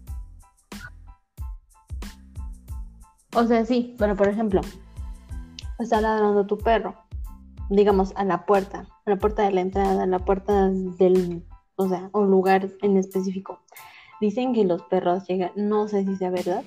O 3.34 3.44
sea, 3.44 3.64
sí, 3.64 3.94
pero 3.98 4.14
por 4.14 4.28
ejemplo, 4.28 4.60
está 5.78 6.00
ladrando 6.00 6.46
tu 6.46 6.56
perro, 6.56 6.94
digamos, 7.68 8.12
a 8.16 8.24
la 8.24 8.46
puerta, 8.46 8.86
a 9.04 9.10
la 9.10 9.16
puerta 9.16 9.42
de 9.42 9.52
la 9.52 9.60
entrada, 9.60 10.04
a 10.04 10.06
la 10.06 10.20
puerta 10.20 10.70
del, 10.70 11.44
o 11.76 11.88
sea, 11.88 12.10
un 12.12 12.30
lugar 12.30 12.68
en 12.82 12.96
específico. 12.96 13.60
Dicen 14.20 14.54
que 14.54 14.64
los 14.64 14.82
perros 14.82 15.26
llegan, 15.26 15.50
no 15.56 15.88
sé 15.88 16.04
si 16.04 16.16
sea 16.16 16.30
verdad, 16.30 16.62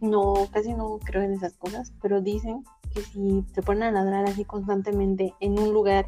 no, 0.00 0.34
casi 0.52 0.74
no 0.74 0.98
creo 0.98 1.22
en 1.22 1.34
esas 1.34 1.54
cosas, 1.54 1.92
pero 2.02 2.20
dicen 2.20 2.64
que 2.92 3.02
si 3.02 3.44
se 3.54 3.62
ponen 3.62 3.84
a 3.84 3.90
ladrar 3.92 4.24
así 4.24 4.44
constantemente 4.44 5.34
en 5.38 5.58
un 5.58 5.72
lugar, 5.72 6.06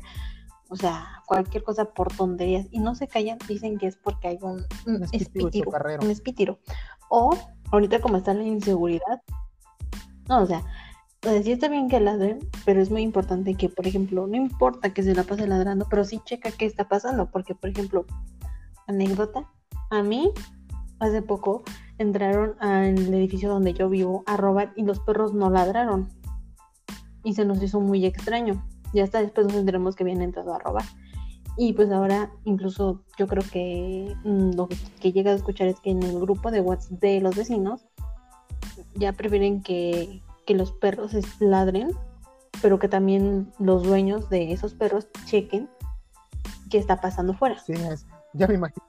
o 0.69 0.77
sea, 0.77 1.23
cualquier 1.27 1.63
cosa 1.63 1.85
por 1.85 2.13
tonterías 2.13 2.67
y 2.73 2.81
no 2.81 2.97
se 2.97 3.07
callan, 3.07 3.39
dicen 3.47 3.79
que 3.79 3.87
es 3.87 3.97
porque 3.97 4.29
hay 4.29 4.39
un, 4.43 4.65
un, 4.87 5.05
espítiro, 5.13 5.71
un 6.03 6.11
espítiro. 6.11 6.59
O 7.09 7.31
ahorita 7.71 8.01
como 8.01 8.17
está 8.17 8.35
la 8.35 8.43
inseguridad, 8.43 9.23
no, 10.29 10.43
o 10.43 10.47
sea, 10.47 10.63
sí 11.43 11.53
está 11.53 11.69
bien 11.69 11.89
que 11.89 12.01
ladren, 12.01 12.39
pero 12.65 12.81
es 12.81 12.91
muy 12.91 13.03
importante 13.03 13.55
que, 13.55 13.69
por 13.69 13.87
ejemplo, 13.87 14.27
no 14.27 14.37
importa 14.37 14.93
que 14.93 15.03
se 15.03 15.15
la 15.15 15.23
pase 15.23 15.47
ladrando, 15.47 15.87
pero 15.89 16.05
sí 16.05 16.21
checa 16.25 16.51
qué 16.51 16.67
está 16.67 16.89
pasando, 16.89 17.31
porque, 17.31 17.55
por 17.55 17.71
ejemplo, 17.71 18.05
anécdota, 18.87 19.51
a 19.91 20.03
mí 20.03 20.33
hace 20.99 21.23
poco 21.23 21.63
entraron 21.99 22.57
al 22.61 23.13
edificio 23.15 23.49
donde 23.49 23.73
yo 23.73 23.89
vivo 23.89 24.23
a 24.27 24.37
robar 24.37 24.73
y 24.77 24.83
los 24.83 25.01
perros 25.01 25.35
no 25.35 25.51
ladraron. 25.51 26.09
Y 27.23 27.35
se 27.35 27.45
nos 27.45 27.63
hizo 27.63 27.81
muy 27.81 28.05
extraño. 28.05 28.67
Y 28.93 29.01
hasta 29.01 29.21
después 29.21 29.47
nos 29.47 29.57
enteramos 29.57 29.97
que 29.97 30.05
habían 30.05 30.23
entrado 30.23 30.55
a 30.55 30.59
robar. 30.59 30.85
Y 31.57 31.73
pues 31.73 31.91
ahora 31.91 32.33
incluso 32.45 33.05
yo 33.17 33.27
creo 33.27 33.43
que 33.51 34.15
mm, 34.25 34.57
lo 34.57 34.69
que 35.01 35.13
llega 35.13 35.31
a 35.31 35.35
escuchar 35.35 35.69
es 35.69 35.81
que 35.81 35.91
en 35.91 36.03
el 36.03 36.19
grupo 36.21 36.51
de 36.51 36.61
WhatsApp 36.61 37.01
de 37.01 37.21
los 37.21 37.37
vecinos 37.37 37.87
ya 38.95 39.13
prefieren 39.13 39.63
que, 39.63 40.23
los 40.49 40.73
perros 40.73 41.13
ladren, 41.41 41.91
pero 42.61 42.79
que 42.79 42.89
también 42.89 43.53
los 43.59 43.83
dueños 43.83 44.29
de 44.29 44.53
esos 44.53 44.75
perros 44.75 45.09
chequen 45.25 45.69
qué 46.71 46.79
está 46.79 47.01
pasando 47.01 47.35
fuera. 47.35 47.59
Sí, 47.59 47.75
ya 48.35 48.47
me 48.47 48.55
imagino. 48.55 48.85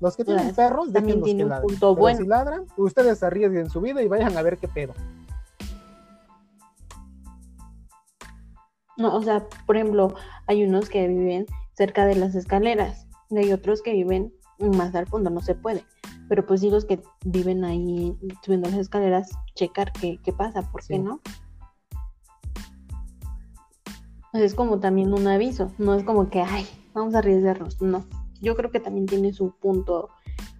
Los 0.00 0.16
que 0.16 0.24
tienen 0.24 0.54
perros, 0.54 0.92
también 0.92 1.22
tienen 1.22 1.50
un 1.50 1.60
punto 1.62 1.94
bueno. 1.96 2.18
Si 2.18 2.26
ladran, 2.26 2.66
ustedes 2.76 3.22
arriesguen 3.22 3.70
su 3.70 3.80
vida 3.80 4.02
y 4.02 4.08
vayan 4.08 4.36
a 4.36 4.42
ver 4.42 4.58
qué 4.58 4.68
pedo. 4.68 4.92
No, 8.96 9.14
o 9.14 9.22
sea, 9.22 9.46
por 9.66 9.76
ejemplo, 9.76 10.14
hay 10.46 10.64
unos 10.64 10.88
que 10.88 11.06
viven 11.06 11.46
cerca 11.74 12.06
de 12.06 12.14
las 12.14 12.34
escaleras 12.34 13.06
y 13.30 13.38
hay 13.38 13.52
otros 13.52 13.82
que 13.82 13.92
viven 13.92 14.32
más 14.58 14.94
al 14.94 15.06
fondo, 15.06 15.30
no 15.30 15.40
se 15.40 15.54
puede 15.54 15.84
pero 16.28 16.46
pues 16.46 16.60
sí 16.60 16.70
los 16.70 16.84
que 16.84 17.02
viven 17.24 17.64
ahí 17.64 18.16
subiendo 18.42 18.68
las 18.68 18.78
escaleras, 18.78 19.30
checar 19.54 19.92
qué, 19.92 20.18
pasa, 20.36 20.62
¿por 20.70 20.84
qué 20.84 20.98
no? 20.98 21.20
Es 24.32 24.54
como 24.54 24.80
también 24.80 25.14
un 25.14 25.26
aviso, 25.28 25.72
no 25.78 25.94
es 25.94 26.04
como 26.04 26.28
que, 26.28 26.42
ay, 26.42 26.66
vamos 26.94 27.14
a 27.14 27.18
arriesgarnos, 27.18 27.80
no. 27.80 28.04
Yo 28.42 28.54
creo 28.54 28.70
que 28.70 28.80
también 28.80 29.06
tiene 29.06 29.32
su 29.32 29.52
punto, 29.52 30.10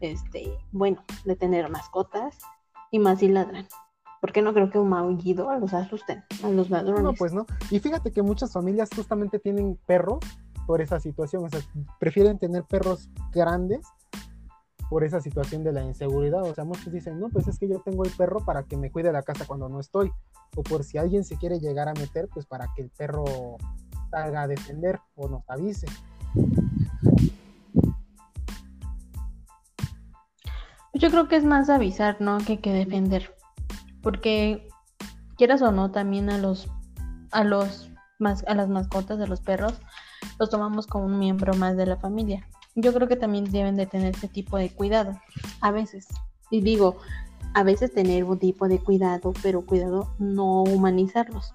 este, 0.01 0.57
bueno, 0.72 1.03
de 1.24 1.36
tener 1.36 1.68
mascotas 1.68 2.38
y 2.90 2.99
más 2.99 3.18
si 3.18 3.28
ladran. 3.28 3.66
Porque 4.22 4.40
no 4.40 4.55
creo 4.55 4.70
que 4.70 4.78
un 4.78 4.88
maullido 4.88 5.55
los 5.59 5.74
asusten 5.74 6.24
a 6.42 6.49
los 6.49 6.70
ladrones. 6.70 7.03
No, 7.03 7.12
pues 7.12 7.34
no. 7.34 7.44
Y 7.70 7.80
fíjate 7.80 8.12
que 8.12 8.22
muchas 8.22 8.51
familias 8.51 8.88
justamente 8.97 9.38
tienen 9.38 9.78
perros 9.84 10.20
por 10.66 10.80
esa 10.80 11.00
situación, 11.00 11.44
o 11.44 11.48
sea, 11.48 11.60
prefieren 11.98 12.38
tener 12.38 12.64
perros 12.64 13.08
grandes 13.32 13.86
por 14.88 15.04
esa 15.04 15.20
situación 15.20 15.64
de 15.64 15.72
la 15.72 15.82
inseguridad. 15.82 16.42
O 16.42 16.54
sea, 16.54 16.64
muchos 16.64 16.92
dicen, 16.92 17.18
no, 17.18 17.28
pues 17.28 17.48
es 17.48 17.58
que 17.58 17.68
yo 17.68 17.80
tengo 17.80 18.04
el 18.04 18.10
perro 18.10 18.44
para 18.44 18.64
que 18.64 18.76
me 18.76 18.90
cuide 18.90 19.12
la 19.12 19.22
casa 19.22 19.46
cuando 19.46 19.68
no 19.68 19.80
estoy. 19.80 20.12
O 20.56 20.62
por 20.62 20.84
si 20.84 20.98
alguien 20.98 21.24
se 21.24 21.36
quiere 21.36 21.58
llegar 21.58 21.88
a 21.88 21.94
meter, 21.94 22.28
pues 22.32 22.46
para 22.46 22.68
que 22.74 22.82
el 22.82 22.90
perro 22.90 23.24
salga 24.10 24.42
a 24.42 24.48
defender 24.48 25.00
o 25.16 25.28
nos 25.28 25.42
avise. 25.48 25.86
Yo 30.94 31.10
creo 31.10 31.28
que 31.28 31.36
es 31.36 31.44
más 31.44 31.68
avisar, 31.68 32.20
¿no? 32.20 32.38
Que 32.38 32.60
que 32.60 32.72
defender. 32.72 33.34
Porque 34.02 34.68
quieras 35.36 35.60
o 35.62 35.72
no, 35.72 35.90
también 35.90 36.30
a 36.30 36.38
los 36.38 36.70
a 37.32 37.44
los 37.44 37.90
a 38.46 38.54
las 38.54 38.68
mascotas 38.68 39.18
de 39.18 39.26
los 39.26 39.42
perros 39.42 39.78
los 40.38 40.50
tomamos 40.50 40.86
como 40.86 41.06
un 41.06 41.18
miembro 41.18 41.54
más 41.54 41.76
de 41.76 41.86
la 41.86 41.96
familia. 41.96 42.46
Yo 42.74 42.92
creo 42.92 43.08
que 43.08 43.16
también 43.16 43.50
deben 43.50 43.76
de 43.76 43.86
tener 43.86 44.14
ese 44.14 44.28
tipo 44.28 44.56
de 44.58 44.70
cuidado, 44.70 45.18
a 45.60 45.70
veces. 45.70 46.06
Y 46.50 46.60
digo, 46.60 46.96
a 47.54 47.62
veces 47.62 47.92
tener 47.92 48.24
un 48.24 48.38
tipo 48.38 48.68
de 48.68 48.78
cuidado, 48.78 49.32
pero 49.42 49.64
cuidado 49.64 50.14
no 50.18 50.62
humanizarlos. 50.62 51.54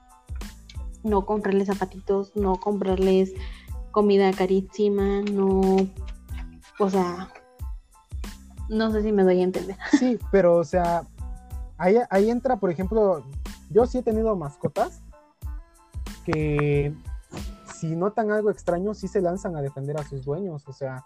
No 1.04 1.26
comprarles 1.26 1.68
zapatitos, 1.68 2.36
no 2.36 2.60
comprarles 2.60 3.34
comida 3.92 4.32
carísima, 4.32 5.22
no, 5.22 5.76
o 6.80 6.90
sea, 6.90 7.30
no 8.70 8.92
sé 8.92 9.04
si 9.04 9.12
me 9.12 9.24
doy 9.24 9.42
a 9.42 9.44
entender. 9.44 9.78
Sí, 10.00 10.18
pero 10.32 10.56
o 10.56 10.64
sea, 10.64 11.08
ahí, 11.78 11.98
ahí 12.10 12.30
entra, 12.30 12.58
por 12.58 12.72
ejemplo, 12.72 13.24
yo 13.70 13.86
sí 13.86 14.00
he 14.00 14.04
tenido 14.04 14.36
mascotas 14.36 15.02
que 16.26 16.94
si 17.82 17.96
notan 17.96 18.30
algo 18.30 18.52
extraño, 18.52 18.94
sí 18.94 19.08
se 19.08 19.22
lanzan 19.22 19.56
a 19.56 19.62
defender 19.62 20.00
a 20.00 20.04
sus 20.04 20.24
dueños, 20.24 20.68
o 20.68 20.72
sea. 20.72 21.04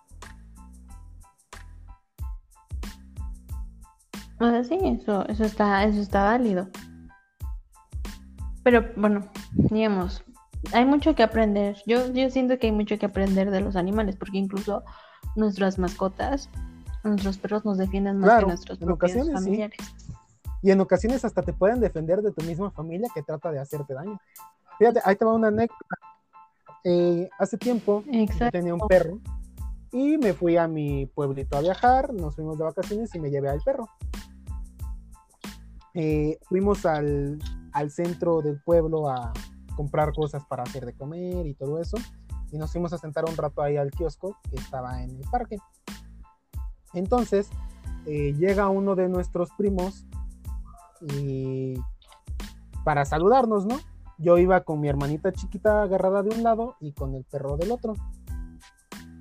O 4.41 4.49
sea, 4.49 4.61
sí, 4.65 4.77
eso, 4.83 5.25
eso 5.29 5.45
está, 5.45 5.85
eso 5.85 6.01
está 6.01 6.25
válido. 6.25 6.67
Pero 8.63 8.85
bueno, 8.97 9.21
digamos, 9.53 10.21
hay 10.73 10.83
mucho 10.83 11.15
que 11.15 11.23
aprender. 11.23 11.77
Yo, 11.85 12.11
yo 12.11 12.29
siento 12.29 12.59
que 12.59 12.67
hay 12.67 12.73
mucho 12.73 12.99
que 12.99 13.05
aprender 13.05 13.51
de 13.51 13.61
los 13.61 13.77
animales, 13.77 14.17
porque 14.17 14.37
incluso 14.37 14.83
nuestras 15.37 15.79
mascotas, 15.79 16.49
nuestros 17.05 17.37
perros 17.37 17.63
nos 17.63 17.77
defienden 17.77 18.17
más 18.17 18.41
que 18.41 18.47
nuestros 18.47 18.79
propios 18.79 19.31
familiares. 19.31 19.79
Y 20.61 20.71
en 20.71 20.81
ocasiones 20.81 21.23
hasta 21.23 21.41
te 21.41 21.53
pueden 21.53 21.79
defender 21.79 22.21
de 22.21 22.33
tu 22.33 22.43
misma 22.43 22.69
familia 22.71 23.07
que 23.15 23.23
trata 23.23 23.49
de 23.53 23.59
hacerte 23.59 23.93
daño. 23.93 24.19
Fíjate, 24.77 24.99
ahí 25.05 25.15
te 25.15 25.23
va 25.23 25.31
una 25.31 25.47
anécdota. 25.47 25.95
Eh, 26.87 27.27
hace 27.39 27.57
tiempo 27.57 28.03
tenía 28.51 28.75
un 28.75 28.87
perro 28.87 29.19
y 29.91 30.19
me 30.19 30.33
fui 30.33 30.55
a 30.55 30.67
mi 30.67 31.07
pueblito 31.07 31.57
a 31.57 31.61
viajar, 31.61 32.13
nos 32.13 32.35
fuimos 32.35 32.59
de 32.59 32.63
vacaciones 32.63 33.13
y 33.15 33.19
me 33.19 33.31
llevé 33.31 33.49
al 33.49 33.59
perro. 33.61 33.89
Eh, 35.95 36.37
fuimos 36.43 36.85
al, 36.85 37.39
al 37.71 37.89
centro 37.89 38.43
del 38.43 38.61
pueblo 38.61 39.09
a 39.09 39.33
comprar 39.75 40.13
cosas 40.13 40.45
para 40.45 40.61
hacer 40.61 40.85
de 40.85 40.93
comer 40.93 41.47
y 41.47 41.55
todo 41.55 41.79
eso. 41.79 41.97
Y 42.51 42.59
nos 42.59 42.71
fuimos 42.71 42.93
a 42.93 42.99
sentar 42.99 43.25
un 43.25 43.35
rato 43.35 43.63
ahí 43.63 43.77
al 43.77 43.89
kiosco 43.89 44.37
que 44.49 44.57
estaba 44.57 45.01
en 45.01 45.09
el 45.09 45.27
parque. 45.31 45.57
Entonces 46.93 47.49
eh, 48.05 48.33
llega 48.37 48.69
uno 48.69 48.95
de 48.95 49.09
nuestros 49.09 49.49
primos 49.57 50.05
y 51.01 51.73
para 52.83 53.05
saludarnos, 53.05 53.65
¿no? 53.65 53.79
Yo 54.17 54.37
iba 54.37 54.61
con 54.61 54.79
mi 54.79 54.87
hermanita 54.87 55.31
chiquita 55.31 55.83
agarrada 55.83 56.23
de 56.23 56.35
un 56.35 56.43
lado 56.43 56.75
y 56.79 56.93
con 56.93 57.15
el 57.15 57.23
perro 57.25 57.57
del 57.57 57.71
otro. 57.71 57.93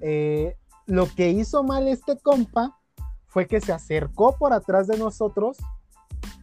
Eh, 0.01 0.57
lo 0.87 1.07
que 1.07 1.31
hizo 1.31 1.63
mal 1.65 1.89
este 1.89 2.19
compa 2.19 2.79
fue 3.27 3.47
que 3.47 3.61
se 3.61 3.73
acercó 3.73 4.37
por 4.37 4.53
atrás 4.53 4.87
de 4.87 4.99
nosotros 4.99 5.59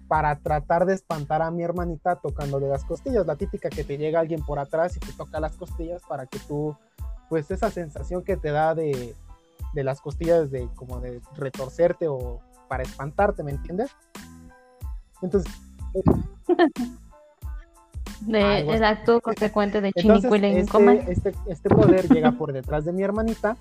para 0.08 0.36
tratar 0.40 0.86
de 0.86 0.94
espantar 0.94 1.42
a 1.42 1.52
mi 1.52 1.64
hermanita 1.64 2.18
tocándole 2.18 2.68
las 2.68 2.84
costillas. 2.84 3.26
La 3.26 3.38
típica 3.38 3.70
que 3.70 3.86
te 3.86 3.98
llega 3.98 4.20
alguien 4.20 4.44
por 4.44 4.60
atrás 4.60 4.98
y 4.98 5.00
te 5.00 5.14
toca 5.14 5.40
las 5.40 5.56
costillas 5.56 6.02
para 6.08 6.26
que 6.26 6.40
tú, 6.40 6.76
pues 7.30 7.50
esa 7.50 7.72
sensación 7.72 8.24
que 8.24 8.36
te 8.36 8.52
da 8.52 8.76
de, 8.76 9.16
de 9.74 9.84
las 9.84 10.02
costillas 10.02 10.52
de 10.52 10.68
como 10.76 11.00
de 11.00 11.22
retorcerte 11.36 12.10
o 12.10 12.42
para 12.68 12.84
espantarte, 12.84 13.44
¿me 13.44 13.52
entiendes? 13.52 13.92
Entonces... 15.22 15.54
de, 18.22 18.62
el 18.62 18.84
acto 18.84 19.22
consecuente 19.22 19.82
de 19.82 19.92
Chinicuile 19.94 20.60
este, 20.60 21.12
este, 21.12 21.34
este 21.48 21.70
poder 21.70 22.08
llega 22.08 22.32
por 22.32 22.54
detrás 22.54 22.86
de 22.86 22.94
mi 22.94 23.04
hermanita 23.04 23.58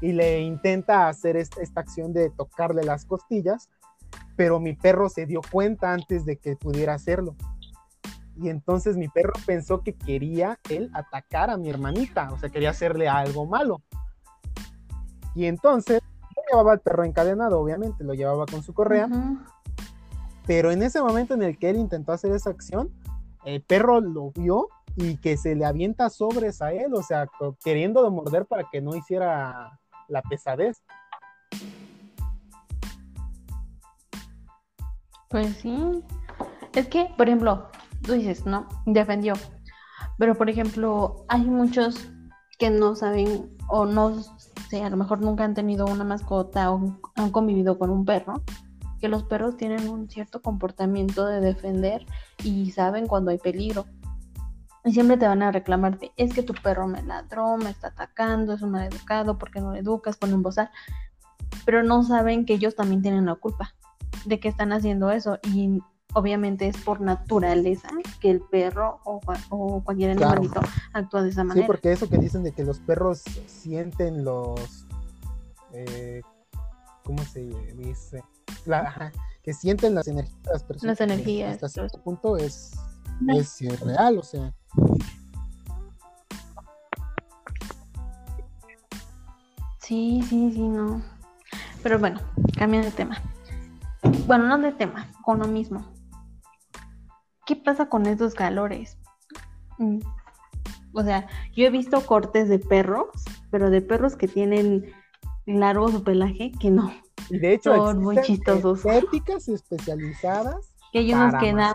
y 0.00 0.12
le 0.12 0.40
intenta 0.40 1.08
hacer 1.08 1.36
esta, 1.36 1.62
esta 1.62 1.80
acción 1.80 2.12
de 2.12 2.30
tocarle 2.30 2.82
las 2.82 3.04
costillas 3.04 3.68
pero 4.36 4.60
mi 4.60 4.74
perro 4.74 5.08
se 5.08 5.26
dio 5.26 5.40
cuenta 5.50 5.92
antes 5.92 6.24
de 6.24 6.36
que 6.36 6.56
pudiera 6.56 6.94
hacerlo. 6.94 7.36
Y 8.36 8.48
entonces 8.48 8.96
mi 8.96 9.08
perro 9.08 9.32
pensó 9.46 9.82
que 9.82 9.94
quería 9.94 10.58
él 10.68 10.90
atacar 10.92 11.50
a 11.50 11.56
mi 11.56 11.70
hermanita, 11.70 12.32
o 12.32 12.38
sea, 12.38 12.48
quería 12.48 12.70
hacerle 12.70 13.08
algo 13.08 13.46
malo. 13.46 13.80
Y 15.36 15.46
entonces 15.46 16.00
yo 16.34 16.42
llevaba 16.50 16.72
al 16.72 16.80
perro 16.80 17.04
encadenado, 17.04 17.60
obviamente, 17.60 18.02
lo 18.02 18.14
llevaba 18.14 18.46
con 18.46 18.62
su 18.62 18.74
correa. 18.74 19.08
Pero 20.46 20.72
en 20.72 20.82
ese 20.82 21.00
momento 21.00 21.34
en 21.34 21.42
el 21.42 21.58
que 21.58 21.70
él 21.70 21.76
intentó 21.76 22.12
hacer 22.12 22.32
esa 22.32 22.50
acción, 22.50 22.90
el 23.44 23.62
perro 23.62 24.00
lo 24.00 24.30
vio 24.32 24.68
y 24.96 25.16
que 25.18 25.36
se 25.36 25.54
le 25.54 25.64
avienta 25.64 26.10
sobres 26.10 26.62
a 26.62 26.72
él, 26.72 26.94
o 26.94 27.02
sea, 27.02 27.28
queriendo 27.62 28.08
morder 28.10 28.46
para 28.46 28.64
que 28.70 28.80
no 28.80 28.94
hiciera 28.94 29.78
la 30.08 30.22
pesadez. 30.22 30.82
Pues 35.28 35.56
sí. 35.56 36.02
Es 36.74 36.88
que, 36.88 37.08
por 37.16 37.28
ejemplo, 37.28 37.68
tú 38.02 38.12
dices, 38.12 38.46
¿no? 38.46 38.68
Defendió. 38.86 39.34
Pero, 40.18 40.34
por 40.36 40.48
ejemplo, 40.48 41.24
hay 41.28 41.42
muchos 41.42 42.08
que 42.58 42.70
no 42.70 42.94
saben 42.94 43.56
o 43.68 43.86
no 43.86 44.22
sé, 44.68 44.82
a 44.82 44.90
lo 44.90 44.96
mejor 44.96 45.20
nunca 45.20 45.44
han 45.44 45.54
tenido 45.54 45.86
una 45.86 46.04
mascota 46.04 46.70
o 46.70 47.00
han 47.16 47.30
convivido 47.30 47.78
con 47.78 47.90
un 47.90 48.04
perro, 48.04 48.42
que 49.04 49.08
los 49.10 49.24
perros 49.24 49.58
tienen 49.58 49.86
un 49.90 50.08
cierto 50.08 50.40
comportamiento 50.40 51.26
de 51.26 51.38
defender 51.38 52.06
y 52.42 52.70
saben 52.70 53.06
cuando 53.06 53.32
hay 53.32 53.36
peligro. 53.36 53.84
Y 54.82 54.94
siempre 54.94 55.18
te 55.18 55.28
van 55.28 55.42
a 55.42 55.52
reclamarte, 55.52 56.12
es 56.16 56.32
que 56.32 56.42
tu 56.42 56.54
perro 56.54 56.88
me 56.88 57.02
ladró, 57.02 57.58
me 57.58 57.68
está 57.68 57.88
atacando, 57.88 58.54
es 58.54 58.62
un 58.62 58.74
educado, 58.76 59.36
porque 59.36 59.60
no 59.60 59.72
le 59.72 59.80
educas, 59.80 60.16
pone 60.16 60.32
un 60.32 60.42
bozal. 60.42 60.70
Pero 61.66 61.82
no 61.82 62.02
saben 62.02 62.46
que 62.46 62.54
ellos 62.54 62.76
también 62.76 63.02
tienen 63.02 63.26
la 63.26 63.34
culpa 63.34 63.74
de 64.24 64.40
que 64.40 64.48
están 64.48 64.72
haciendo 64.72 65.10
eso 65.10 65.38
y 65.42 65.82
obviamente 66.14 66.66
es 66.66 66.78
por 66.78 67.02
naturaleza 67.02 67.88
que 68.20 68.30
el 68.30 68.40
perro 68.40 69.00
o, 69.04 69.82
cualquier 69.84 70.12
animalito 70.12 70.62
actúa 70.94 71.22
de 71.24 71.28
esa 71.28 71.44
manera. 71.44 71.66
Sí, 71.66 71.70
porque 71.70 71.92
eso 71.92 72.08
que 72.08 72.16
dicen 72.16 72.42
de 72.42 72.52
que 72.52 72.64
los 72.64 72.78
perros 72.78 73.22
sienten 73.48 74.24
los... 74.24 74.86
Eh, 75.74 76.22
¿Cómo 77.02 77.22
se 77.22 77.42
dice? 77.74 78.24
Que 79.42 79.52
sienten 79.52 79.94
las 79.94 80.08
energías 80.08 80.42
de 80.42 80.52
las 80.52 80.64
personas. 80.64 80.98
Las 80.98 81.00
energías. 81.00 81.54
Hasta 81.54 81.68
cierto 81.68 82.02
punto 82.02 82.36
es, 82.36 82.72
es 83.28 83.80
real, 83.80 84.18
o 84.18 84.22
sea. 84.22 84.52
Sí, 89.78 90.22
sí, 90.28 90.52
sí, 90.52 90.62
no. 90.62 91.02
Pero 91.82 91.98
bueno, 91.98 92.18
cambiando 92.56 92.88
de 92.88 92.96
tema 92.96 93.20
bueno, 94.26 94.46
no 94.46 94.58
de 94.58 94.72
tema, 94.72 95.10
con 95.22 95.38
lo 95.38 95.46
mismo. 95.46 95.84
¿Qué 97.46 97.56
pasa 97.56 97.88
con 97.88 98.06
estos 98.06 98.34
calores? 98.34 98.98
Mm, 99.78 100.00
o 100.92 101.02
sea, 101.02 101.26
yo 101.54 101.66
he 101.66 101.70
visto 101.70 102.04
cortes 102.06 102.48
de 102.48 102.58
perros, 102.58 103.08
pero 103.50 103.70
de 103.70 103.82
perros 103.82 104.16
que 104.16 104.28
tienen 104.28 104.92
largo 105.46 105.88
su 105.88 106.02
pelaje, 106.02 106.52
que 106.58 106.70
no. 106.70 106.92
De 107.30 107.54
hecho, 107.54 107.74
son 107.74 108.02
muy 108.02 108.20
chistosos. 108.22 108.84
Éticas 108.86 109.48
especializadas 109.48 110.74
que 110.92 111.00
hay 111.00 111.14
unos 111.14 111.34
que 111.40 111.52
nada 111.52 111.74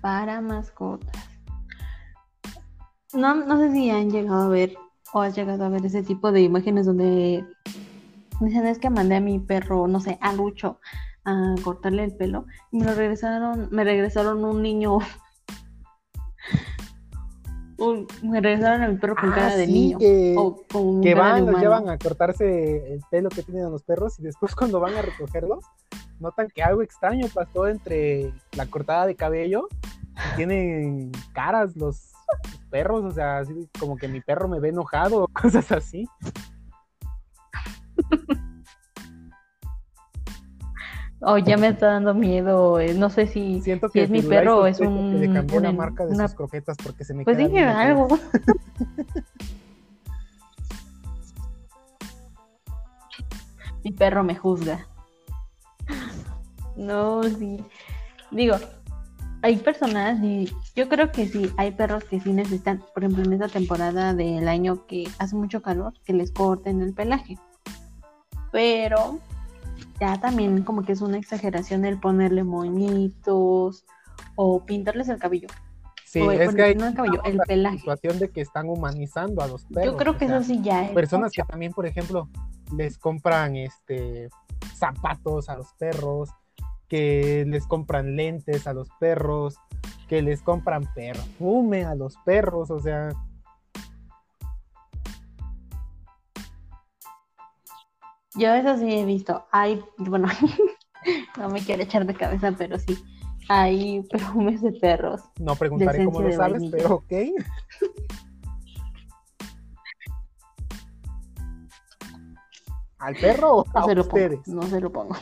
Para 0.00 0.40
mascotas. 0.40 1.16
No, 3.12 3.34
no 3.34 3.58
sé 3.58 3.72
si 3.72 3.90
han 3.90 4.10
llegado 4.10 4.44
a 4.44 4.48
ver 4.48 4.76
¿O 5.12 5.20
has 5.20 5.34
llegado 5.34 5.64
a 5.64 5.68
ver 5.68 5.86
ese 5.86 6.02
tipo 6.02 6.32
de 6.32 6.42
imágenes 6.42 6.84
donde 6.84 7.42
dicen 8.40 8.66
es 8.66 8.78
que 8.78 8.90
mandé 8.90 9.16
a 9.16 9.20
mi 9.20 9.38
perro, 9.38 9.86
no 9.88 10.00
sé, 10.00 10.18
a 10.20 10.32
Lucho 10.32 10.78
a 11.24 11.54
cortarle 11.64 12.04
el 12.04 12.14
pelo 12.14 12.44
y 12.70 12.78
me 12.78 12.84
lo 12.84 12.94
regresaron, 12.94 13.68
me 13.70 13.82
regresaron 13.82 14.44
un 14.44 14.62
niño 14.62 14.98
me 18.22 18.40
regresaron 18.40 18.82
a 18.82 18.88
mi 18.88 18.96
perro 18.96 19.16
con 19.16 19.32
ah, 19.32 19.34
cara 19.34 19.56
de 19.56 19.66
niño. 19.66 19.98
Que, 19.98 20.34
que 21.02 21.14
van, 21.14 21.46
los 21.46 21.60
llevan 21.60 21.88
a 21.88 21.98
cortarse 21.98 22.92
el 22.92 23.00
pelo 23.10 23.28
que 23.28 23.42
tienen 23.42 23.70
los 23.70 23.82
perros 23.82 24.18
y 24.18 24.22
después 24.22 24.54
cuando 24.56 24.80
van 24.80 24.94
a 24.94 25.02
recogerlos, 25.02 25.64
notan 26.18 26.48
que 26.48 26.62
algo 26.62 26.82
extraño 26.82 27.26
pasó 27.32 27.68
entre 27.68 28.32
la 28.52 28.66
cortada 28.66 29.06
de 29.06 29.16
cabello 29.16 29.68
y 30.32 30.36
tienen 30.36 31.12
caras 31.32 31.76
los 31.76 32.12
perros, 32.70 33.04
o 33.04 33.10
sea, 33.10 33.38
así 33.38 33.68
como 33.78 33.96
que 33.96 34.08
mi 34.08 34.20
perro 34.20 34.48
me 34.48 34.60
ve 34.60 34.70
enojado 34.70 35.24
o 35.24 35.28
cosas 35.32 35.70
así. 35.72 36.08
Oh, 41.28 41.38
ya 41.38 41.56
me 41.56 41.66
está 41.66 41.88
dando 41.88 42.14
miedo. 42.14 42.78
Eh, 42.78 42.94
no 42.94 43.10
sé 43.10 43.26
si, 43.26 43.60
Siento 43.60 43.88
que 43.88 44.04
es 44.04 44.10
mi 44.10 44.22
perro 44.22 44.60
o 44.60 44.66
es 44.66 44.78
un. 44.78 45.20
Que 45.20 45.26
le 45.26 45.60
la 45.60 45.72
marca 45.72 46.06
de 46.06 46.14
una... 46.14 46.28
sus 46.28 46.36
croquetas 46.36 46.76
porque 46.80 47.04
se 47.04 47.14
me 47.14 47.24
Pues 47.24 47.36
dije 47.36 47.64
algo. 47.64 48.06
mi 53.82 53.90
perro 53.90 54.22
me 54.22 54.36
juzga. 54.36 54.86
No, 56.76 57.24
sí. 57.24 57.64
Digo, 58.30 58.54
hay 59.42 59.56
personas 59.56 60.22
y 60.22 60.48
yo 60.76 60.88
creo 60.88 61.10
que 61.10 61.26
sí, 61.26 61.50
hay 61.56 61.72
perros 61.72 62.04
que 62.04 62.20
sí 62.20 62.32
necesitan, 62.32 62.84
por 62.94 63.02
ejemplo, 63.02 63.24
en 63.24 63.32
esta 63.32 63.48
temporada 63.48 64.14
del 64.14 64.46
año 64.46 64.86
que 64.86 65.08
hace 65.18 65.34
mucho 65.34 65.60
calor, 65.60 65.92
que 66.04 66.12
les 66.12 66.30
corten 66.30 66.82
el 66.82 66.94
pelaje. 66.94 67.36
Pero 68.52 69.18
ya 70.00 70.20
también 70.20 70.62
como 70.62 70.82
que 70.82 70.92
es 70.92 71.00
una 71.00 71.18
exageración 71.18 71.84
el 71.84 71.98
ponerle 71.98 72.44
moñitos 72.44 73.84
o 74.34 74.64
pintarles 74.64 75.08
el 75.08 75.18
cabello. 75.18 75.48
Sí, 76.04 76.20
es 76.20 76.54
que 76.54 76.62
hay 76.62 76.72
el, 76.72 76.94
cabello, 76.94 77.22
el 77.24 77.38
pelaje. 77.38 77.78
situación 77.78 78.18
de 78.18 78.30
que 78.30 78.40
están 78.40 78.68
humanizando 78.68 79.42
a 79.42 79.48
los 79.48 79.64
perros. 79.64 79.92
Yo 79.92 79.96
creo 79.96 80.16
que 80.16 80.26
eso 80.26 80.42
sí 80.42 80.60
ya 80.62 80.84
es. 80.84 80.92
Personas 80.92 81.32
que 81.32 81.42
también, 81.42 81.72
por 81.72 81.86
ejemplo, 81.86 82.28
les 82.76 82.96
compran 82.96 83.56
este 83.56 84.28
zapatos 84.74 85.48
a 85.48 85.56
los 85.56 85.72
perros, 85.74 86.30
que 86.88 87.44
les 87.46 87.66
compran 87.66 88.16
lentes 88.16 88.66
a 88.66 88.72
los 88.72 88.88
perros, 89.00 89.56
que 90.08 90.22
les 90.22 90.42
compran 90.42 90.84
perfume 90.94 91.84
a 91.84 91.94
los 91.94 92.16
perros, 92.24 92.70
o 92.70 92.80
sea. 92.80 93.08
Yo 98.36 98.52
eso 98.52 98.76
sí 98.76 98.92
he 98.92 99.04
visto. 99.04 99.46
Hay, 99.50 99.82
bueno, 99.96 100.28
no 101.38 101.48
me 101.48 101.60
quiero 101.60 101.82
echar 101.82 102.06
de 102.06 102.14
cabeza, 102.14 102.52
pero 102.56 102.78
sí. 102.78 102.96
Hay 103.48 104.02
perfumes 104.10 104.60
de 104.60 104.72
perros. 104.72 105.22
No 105.40 105.56
preguntaré 105.56 106.04
cómo 106.04 106.20
lo 106.20 106.32
sabes, 106.32 106.62
pero 106.70 106.96
ok. 106.96 107.12
¿Al 112.98 113.14
perro 113.14 113.58
o 113.58 113.64
a 113.74 113.86
ustedes? 113.86 114.48
no 114.48 114.62
se 114.62 114.80
lo 114.80 114.90
pongo. 114.90 115.14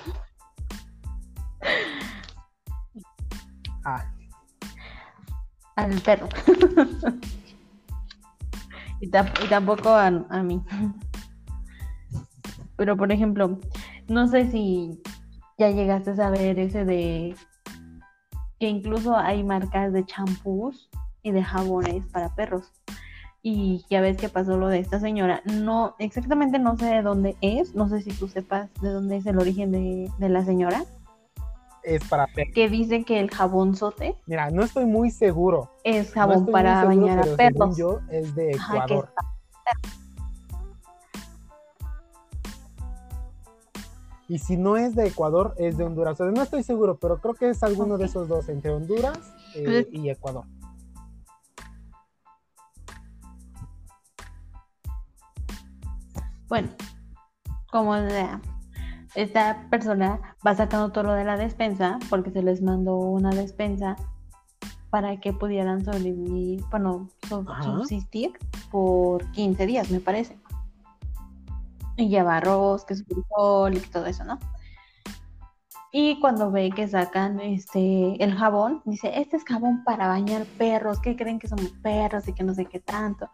Ah. 3.84 4.10
Al 5.76 6.00
perro. 6.00 6.28
y, 9.00 9.08
tampoco 9.08 9.90
a, 9.90 10.06
a 10.06 10.42
mí. 10.42 10.62
Pero 12.77 12.97
por 12.97 13.12
ejemplo, 13.12 13.59
no 14.09 14.29
sé 14.29 14.51
si 14.51 15.01
ya 15.59 15.70
llegaste 15.70 16.11
a 16.11 16.16
saber 16.16 16.59
ese 16.59 16.85
de 16.85 17.37
que 18.59 18.68
incluso 18.68 19.16
hay 19.16 19.43
marcas 19.45 19.93
de 19.93 20.05
champús 20.05 20.89
y 21.22 21.31
de 21.31 21.43
jabones 21.43 22.05
para 22.12 22.35
perros. 22.35 22.72
Y 23.43 23.85
ya 23.91 24.01
ves 24.01 24.16
que 24.16 24.29
pasó 24.29 24.57
lo 24.57 24.68
de 24.68 24.79
esta 24.79 24.99
señora. 24.99 25.43
No, 25.45 25.97
exactamente 25.99 26.59
no 26.59 26.77
sé 26.79 26.87
de 26.87 27.03
dónde 27.03 27.37
es. 27.43 27.75
No 27.75 27.89
sé 27.89 28.01
si 28.01 28.11
tú 28.11 28.27
sepas 28.27 28.70
de 28.81 28.89
dónde 28.89 29.18
es 29.18 29.27
el 29.27 29.39
origen 29.39 29.70
de, 29.70 30.11
de 30.18 30.29
la 30.31 30.45
señora 30.45 30.85
es 31.85 32.05
para 32.09 32.27
perros. 32.27 32.55
Que 32.55 32.68
dicen 32.68 33.05
que 33.05 33.20
el 33.20 33.31
jabón 33.31 33.77
sote. 33.77 34.16
Mira, 34.27 34.51
no 34.51 34.64
estoy 34.64 34.87
muy 34.87 35.11
seguro. 35.11 35.70
Es 35.85 36.12
jabón 36.12 36.47
para 36.47 36.85
bañar 36.85 37.20
a 37.20 37.37
perros. 37.37 37.77
yo 37.77 38.01
es 38.11 38.35
de 38.35 38.53
Ecuador. 38.53 39.11
Y 44.35 44.41
si 44.41 44.57
no 44.57 44.76
es 44.76 44.97
de 44.97 45.07
Ecuador, 45.07 45.55
es 45.59 45.76
de 45.76 45.85
Honduras. 45.85 46.18
no 46.18 46.43
estoy 46.43 46.64
seguro, 46.64 46.99
pero 46.99 47.20
creo 47.20 47.35
que 47.35 47.51
es 47.51 47.62
alguno 47.62 47.99
de 47.99 48.07
esos 48.07 48.26
dos, 48.26 48.49
entre 48.49 48.72
Honduras 48.72 49.16
eh, 49.55 49.62
pues 49.64 49.87
y 49.93 50.11
Ecuador. 50.11 50.45
Bueno, 56.49 56.68
como 57.70 57.95
sea, 57.95 58.41
esta 59.14 59.68
persona 59.70 60.20
va 60.45 60.57
sacando 60.57 60.91
todo 60.91 61.05
lo 61.05 61.12
de 61.12 61.24
la 61.24 61.37
despensa 61.37 62.01
porque 62.11 62.32
se 62.32 62.43
les 62.43 62.61
mandó 62.61 62.97
una 62.97 63.30
despensa 63.30 63.95
para 64.91 65.20
que 65.20 65.32
pudieran 65.32 65.85
sobrevivir, 65.85 66.64
bueno, 66.72 67.09
subsistir 67.62 68.32
por 68.72 69.30
15 69.30 69.64
días, 69.64 69.93
me 69.93 70.01
parece. 70.01 70.37
Y 71.97 72.09
lleva 72.09 72.38
arroz, 72.38 72.84
queso 72.84 73.05
frijol 73.05 73.76
y 73.76 73.80
todo 73.80 74.07
eso, 74.07 74.24
¿no? 74.24 74.38
Y 75.92 76.18
cuando 76.18 76.51
ve 76.51 76.72
que 76.74 76.88
sacan 76.88 77.38
este 77.38 78.22
el 78.22 78.34
jabón, 78.34 78.82
dice, 78.84 79.12
este 79.14 79.36
es 79.36 79.45
jabón 79.45 79.84
para 79.84 80.09
bañar 80.09 80.45
perros, 80.59 80.99
¿qué 81.01 81.14
creen 81.14 81.38
que 81.38 81.47
somos 81.47 81.70
perros 81.84 82.26
y 82.26 82.32
que 82.32 82.42
no 82.42 82.53
sé 82.53 82.66
qué 82.66 82.80
tanto? 82.80 83.30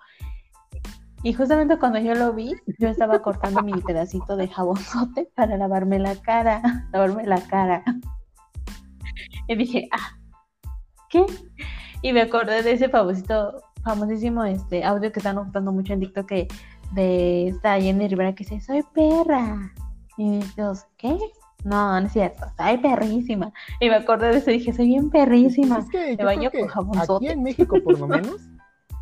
Y 1.23 1.35
justamente 1.35 1.79
cuando 1.79 1.99
yo 1.99 2.15
lo 2.15 2.33
vi, 2.33 2.55
yo 2.79 2.89
estaba 2.89 3.21
cortando 3.21 3.63
mi 3.63 3.73
pedacito 3.73 4.37
de 4.37 4.49
jabonzote 4.49 5.31
para 5.35 5.57
lavarme 5.57 5.99
la 5.99 6.17
cara, 6.17 6.63
lavarme 6.93 7.27
la 7.27 7.41
cara. 7.43 7.83
Y 9.47 9.57
dije, 9.57 9.89
ah, 9.93 10.19
¿qué? 11.11 11.27
Y 12.03 12.13
me 12.13 12.23
acordé 12.23 12.63
de 12.63 12.73
ese 12.73 12.89
famosito, 12.89 13.63
famosísimo 13.83 14.45
este 14.45 14.85
audio 14.85 15.13
que 15.13 15.19
están 15.19 15.39
ocupando 15.39 15.73
mucho 15.73 15.93
en 15.93 16.01
TikTok 16.01 16.27
que 16.27 16.49
de 16.93 17.49
esta 17.49 17.81
Jenny 17.81 18.09
Rivera 18.09 18.35
que 18.35 18.45
dice, 18.45 18.61
soy 18.61 18.83
perra. 18.95 19.73
Y 20.17 20.41
yo, 20.57 20.73
¿qué? 20.97 21.19
No, 21.65 22.01
no 22.01 22.07
es 22.07 22.13
cierto, 22.13 22.47
soy 22.57 22.79
perrísima. 22.79 23.53
Y 23.81 23.89
me 23.89 23.97
acordé 23.97 24.29
de 24.29 24.39
eso 24.39 24.51
y 24.51 24.55
dije, 24.59 24.73
soy 24.73 24.87
bien 24.87 25.11
perrísima. 25.11 25.79
Es 25.79 25.89
que 25.91 26.17
me 26.17 26.25
baño 26.25 26.51
con 26.51 26.67
jabonzote. 26.67 27.27
Aquí 27.27 27.35
en 27.35 27.43
México, 27.43 27.77
por 27.85 27.99
lo 27.99 28.07
menos, 28.09 28.41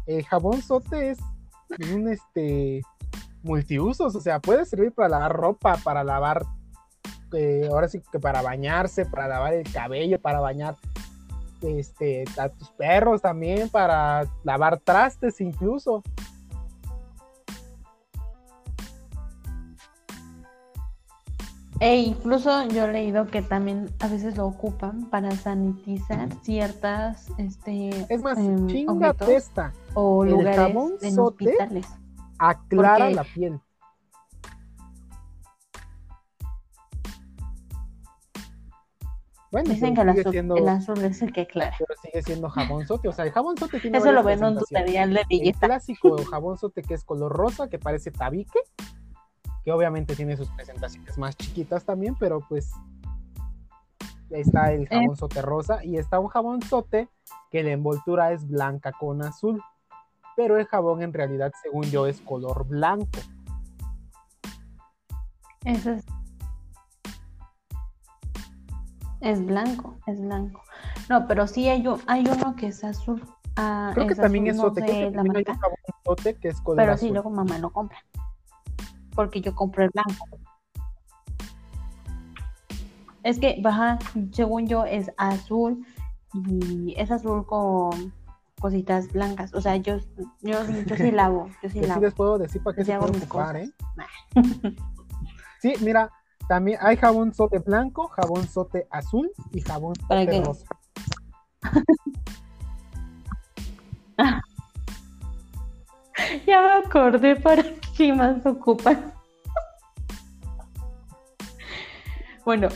el 0.07 0.25
jabonzote 0.25 1.11
es 1.11 1.19
un 1.93 2.09
este 2.09 2.83
multiusos, 3.43 4.15
o 4.15 4.21
sea, 4.21 4.41
puede 4.41 4.65
servir 4.67 4.93
para 4.93 5.09
lavar 5.09 5.33
ropa, 5.33 5.77
para 5.83 6.03
lavar, 6.03 6.45
eh, 7.33 7.69
ahora 7.71 7.89
sí 7.89 8.01
que 8.11 8.19
para 8.19 8.43
bañarse, 8.43 9.07
para 9.07 9.29
lavar 9.29 9.55
el 9.55 9.71
cabello, 9.71 10.21
para 10.21 10.41
bañar 10.41 10.77
este, 11.63 12.25
a 12.37 12.49
tus 12.49 12.71
perros 12.71 13.23
también, 13.23 13.69
para 13.69 14.27
lavar 14.45 14.81
trastes 14.81 15.41
incluso. 15.41 16.03
E 21.81 21.97
incluso 21.97 22.67
yo 22.69 22.87
he 22.87 22.93
leído 22.93 23.27
que 23.29 23.41
también 23.41 23.89
a 24.01 24.09
veces 24.09 24.37
lo 24.37 24.47
ocupan 24.47 25.05
para 25.11 25.31
sanitizar 25.31 26.29
ciertas 26.43 27.29
este 27.39 27.91
es 28.13 28.21
más 28.21 28.37
em, 28.37 28.67
chinga 28.67 29.15
testa 29.15 29.73
o 29.95 30.25
lugares 30.25 30.75
en 31.03 31.19
hospitales 31.21 31.87
aclara 32.39 33.11
la 33.11 33.23
piel 33.23 33.61
Bueno, 39.51 39.71
Dicen 39.71 39.95
que 39.95 40.03
el 40.03 40.09
azul, 40.11 40.31
siendo, 40.31 40.57
el 40.57 40.69
azul, 40.69 41.03
es 41.03 41.23
el 41.23 41.33
que 41.33 41.41
aclara. 41.41 41.75
Pero 41.79 41.95
sigue 42.03 42.23
siendo 42.23 42.51
jabón 42.51 42.87
sote. 42.87 43.09
O 43.09 43.13
sea, 43.13 43.25
el 43.25 43.33
jabón 43.33 43.57
sote 43.57 43.81
tiene. 43.81 43.97
Eso 43.97 44.13
lo 44.13 44.23
ven 44.23 44.41
en 44.41 44.45
un 44.45 44.59
tutorial 44.59 45.15
de 45.15 45.25
belleza. 45.27 45.61
El 45.65 45.69
clásico 45.71 46.23
jabón 46.25 46.59
sote 46.59 46.83
que 46.83 46.93
es 46.93 47.03
color 47.03 47.33
rosa, 47.33 47.71
que 47.71 47.79
parece 47.79 48.11
tabique 48.11 48.61
obviamente 49.71 50.15
tiene 50.15 50.37
sus 50.37 50.49
presentaciones 50.51 51.19
más 51.19 51.37
chiquitas 51.37 51.85
también, 51.85 52.15
pero 52.19 52.41
pues 52.49 52.71
está 54.31 54.73
el 54.73 54.89
jabón 54.89 55.17
sote 55.17 55.43
rosa 55.43 55.85
y 55.85 55.97
está 55.97 56.19
un 56.19 56.29
jabón 56.29 56.63
sote 56.63 57.09
que 57.51 57.63
la 57.63 57.71
envoltura 57.71 58.33
es 58.33 58.47
blanca 58.47 58.93
con 58.93 59.23
azul, 59.25 59.63
pero 60.37 60.59
el 60.59 60.67
jabón 60.67 61.03
en 61.03 61.13
realidad, 61.13 61.53
según 61.63 61.85
yo, 61.85 62.07
es 62.07 62.21
color 62.21 62.67
blanco. 62.67 63.19
Eso 65.65 65.93
es. 65.93 66.05
Es 69.21 69.45
blanco, 69.45 69.99
es 70.07 70.21
blanco. 70.21 70.63
No, 71.09 71.27
pero 71.27 71.47
sí 71.47 71.69
hay, 71.69 71.85
hay 72.07 72.25
uno 72.29 72.55
que 72.55 72.69
es 72.69 72.85
azul. 72.85 73.23
Ah, 73.57 73.91
Creo 73.95 74.07
que 74.07 74.15
también 74.15 74.47
es 74.47 74.59
sote, 74.59 74.85
que 74.85 75.11
también 75.11 75.37
hay 75.39 75.45
un 75.49 75.59
jabón 75.59 75.79
sote 76.05 76.35
que 76.37 76.49
es 76.49 76.61
color 76.61 76.77
Pero 76.77 76.97
sí, 76.97 77.11
luego 77.11 77.29
mamá 77.31 77.59
lo 77.59 77.73
compra 77.73 77.99
porque 79.19 79.41
yo 79.41 79.53
compré 79.53 79.87
el 79.87 79.91
blanco. 79.91 80.29
Es 83.25 83.41
que 83.41 83.59
baja, 83.61 83.99
según 84.31 84.69
yo, 84.69 84.85
es 84.85 85.11
azul 85.17 85.85
y 86.33 86.95
es 86.97 87.11
azul 87.11 87.45
con 87.45 88.15
cositas 88.61 89.11
blancas. 89.11 89.53
O 89.55 89.61
sea, 89.61 89.75
yo, 89.75 89.97
yo, 90.41 90.61
yo 90.87 90.97
sí 90.97 91.11
lavo. 91.11 91.51
Yo 91.65 91.69
sí, 91.69 91.81
lavo. 91.81 92.01
les 92.01 92.15
puedo 92.15 92.39
decir 92.39 92.63
para 92.63 92.77
qué 92.77 92.85
se 92.85 92.97
puede 92.97 93.19
ocupar, 93.19 93.57
¿eh? 93.57 93.69
sí, 95.63 95.73
mira, 95.81 96.13
también 96.49 96.79
hay 96.81 96.97
jabón 96.97 97.35
sote 97.35 97.59
blanco, 97.59 98.07
jabón 98.07 98.47
sote 98.47 98.87
azul 98.89 99.33
y 99.51 99.61
jabón 99.63 99.97
sote 99.97 100.45
rosa. 100.45 100.67
ya 106.47 106.63
me 106.63 106.87
acordé 106.87 107.37
para 107.37 107.65
qué 107.97 108.13
más 108.13 108.45
ocupan. 108.45 109.13
bueno, 112.45 112.69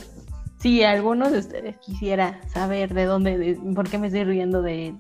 si 0.58 0.82
alguno 0.84 1.30
de 1.30 1.38
ustedes 1.38 1.76
quisiera 1.78 2.40
saber 2.48 2.92
de 2.94 3.04
dónde, 3.06 3.58
por 3.74 3.88
qué 3.88 3.98
me 3.98 4.08
estoy 4.08 4.24
riendo 4.24 4.60
de, 4.62 4.94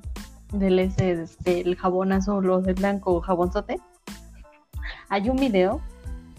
del 0.52 0.78
ese, 0.78 1.26
jabón 1.76 2.12
azul 2.12 2.48
o 2.50 2.60
del 2.60 2.74
blanco 2.74 3.14
o 3.14 3.20
jabón 3.20 3.52
sote, 3.52 3.80
hay 5.08 5.28
un 5.28 5.36
video 5.36 5.82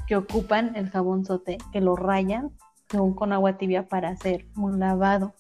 que 0.08 0.16
ocupan 0.16 0.76
el 0.76 0.90
jabón 0.90 1.26
sote, 1.26 1.58
que 1.72 1.80
lo 1.80 1.96
rayan 1.96 2.52
según 2.90 3.14
con 3.14 3.34
agua 3.34 3.58
tibia 3.58 3.88
para 3.88 4.10
hacer 4.10 4.46
un 4.56 4.80
lavado. 4.80 5.34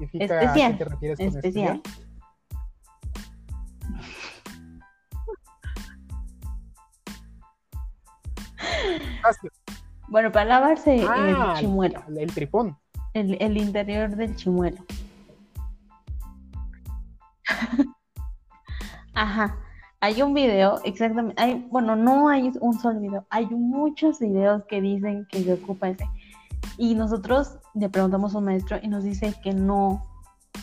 ¿Especifica 0.00 0.24
Especial, 0.24 0.72
¿A 0.72 0.78
qué 0.78 0.84
te 0.84 0.90
refieres 0.90 1.18
con 1.18 1.26
especial. 1.26 1.82
Bueno, 10.08 10.30
para 10.30 10.44
lavarse 10.44 11.04
Ah, 11.08 11.54
el 11.54 11.60
chimuelo, 11.60 12.02
el, 12.08 12.18
el 12.18 12.32
tripón. 12.32 12.76
el, 13.14 13.36
el 13.40 13.56
interior 13.56 14.14
del 14.14 14.36
chimuelo. 14.36 14.84
Ajá. 19.14 19.56
Hay 20.00 20.20
un 20.20 20.34
video, 20.34 20.78
exactamente, 20.84 21.42
hay, 21.42 21.66
bueno, 21.70 21.96
no 21.96 22.28
hay 22.28 22.52
un 22.60 22.78
solo 22.78 23.00
video, 23.00 23.26
hay 23.30 23.46
muchos 23.46 24.20
videos 24.20 24.62
que 24.68 24.82
dicen 24.82 25.26
que 25.30 25.42
se 25.42 25.54
ocupa 25.54 25.88
ese. 25.88 26.06
Y 26.76 26.94
nosotros 26.94 27.58
le 27.74 27.88
preguntamos 27.88 28.34
a 28.34 28.38
un 28.38 28.44
maestro 28.44 28.78
y 28.82 28.88
nos 28.88 29.04
dice 29.04 29.34
que 29.42 29.54
no, 29.54 30.04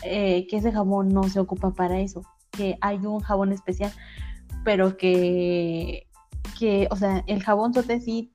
eh, 0.02 0.46
que 0.48 0.58
ese 0.58 0.70
jabón 0.70 1.08
no 1.08 1.24
se 1.24 1.40
ocupa 1.40 1.72
para 1.72 1.98
eso, 1.98 2.22
que 2.52 2.78
hay 2.80 3.04
un 3.04 3.18
jabón 3.20 3.52
especial, 3.52 3.92
pero 4.64 4.96
que, 4.96 6.06
que, 6.58 6.88
o 6.90 6.96
sea, 6.96 7.24
el 7.26 7.42
jabón 7.42 7.74
sote 7.74 8.00
sí 8.00 8.32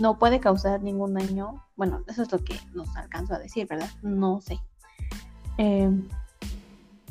no 0.00 0.18
puede 0.18 0.40
causar 0.40 0.82
ningún 0.82 1.14
daño. 1.14 1.64
Bueno, 1.76 2.02
eso 2.06 2.22
es 2.22 2.30
lo 2.32 2.38
que 2.38 2.58
nos 2.74 2.94
alcanzó 2.96 3.34
a 3.34 3.38
decir, 3.38 3.66
¿verdad? 3.68 3.90
No 4.02 4.40
sé. 4.40 4.58
Eh, 5.58 5.90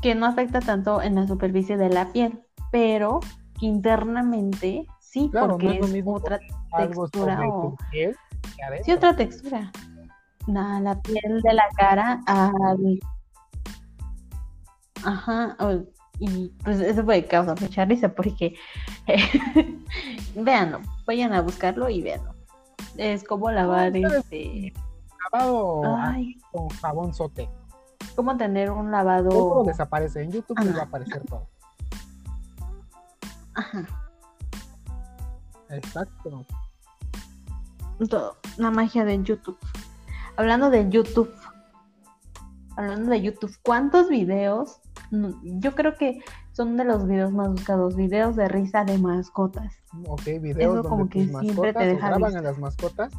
que 0.01 0.15
no 0.15 0.25
afecta 0.25 0.59
tanto 0.59 1.01
en 1.01 1.15
la 1.15 1.27
superficie 1.27 1.75
de 1.77 1.89
la 1.89 2.11
piel, 2.13 2.41
pero 2.71 3.19
internamente 3.59 4.85
sí, 4.99 5.29
Claro, 5.31 5.47
no 5.47 5.53
porque 5.57 5.71
es 5.75 5.79
lo 5.79 5.87
es 5.87 5.93
mismo 5.93 6.13
otra 6.15 6.39
textura 6.77 7.41
o 7.49 7.75
piel 7.91 8.15
sí 8.83 8.91
otra 8.91 9.15
textura. 9.15 9.71
La, 10.47 10.79
la 10.79 11.01
piel 11.01 11.41
de 11.41 11.53
la 11.53 11.65
cara 11.77 12.21
al 12.25 12.99
ajá, 15.03 15.57
o- 15.59 15.83
y 16.19 16.49
pues 16.63 16.79
eso 16.79 17.03
puede 17.05 17.25
causar 17.25 17.59
mucha 17.61 17.85
risa 17.85 18.09
porque 18.13 18.55
véanlo, 20.35 20.81
vayan 21.05 21.33
a 21.33 21.41
buscarlo 21.41 21.89
y 21.89 22.01
véanlo. 22.01 22.33
Es 22.97 23.23
como 23.23 23.51
lavar 23.51 23.87
ustedes- 23.91 24.13
este 24.23 24.73
Lavado 25.31 25.83
ay, 25.97 26.37
con 26.51 26.69
jabón 26.69 27.13
sote. 27.13 27.49
cómo 28.15 28.35
tener 28.37 28.71
un 28.71 28.85
Todo 28.85 28.91
lavado 28.91 29.63
desaparece. 29.65 30.23
En 30.23 30.31
YouTube 30.31 30.57
les 30.63 30.75
va 30.75 30.81
a 30.81 30.85
aparecer 30.85 31.21
todo. 31.25 31.47
ajá, 33.55 33.85
Exacto. 35.69 36.45
todo, 38.09 38.37
la 38.57 38.71
magia 38.71 39.03
de 39.05 39.21
YouTube. 39.21 39.57
Hablando 40.37 40.69
de 40.69 40.87
YouTube, 40.89 41.33
hablando 42.77 43.09
de 43.11 43.21
YouTube, 43.21 43.55
¿cuántos 43.63 44.07
videos? 44.07 44.79
Yo 45.43 45.73
creo 45.75 45.95
que 45.95 46.19
son 46.51 46.75
de 46.77 46.83
los 46.83 47.07
videos 47.07 47.31
más 47.31 47.49
buscados, 47.49 47.95
videos 47.95 48.35
de 48.35 48.47
risa 48.47 48.83
de 48.83 48.97
mascotas. 48.97 49.73
Ok, 50.07 50.23
videos 50.41 50.57
Eso 50.59 50.73
donde 50.75 50.89
como 50.89 51.09
que 51.09 51.25
tus 51.27 51.39
siempre 51.39 51.73
te 51.73 51.85
deja 51.85 52.07
graban 52.07 52.23
visto. 52.31 52.39
a 52.39 52.41
las 52.41 52.57
mascotas 52.59 53.13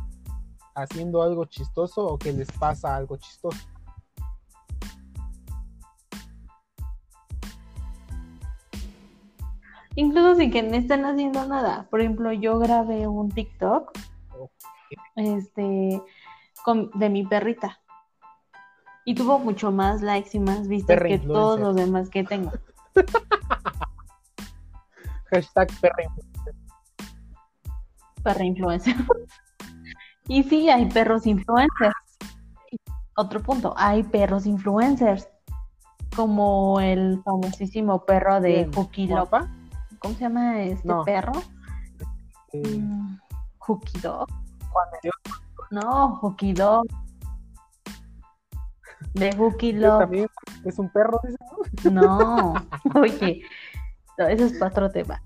haciendo 0.74 1.22
algo 1.22 1.44
chistoso 1.46 2.06
o 2.06 2.18
que 2.18 2.32
les 2.32 2.50
pasa 2.52 2.94
algo 2.94 3.16
chistoso. 3.16 3.58
Incluso 9.94 10.36
sin 10.36 10.50
que 10.50 10.62
no 10.62 10.74
estén 10.76 11.04
haciendo 11.04 11.46
nada. 11.46 11.88
Por 11.90 12.00
ejemplo, 12.00 12.32
yo 12.32 12.58
grabé 12.58 13.06
un 13.08 13.30
TikTok 13.30 13.90
este, 15.16 16.00
con- 16.64 16.90
de 16.94 17.10
mi 17.10 17.26
perrita. 17.26 17.80
Y 19.09 19.14
tuvo 19.14 19.38
mucho 19.38 19.72
más 19.72 20.02
likes 20.02 20.36
y 20.36 20.38
más 20.38 20.68
vistas 20.68 20.98
Perra 20.98 21.09
que 21.09 21.18
todos 21.20 21.59
influencer. 21.59 21.66
los 21.66 21.76
demás 21.76 22.11
que 22.11 22.24
tengo. 22.24 22.52
Hashtag 25.30 25.68
perra. 25.80 26.04
Perra 28.22 28.44
influencer. 28.44 28.94
y 30.28 30.42
sí, 30.42 30.68
hay 30.68 30.84
perros 30.90 31.26
influencers. 31.26 31.94
Otro 33.16 33.42
punto, 33.42 33.72
hay 33.78 34.02
perros 34.02 34.44
influencers. 34.44 35.26
Como 36.14 36.78
el 36.78 37.22
famosísimo 37.24 38.04
perro 38.04 38.42
de. 38.42 38.66
¿Guapa? 39.09 39.48
¿Cómo 40.00 40.12
se 40.16 40.20
llama 40.20 40.61
este 40.64 40.86
No. 40.86 41.02
perro? 41.04 41.32
Eh, 42.52 42.78
Mm, 42.78 43.18
Dog. 44.02 44.28
Dios, 45.02 45.14
No, 45.70 46.20
Dog. 46.54 46.84
De 49.14 49.32
Hooky 49.32 49.68
¿usted 49.68 49.80
Love. 49.80 49.98
también 50.00 50.28
es 50.64 50.78
un 50.78 50.90
perro, 50.90 51.20
dice, 51.24 51.90
¿no? 51.90 52.52
No, 52.52 52.54
oye, 53.00 53.42
no, 54.18 54.26
eso 54.26 54.44
es 54.44 54.52
para 54.54 54.70
otro 54.70 54.90
tema. 54.90 55.22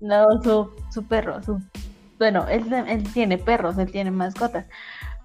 No, 0.00 0.42
su, 0.42 0.70
su 0.90 1.04
perro, 1.04 1.42
su... 1.42 1.60
Bueno, 2.18 2.46
él, 2.48 2.72
él 2.72 3.12
tiene 3.12 3.38
perros, 3.38 3.78
él 3.78 3.90
tiene 3.90 4.10
mascotas, 4.10 4.66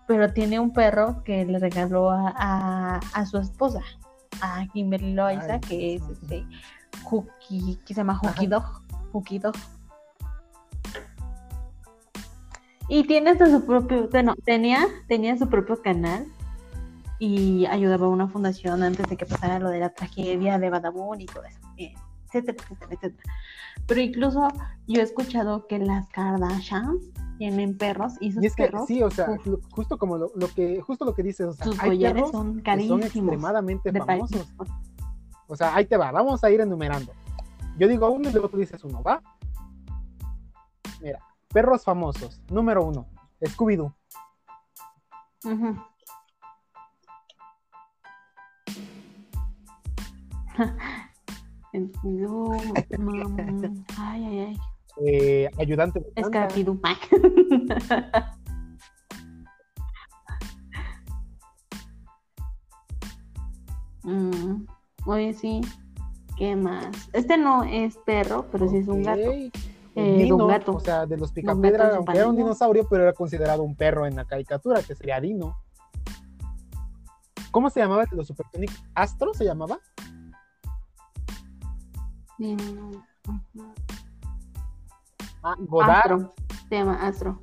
pero 0.07 0.31
tiene 0.33 0.59
un 0.59 0.71
perro 0.71 1.23
que 1.23 1.45
le 1.45 1.59
regaló 1.59 2.09
a, 2.09 2.33
a, 2.35 2.99
a 3.13 3.25
su 3.25 3.37
esposa, 3.37 3.81
a 4.41 4.65
Kimberly 4.73 5.13
Loaiza, 5.13 5.59
que 5.59 5.95
es 5.95 6.03
este, 6.09 6.45
Hooky, 7.03 7.79
que 7.85 7.93
se 7.93 8.01
llama 8.01 8.19
Hooky 8.19 8.47
Dog, 8.47 8.81
Hooky 9.11 9.39
Dog. 9.39 9.55
Y 12.89 13.03
tiene 13.05 13.31
hasta 13.31 13.49
su 13.49 13.65
propio, 13.65 14.07
bueno, 14.09 14.33
tenía, 14.45 14.87
tenía 15.07 15.37
su 15.37 15.49
propio 15.49 15.81
canal 15.81 16.25
y 17.19 17.65
ayudaba 17.65 18.05
a 18.05 18.09
una 18.09 18.27
fundación 18.27 18.83
antes 18.83 19.09
de 19.09 19.17
que 19.17 19.25
pasara 19.25 19.59
lo 19.59 19.69
de 19.69 19.79
la 19.79 19.89
tragedia 19.89 20.57
de 20.59 20.69
Badabun 20.69 21.19
y 21.21 21.25
todo 21.25 21.43
eso, 21.43 21.59
eh, 21.77 21.93
etcétera, 22.27 22.57
etcétera, 22.63 22.91
etcétera. 22.93 23.33
Pero 23.87 24.01
incluso 24.01 24.47
yo 24.87 25.01
he 25.01 25.03
escuchado 25.03 25.67
que 25.67 25.79
las 25.79 26.07
Kardashians 26.09 27.01
tienen 27.37 27.77
perros 27.77 28.13
y 28.19 28.31
sus 28.31 28.43
Y 28.43 28.47
es 28.47 28.55
que 28.55 28.63
perros, 28.63 28.87
sí, 28.87 29.03
o 29.03 29.11
sea, 29.11 29.31
uf. 29.31 29.63
justo 29.71 29.97
como 29.97 30.17
lo, 30.17 30.31
lo 30.35 30.47
que, 30.47 30.79
justo 30.81 31.05
lo 31.05 31.13
que 31.13 31.23
dices, 31.23 31.47
o 31.47 31.53
sea, 31.53 31.65
sus 31.65 31.79
hay 31.79 31.89
collares 31.89 32.15
perros 32.15 32.31
son 32.31 32.47
que 32.47 32.87
son 32.87 32.99
carísimos. 32.99 33.05
extremadamente 33.05 33.91
de 33.91 33.99
famosos. 33.99 34.47
país. 34.57 34.71
O 35.47 35.55
sea, 35.55 35.75
ahí 35.75 35.85
te 35.85 35.97
va, 35.97 36.11
vamos 36.11 36.43
a 36.43 36.49
ir 36.51 36.61
enumerando. 36.61 37.11
Yo 37.77 37.87
digo 37.87 38.09
uno 38.09 38.29
y 38.29 38.31
luego 38.31 38.49
tú 38.49 38.57
dices 38.57 38.83
uno, 38.83 39.01
¿va? 39.03 39.21
Mira, 41.01 41.19
perros 41.49 41.83
famosos. 41.83 42.41
Número 42.49 42.83
uno, 42.83 43.07
Scooby-Doo. 43.41 43.93
No, 51.73 52.49
mam, 52.99 53.85
ay, 53.97 54.25
ay, 54.25 54.39
ay. 54.39 54.57
Eh, 55.05 55.49
ayudante 55.57 55.99
de. 55.99 56.11
Escarapidú. 56.15 56.79
Mm, 64.07 64.65
oye, 65.05 65.33
sí. 65.33 65.59
¿Qué 66.37 66.55
más? 66.55 67.09
Este 67.11 67.37
no 67.37 67.65
es 67.65 67.97
perro, 68.05 68.45
pero 68.49 68.69
sí 68.69 68.77
es 68.77 68.87
un 68.87 69.03
gato. 69.03 69.33
Eh, 69.99 70.17
Dino, 70.23 70.37
Don 70.37 70.47
Gato. 70.49 70.73
o 70.73 70.79
sea, 70.79 71.05
de 71.07 71.17
los 71.17 71.31
Picapiedra, 71.31 71.95
aunque 71.95 72.17
era 72.17 72.27
un 72.29 72.35
dinosaurio, 72.35 72.87
pero 72.87 73.03
era 73.03 73.13
considerado 73.13 73.63
un 73.63 73.75
perro 73.75 74.05
en 74.05 74.15
la 74.15 74.25
caricatura, 74.25 74.81
que 74.83 74.93
sería 74.95 75.19
Dino. 75.19 75.57
¿Cómo 77.51 77.69
se 77.71 77.79
llamaba 77.79 78.03
los 78.11 78.27
Supersónicos? 78.27 78.75
¿Astro 78.93 79.33
se 79.33 79.43
llamaba? 79.45 79.79
Mm, 82.37 82.53
ujú. 82.53 83.73
Ah, 85.41 85.55
Godard, 85.59 86.11
Astro. 86.11 86.33
Se 86.69 86.75
llama 86.75 87.07
Astro. 87.07 87.41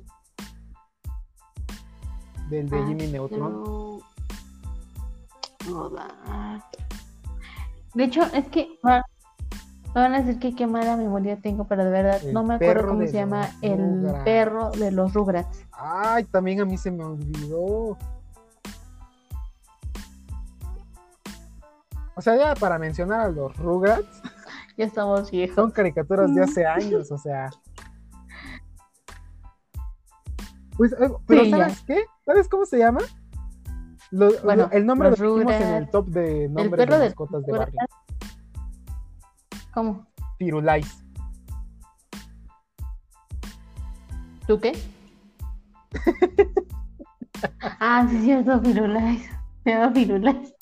del 2.49 2.69
de 2.69 2.85
Jimmy 2.85 3.07
Neutron. 3.07 3.99
Godard. 5.67 6.61
De 7.95 8.03
hecho, 8.03 8.21
es 8.33 8.47
que 8.49 8.79
va- 8.85 9.03
me 9.95 10.01
van 10.01 10.13
a 10.13 10.21
decir 10.21 10.39
que 10.39 10.53
qué 10.53 10.67
mala 10.67 10.97
memoria 10.97 11.37
tengo, 11.41 11.65
pero 11.67 11.85
de 11.85 11.89
verdad 11.89 12.21
El 12.23 12.33
no 12.33 12.43
me 12.43 12.55
acuerdo 12.55 12.89
cómo 12.89 13.01
se 13.07 13.13
llama 13.13 13.49
el 13.61 13.79
Rugrats. 14.03 14.23
perro 14.25 14.71
de 14.71 14.91
los 14.91 15.13
Rugrats. 15.13 15.65
Ay, 15.71 16.25
también 16.25 16.59
a 16.61 16.65
mí 16.65 16.77
se 16.77 16.91
me 16.91 17.03
olvidó. 17.05 17.97
O 22.17 22.21
sea, 22.21 22.35
ya 22.37 22.53
para 22.55 22.77
mencionar 22.79 23.21
a 23.21 23.29
los 23.29 23.55
Rugrats, 23.57 24.21
Ya 24.77 24.83
estamos 24.85 25.31
viejos. 25.31 25.55
son 25.55 25.71
caricaturas 25.71 26.33
de 26.35 26.43
hace 26.43 26.65
años, 26.65 27.09
o 27.11 27.17
sea. 27.17 27.49
Pues, 30.77 30.91
eh, 30.91 31.09
pero 31.25 31.43
Sí, 31.45 31.51
ya. 31.51 31.57
¿sabes 31.57 31.81
qué? 31.87 32.03
¿Sabes 32.25 32.49
cómo 32.49 32.65
se 32.65 32.77
llama? 32.79 32.99
Lo- 34.11 34.31
Bueno, 34.43 34.63
lo- 34.65 34.71
el 34.71 34.85
nombre 34.85 35.09
lo 35.09 35.15
los 35.15 35.19
pusimos 35.33 35.53
en 35.53 35.73
el 35.75 35.89
top 35.89 36.07
de 36.07 36.49
nombres 36.49 36.87
de 36.89 36.97
mascotas 36.99 37.45
de 37.45 37.51
barrio. 37.53 37.79
¿Cómo? 39.75 40.07
Firulais. 40.39 41.03
¿Tú 44.47 44.59
qué? 44.59 44.71
ah, 47.79 48.07
sí, 48.09 48.15
es 48.17 48.23
cierto, 48.23 48.61
Firulais. 48.61 49.29
Se 49.63 49.69
llama 49.71 49.91
Firulais. 49.93 50.53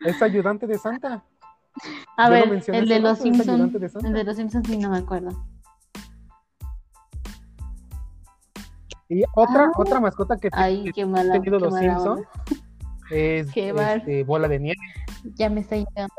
Es 0.00 0.20
ayudante 0.22 0.66
de 0.66 0.78
Santa. 0.78 1.22
A 2.16 2.26
Yo 2.26 2.30
ver, 2.32 2.62
el 2.68 2.88
de 2.88 3.00
los 3.00 3.18
Simpsons. 3.18 3.72
de 3.74 3.88
Santa. 3.88 4.08
El 4.08 4.14
de 4.14 4.24
los 4.24 4.36
Simpsons 4.36 4.66
sí 4.66 4.76
no 4.78 4.90
me 4.90 4.98
acuerdo. 4.98 5.44
Y 9.08 9.22
otra, 9.34 9.64
Ah. 9.66 9.72
otra 9.76 10.00
mascota 10.00 10.36
que 10.38 10.48
Ay, 10.52 10.84
que 10.84 10.92
qué 10.92 11.06
mala. 11.06 11.34
tenido 11.34 11.58
qué 11.58 11.64
los 11.64 11.72
mala 11.74 11.92
Simpson 11.94 12.18
onda. 12.18 12.28
es 13.10 13.52
Qué 13.52 13.68
este, 13.70 14.24
Bola 14.24 14.48
de 14.48 14.58
Nieve. 14.58 14.80
Ya 15.36 15.50
me 15.50 15.60
está 15.60 15.76
llegando. 15.76 16.14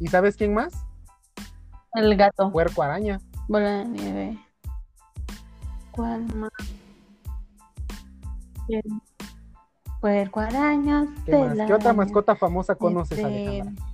¿Y 0.00 0.08
sabes 0.08 0.36
quién 0.36 0.54
más? 0.54 0.72
El 1.92 2.16
gato. 2.16 2.50
Puerco 2.50 2.82
Araña. 2.82 3.20
Bola 3.48 3.70
de 3.78 3.84
nieve. 3.86 4.38
¿Cuál 5.92 6.26
más? 6.34 6.50
Puerco 10.00 10.40
arañas. 10.40 11.08
¿Qué, 11.26 11.32
más? 11.36 11.54
¿Qué 11.54 11.62
otra 11.64 11.74
araña. 11.90 11.92
mascota 11.94 12.36
famosa 12.36 12.74
conoces, 12.74 13.18
Este, 13.18 13.48
Alejandra? 13.48 13.84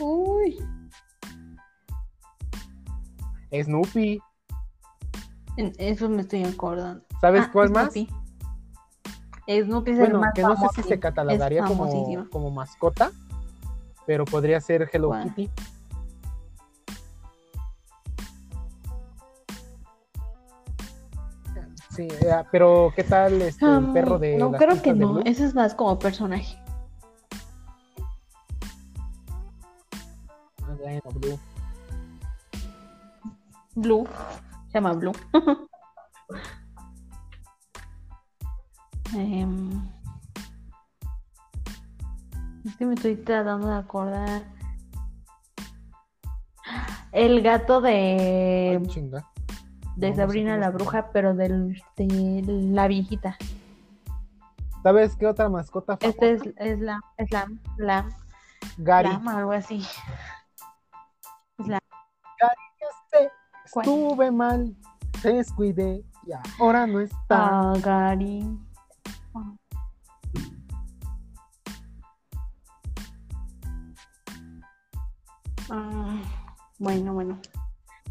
Uy. 0.00 0.58
Snoopy. 3.52 4.20
en- 5.56 5.72
Eso 5.78 6.08
me 6.08 6.22
estoy 6.22 6.44
acordando. 6.44 7.04
¿Sabes 7.20 7.44
Ah, 7.46 7.50
cuál 7.52 7.70
más? 7.70 7.92
Snoopy. 7.92 8.08
Es 9.46 9.66
el 9.66 9.70
Bueno, 9.70 10.20
más 10.20 10.32
que 10.34 10.42
no 10.42 10.56
sé 10.56 10.68
si 10.76 10.82
se 10.88 11.00
catalogaría 11.00 11.64
como, 11.64 11.88
como 12.30 12.50
mascota, 12.50 13.10
pero 14.10 14.24
podría 14.24 14.60
ser 14.60 14.90
Hello 14.92 15.06
¿Cuál? 15.06 15.32
Kitty. 15.36 15.50
Sí, 21.94 22.08
eh, 22.10 22.44
pero 22.50 22.92
¿qué 22.96 23.04
tal 23.04 23.40
este, 23.40 23.64
el 23.64 23.70
Um, 23.70 23.92
perro 23.92 24.18
de 24.18 24.36
no, 24.36 24.50
creo 24.50 24.82
que 24.82 24.94
no. 24.94 25.20
Ese 25.20 25.44
es 25.44 25.54
más 25.54 25.76
como 25.76 25.96
personaje. 25.96 26.60
Ah, 30.64 30.74
bueno, 30.76 31.02
Blue. 31.14 31.38
Blue. 33.76 34.08
Se 34.72 34.74
llama 34.74 34.94
Blue. 34.94 35.12
Em, 39.14 39.88
es 42.64 42.76
que 42.76 42.86
me 42.86 42.94
estoy 42.94 43.16
tratando 43.16 43.68
de 43.68 43.74
acordar. 43.76 44.42
El 47.12 47.42
gato 47.42 47.80
de, 47.80 48.80
Ay, 48.80 49.22
de 49.96 50.14
Sabrina 50.14 50.56
la. 50.56 50.70
Bruja, 50.70 51.10
pero 51.12 51.34
del, 51.34 51.82
de 51.96 52.42
la 52.46 52.86
viejita. 52.86 53.36
¿Sabes 54.82 55.16
qué 55.16 55.26
otra 55.26 55.48
mascota 55.48 55.96
famosa? 55.96 56.08
Este 56.08 56.32
es, 56.32 56.42
es 56.56 56.78
la, 56.80 57.00
es 57.18 57.30
la, 57.32 57.46
la, 57.76 58.08
Gary. 58.78 59.08
Lama, 59.08 59.38
algo 59.38 59.52
así. 59.52 59.84
Es 61.58 61.66
la, 61.66 61.78
Este, 62.38 63.30
¿Cuál? 63.72 63.86
Estuve 63.86 64.30
mal, 64.30 64.74
te 65.20 65.32
descuidé 65.34 66.04
y 66.26 66.30
ahora 66.58 66.86
no 66.86 67.00
está. 67.00 67.70
ah, 67.70 67.74
Gary. 67.82 68.46
Ah, 75.70 76.20
bueno, 76.78 77.14
bueno. 77.14 77.38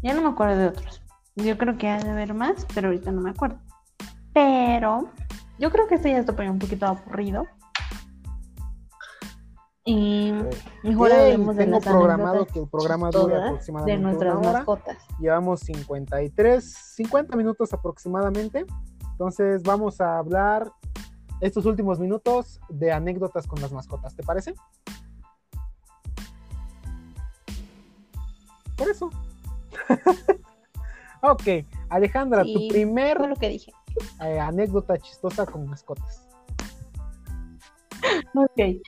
Ya 0.02 0.14
no 0.14 0.22
me 0.22 0.28
acuerdo 0.28 0.56
de 0.56 0.68
otros. 0.68 1.02
Yo 1.36 1.56
creo 1.58 1.76
que 1.78 1.88
ha 1.88 1.98
de 1.98 2.10
haber 2.10 2.34
más, 2.34 2.66
pero 2.74 2.88
ahorita 2.88 3.12
no 3.12 3.20
me 3.20 3.30
acuerdo. 3.30 3.58
Pero 4.32 5.10
yo 5.58 5.70
creo 5.70 5.86
que 5.86 5.96
este 5.96 6.10
ya 6.10 6.18
está 6.18 6.32
un 6.50 6.58
poquito 6.58 6.86
aburrido. 6.86 7.46
Y 9.84 10.32
mejor 10.82 11.12
hablemos 11.12 11.56
de 11.56 11.64
tengo 11.64 11.80
programado 11.80 12.46
que 12.46 12.60
el 12.60 12.68
programa 12.68 13.10
dure 13.10 13.36
aproximadamente 13.36 13.96
de 13.96 14.02
nuestras 14.02 14.34
una 14.34 14.48
hora. 14.48 14.58
mascotas. 14.58 14.98
Llevamos 15.18 15.60
53, 15.60 16.64
50 16.96 17.36
minutos 17.36 17.72
aproximadamente. 17.72 18.66
Entonces 19.12 19.62
vamos 19.62 20.00
a 20.00 20.18
hablar 20.18 20.70
estos 21.40 21.66
últimos 21.66 21.98
minutos 21.98 22.60
de 22.68 22.92
anécdotas 22.92 23.46
con 23.46 23.60
las 23.60 23.72
mascotas. 23.72 24.14
¿Te 24.14 24.22
parece? 24.22 24.54
Por 28.80 28.88
eso. 28.88 29.10
ok, 31.22 31.42
Alejandra, 31.90 32.44
tu 32.44 32.66
primer 32.68 33.18
Fue 33.18 33.28
lo 33.28 33.36
que 33.36 33.50
dije. 33.50 33.74
eh, 34.22 34.40
anécdota 34.40 34.96
chistosa 34.96 35.44
con 35.44 35.68
mascotas. 35.68 36.26
Ok. 38.34 38.80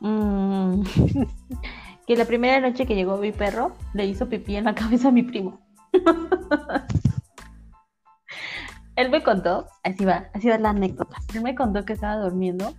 Mm, 0.00 0.82
que 2.08 2.16
la 2.16 2.24
primera 2.24 2.58
noche 2.58 2.84
que 2.84 2.96
llegó 2.96 3.16
mi 3.18 3.30
perro, 3.30 3.76
le 3.94 4.06
hizo 4.06 4.28
pipí 4.28 4.56
en 4.56 4.64
la 4.64 4.74
cabeza 4.74 5.10
a 5.10 5.12
mi 5.12 5.22
primo. 5.22 5.60
Él 8.96 9.08
me 9.08 9.22
contó, 9.22 9.68
así 9.84 10.04
va, 10.04 10.24
así 10.34 10.48
va 10.48 10.58
la 10.58 10.70
anécdota. 10.70 11.16
Él 11.32 11.42
me 11.42 11.54
contó 11.54 11.84
que 11.84 11.92
estaba 11.92 12.16
durmiendo 12.16 12.74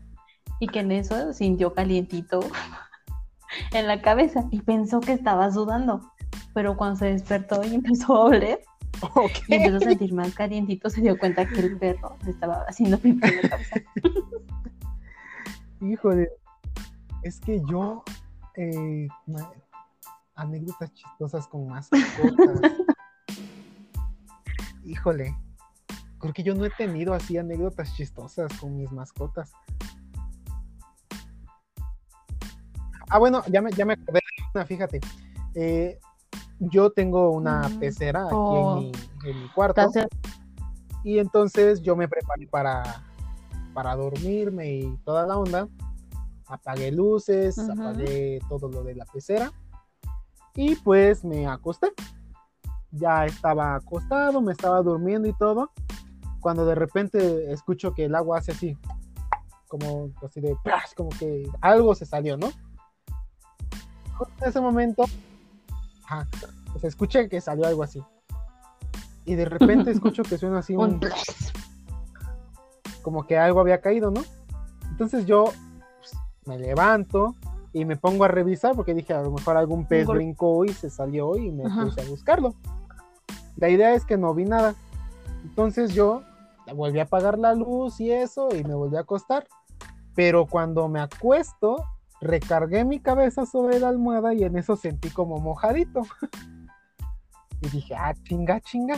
y 0.59 0.67
que 0.67 0.79
en 0.79 0.91
eso 0.91 1.33
sintió 1.33 1.73
calientito 1.73 2.39
en 3.71 3.87
la 3.87 4.01
cabeza 4.01 4.45
y 4.51 4.61
pensó 4.61 4.99
que 4.99 5.13
estaba 5.13 5.51
sudando. 5.51 6.01
Pero 6.53 6.77
cuando 6.77 6.97
se 6.99 7.05
despertó 7.07 7.63
y 7.63 7.75
empezó 7.75 8.15
a 8.15 8.25
oler 8.25 8.61
y 9.47 9.55
empezó 9.55 9.77
a 9.77 9.79
sentir 9.79 10.13
más 10.13 10.33
calientito, 10.33 10.89
se 10.89 11.01
dio 11.01 11.17
cuenta 11.17 11.47
que 11.47 11.59
el 11.59 11.77
perro 11.77 12.15
le 12.23 12.31
estaba 12.31 12.63
haciendo 12.67 12.97
pipí 12.97 13.27
en 13.27 13.41
la 13.41 13.49
cabeza. 13.49 13.75
Híjole, 15.81 16.29
es 17.23 17.39
que 17.41 17.61
yo 17.69 18.03
eh, 18.55 19.07
anécdotas 20.35 20.93
chistosas 20.93 21.47
con 21.47 21.67
mascotas. 21.67 22.11
Híjole, 24.85 25.35
creo 26.19 26.33
que 26.33 26.43
yo 26.43 26.55
no 26.55 26.63
he 26.65 26.69
tenido 26.69 27.13
así 27.13 27.37
anécdotas 27.37 27.93
chistosas 27.95 28.53
con 28.59 28.77
mis 28.77 28.91
mascotas. 28.91 29.51
Ah, 33.13 33.19
bueno, 33.19 33.43
ya 33.47 33.61
me, 33.61 33.71
ya 33.71 33.85
me 33.85 33.93
acordé 33.93 34.13
de 34.13 34.43
una, 34.55 34.65
fíjate. 34.65 34.99
Eh, 35.53 35.99
yo 36.57 36.89
tengo 36.89 37.29
una 37.29 37.69
Mm, 37.69 37.79
pecera 37.79 38.23
aquí 38.25 38.33
oh. 38.33 38.79
en, 38.79 38.85
mi, 38.85 38.91
en 39.29 39.43
mi 39.43 39.49
cuarto. 39.49 39.87
Y 41.03 41.19
entonces 41.19 41.83
yo 41.83 41.95
me 41.95 42.07
preparé 42.07 42.47
para, 42.47 43.03
para 43.71 43.95
dormirme 43.95 44.77
y 44.77 44.97
toda 45.05 45.27
la 45.27 45.37
onda. 45.37 45.67
Apagué 46.47 46.91
luces, 46.91 47.59
apagué 47.59 48.39
todo 48.49 48.67
lo 48.67 48.83
de 48.83 48.95
la 48.95 49.05
pecera. 49.05 49.51
Y 50.55 50.75
pues 50.77 51.23
me 51.23 51.45
acosté. 51.45 51.93
Ya 52.89 53.27
estaba 53.27 53.75
acostado, 53.75 54.41
me 54.41 54.53
estaba 54.53 54.81
durmiendo 54.81 55.27
y 55.27 55.33
todo. 55.33 55.69
Cuando 56.39 56.65
de 56.65 56.73
repente 56.73 57.51
escucho 57.51 57.93
que 57.93 58.05
el 58.05 58.15
agua 58.15 58.39
hace 58.39 58.53
así. 58.53 58.75
Como 59.67 60.09
así 60.25 60.41
de 60.41 60.57
como 60.97 61.09
que 61.09 61.47
algo 61.61 61.93
se 61.93 62.07
salió, 62.07 62.37
¿no? 62.37 62.49
Justo 64.25 64.43
en 64.43 64.49
ese 64.49 64.61
momento, 64.61 65.05
ajá, 66.05 66.27
pues 66.71 66.83
escuché 66.83 67.29
que 67.29 67.41
salió 67.41 67.65
algo 67.65 67.83
así. 67.83 68.01
Y 69.25 69.35
de 69.35 69.45
repente 69.45 69.91
escucho 69.91 70.23
que 70.23 70.37
suena 70.37 70.59
así 70.59 70.75
un, 70.75 70.99
como 73.01 73.25
que 73.25 73.37
algo 73.37 73.59
había 73.59 73.81
caído, 73.81 74.11
¿no? 74.11 74.21
Entonces 74.91 75.25
yo 75.25 75.45
pues, 75.99 76.11
me 76.45 76.57
levanto 76.57 77.35
y 77.73 77.85
me 77.85 77.95
pongo 77.97 78.23
a 78.23 78.27
revisar 78.27 78.75
porque 78.75 78.93
dije 78.93 79.13
a 79.13 79.21
lo 79.21 79.31
mejor 79.31 79.57
algún 79.57 79.85
pez 79.87 80.05
gol- 80.07 80.17
brincó 80.17 80.65
y 80.65 80.69
se 80.69 80.89
salió 80.89 81.35
y 81.37 81.51
me 81.51 81.65
Ajá. 81.65 81.85
puse 81.85 82.01
a 82.01 82.05
buscarlo. 82.05 82.53
La 83.57 83.69
idea 83.69 83.93
es 83.93 84.05
que 84.05 84.17
no 84.17 84.33
vi 84.33 84.45
nada. 84.45 84.75
Entonces 85.43 85.93
yo 85.93 86.23
volví 86.75 86.99
a 86.99 87.03
apagar 87.03 87.37
la 87.37 87.53
luz 87.53 87.99
y 87.99 88.11
eso 88.11 88.49
y 88.55 88.63
me 88.63 88.73
volví 88.73 88.95
a 88.97 89.01
acostar. 89.01 89.47
Pero 90.15 90.45
cuando 90.45 90.87
me 90.87 90.99
acuesto, 90.99 91.83
recargué 92.23 92.85
mi 92.85 92.99
cabeza 92.99 93.45
sobre 93.45 93.79
la 93.79 93.89
almohada 93.89 94.33
y 94.33 94.43
en 94.43 94.57
eso 94.57 94.75
sentí 94.75 95.09
como 95.09 95.39
mojadito. 95.39 96.01
y 97.61 97.69
dije, 97.69 97.95
ah, 97.95 98.13
chinga, 98.23 98.59
chinga. 98.61 98.97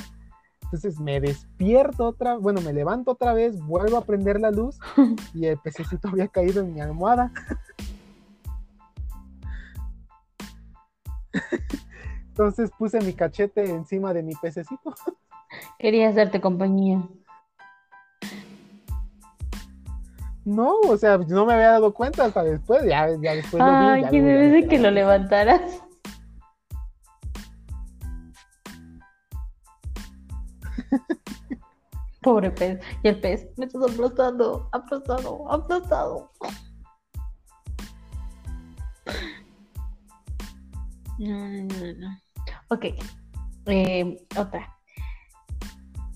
Entonces 0.64 1.00
me 1.00 1.20
despierto 1.20 2.06
otra, 2.08 2.38
bueno, 2.38 2.62
me 2.62 2.74
levanto 2.74 3.12
otra 3.12 3.34
vez, 3.34 3.60
vuelvo 3.62 3.98
a 3.98 4.06
prender 4.06 4.40
la 4.40 4.50
luz 4.52 4.80
y 5.34 5.46
el 5.46 5.58
pececito 5.58 6.08
había 6.08 6.28
caído 6.28 6.62
en 6.62 6.74
mi 6.74 6.82
almohada. 6.82 7.32
Entonces 12.28 12.72
puse 12.78 13.00
mi 13.02 13.14
cachete 13.14 13.64
encima 13.70 14.14
de 14.14 14.24
mi 14.24 14.34
pececito. 14.36 14.94
Quería 15.80 16.10
hacerte 16.10 16.42
compañía. 16.42 17.08
No, 20.46 20.80
o 20.82 20.96
sea, 20.96 21.18
no 21.18 21.46
me 21.48 21.54
había 21.54 21.72
dado 21.72 21.92
cuenta 21.92 22.26
hasta 22.26 22.44
después, 22.44 22.84
ya, 22.86 23.10
ya 23.20 23.34
después 23.36 23.64
lo 23.64 23.66
vi. 23.66 23.86
Ay, 23.86 24.02
ya 24.04 24.10
¿quién 24.10 24.26
luego 24.26 24.40
ya 24.40 24.46
es 24.46 24.52
me 24.52 24.62
de 24.62 24.68
que 24.68 24.78
lo 24.78 24.92
levantaras? 24.92 25.82
Pobre 32.22 32.52
pez. 32.52 32.80
Y 33.02 33.08
el 33.08 33.20
pez, 33.20 33.48
me 33.58 33.66
estás 33.66 33.82
aplastando, 33.92 34.70
aplastado, 34.72 35.52
aplastado. 35.52 36.32
No, 41.18 41.48
no, 41.48 41.64
no, 41.64 41.94
no. 41.98 42.20
Ok. 42.70 42.86
eh, 43.66 44.28
otra. 44.38 44.75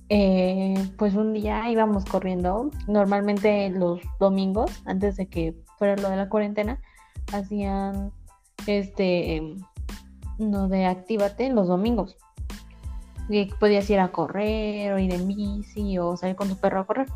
Eh, 0.09 0.73
pues 0.97 1.13
un 1.15 1.33
día 1.33 1.69
íbamos 1.69 2.03
corriendo. 2.05 2.71
Normalmente 2.87 3.69
los 3.69 4.01
domingos, 4.19 4.71
antes 4.85 5.17
de 5.17 5.27
que 5.27 5.55
fuera 5.77 5.95
lo 6.01 6.09
de 6.09 6.17
la 6.17 6.29
cuarentena, 6.29 6.81
hacían 7.31 8.11
este 8.67 9.55
no 10.39 10.67
de 10.67 10.85
actívate 10.85 11.49
los 11.49 11.67
domingos. 11.67 12.17
Y 13.29 13.45
podías 13.45 13.87
ir 13.91 13.99
a 13.99 14.11
correr, 14.11 14.91
o 14.93 14.97
ir 14.99 15.13
en 15.13 15.27
bici, 15.27 15.99
o 15.99 16.17
salir 16.17 16.35
con 16.35 16.49
tu 16.49 16.55
perro 16.57 16.79
a 16.79 16.85
correr. 16.87 17.07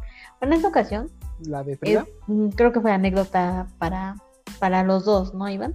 En 0.42 0.54
esta 0.54 0.68
ocasión, 0.68 1.10
La 1.40 1.64
de 1.64 1.76
Frida. 1.78 2.02
es- 2.02 2.08
mm, 2.28 2.50
creo 2.50 2.72
que 2.72 2.82
fue 2.82 2.92
anécdota 2.92 3.66
para, 3.80 4.18
para 4.60 4.84
los 4.84 5.06
dos, 5.06 5.34
¿no, 5.34 5.50
Iván? 5.50 5.74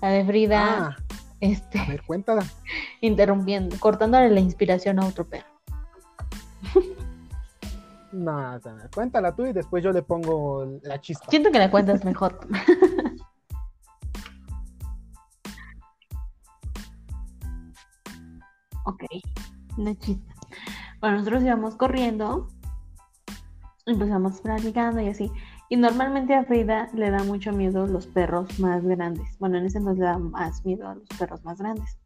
La 0.00 0.08
de 0.10 0.24
Frida, 0.24 0.86
Ah, 0.88 0.96
este, 1.40 1.78
a 1.78 1.86
ver, 1.86 2.02
cuéntala. 2.02 2.44
interrumpiendo, 3.06 3.76
cortándole 3.78 4.30
la 4.30 4.40
inspiración 4.40 4.98
a 4.98 5.06
otro 5.06 5.26
perro. 5.26 5.46
No, 8.12 8.54
o 8.54 8.60
sea, 8.60 8.76
cuéntala 8.94 9.34
tú 9.34 9.44
y 9.44 9.52
después 9.52 9.82
yo 9.82 9.90
le 9.90 10.02
pongo 10.02 10.78
la 10.82 11.00
chispa. 11.00 11.26
Siento 11.30 11.50
que 11.50 11.58
la 11.58 11.68
cuentas 11.68 12.04
mejor. 12.04 12.38
ok, 18.84 19.02
la 19.78 19.96
chispa. 19.96 20.32
Bueno, 21.00 21.16
nosotros 21.16 21.42
íbamos 21.42 21.74
corriendo, 21.74 22.46
empezamos 23.84 24.40
platicando 24.40 25.00
y 25.00 25.08
así. 25.08 25.32
Y 25.68 25.76
normalmente 25.76 26.34
a 26.34 26.44
Frida 26.44 26.88
le 26.94 27.10
da 27.10 27.24
mucho 27.24 27.52
miedo 27.52 27.88
los 27.88 28.06
perros 28.06 28.60
más 28.60 28.84
grandes. 28.84 29.36
Bueno, 29.40 29.58
en 29.58 29.66
ese 29.66 29.78
entonces 29.78 29.98
le 29.98 30.06
da 30.06 30.18
más 30.18 30.64
miedo 30.64 30.88
a 30.88 30.94
los 30.94 31.08
perros 31.18 31.44
más 31.44 31.58
grandes. 31.58 31.98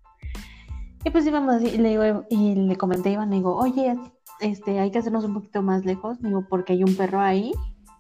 Y 1.05 1.11
pues 1.11 1.27
íbamos 1.27 1.55
así, 1.55 1.67
y 1.67 1.79
le, 1.79 1.91
digo, 1.91 2.25
y 2.29 2.55
le 2.55 2.77
comenté 2.77 3.11
a 3.11 3.13
Iván, 3.13 3.31
le 3.31 3.37
digo, 3.37 3.57
oye, 3.57 3.97
este, 4.41 4.81
hay 4.81 4.91
que 4.91 4.99
hacernos 4.99 5.25
un 5.25 5.35
poquito 5.35 5.63
más 5.63 5.85
lejos, 5.85 6.21
digo, 6.21 6.45
porque 6.49 6.73
hay 6.73 6.85
un 6.85 6.97
perro 6.97 7.21
ahí 7.21 7.53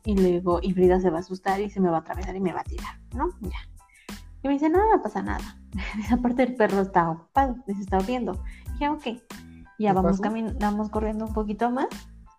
y 0.05 0.16
luego, 0.16 0.61
y 0.62 0.72
Frida 0.72 1.01
se 1.01 1.11
va 1.11 1.18
a 1.18 1.20
asustar 1.20 1.61
y 1.61 1.70
se 1.70 1.80
me 1.80 1.90
va 1.90 1.99
a 1.99 2.01
atravesar 2.01 2.34
y 2.34 2.40
me 2.40 2.53
va 2.53 2.61
a 2.61 2.64
tirar, 2.64 2.99
¿no? 3.14 3.28
Ya. 3.40 3.59
Y 4.42 4.49
me 4.49 4.55
dice, 4.55 4.68
no, 4.68 4.78
no 4.78 5.03
pasa 5.03 5.22
nada. 5.22 5.59
Esa 5.99 6.16
parte 6.16 6.46
del 6.46 6.55
perro 6.55 6.80
está 6.80 7.11
ocupado, 7.11 7.57
se 7.66 7.72
está 7.72 7.99
viendo. 7.99 8.40
Y 8.66 8.72
dije, 8.72 8.88
ok. 8.88 9.05
Ya 9.78 9.90
¿Qué 9.90 9.92
vamos 9.92 10.20
caminamos 10.20 10.90
corriendo 10.90 11.26
un 11.26 11.32
poquito 11.32 11.70
más. 11.70 11.88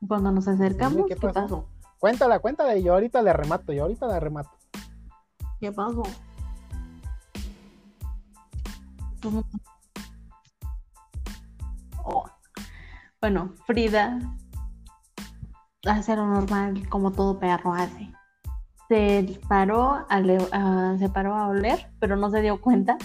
Cuando 0.08 0.32
nos 0.32 0.48
acercamos, 0.48 1.08
¿qué 1.08 1.16
¿qué, 1.16 1.22
pasó? 1.22 1.42
pasó? 1.42 1.66
Cuéntala, 2.00 2.40
cuéntala 2.40 2.76
y 2.78 2.84
yo 2.84 2.94
ahorita 2.94 3.22
le 3.22 3.34
remato, 3.34 3.74
yo 3.74 3.84
ahorita 3.84 4.08
le 4.08 4.20
remato. 4.20 4.52
¿Qué 5.60 5.72
pasó? 5.72 6.04
Oh. 12.12 12.26
Bueno, 13.22 13.54
Frida 13.66 14.20
hace 15.86 16.16
lo 16.16 16.26
normal, 16.26 16.88
como 16.90 17.12
todo 17.12 17.40
perro 17.40 17.74
hace. 17.74 18.12
Se 18.88 19.40
paró 19.48 20.06
a, 20.10 20.96
se 20.98 21.10
paró 21.10 21.36
a 21.36 21.48
oler, 21.48 21.92
pero 22.00 22.16
no 22.16 22.30
se 22.32 22.42
dio 22.42 22.60
cuenta 22.60 22.98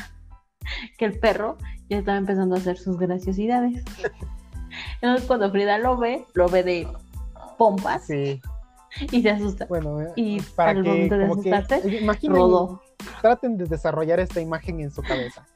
que 0.99 1.05
el 1.05 1.19
perro 1.19 1.59
ya 1.91 1.99
estaba 1.99 2.17
empezando 2.17 2.55
a 2.55 2.59
hacer 2.59 2.79
sus 2.79 2.99
graciosidades. 2.99 3.85
Entonces 5.03 5.27
cuando 5.27 5.51
Frida 5.51 5.79
lo 5.79 5.97
ve, 5.97 6.25
lo 6.35 6.49
ve 6.49 6.63
de 6.63 6.89
pompas 7.59 8.07
Sí, 8.07 8.41
y 9.13 9.23
se 9.23 9.31
asusta. 9.31 9.67
bueno, 9.67 10.01
eh, 10.01 10.13
Y 10.17 10.41
para 10.41 10.71
al 10.71 10.83
que 10.83 10.89
momento 10.89 11.19
de 11.19 11.27
que 11.27 11.33
asustarse, 11.33 11.97
imaginen, 12.01 12.37
Rodó. 12.37 12.83
traten 13.21 13.57
de 13.57 13.67
desarrollar 13.67 14.21
esta 14.21 14.41
imagen 14.41 14.81
en 14.81 14.91
su 14.91 15.03
cabeza. 15.03 15.47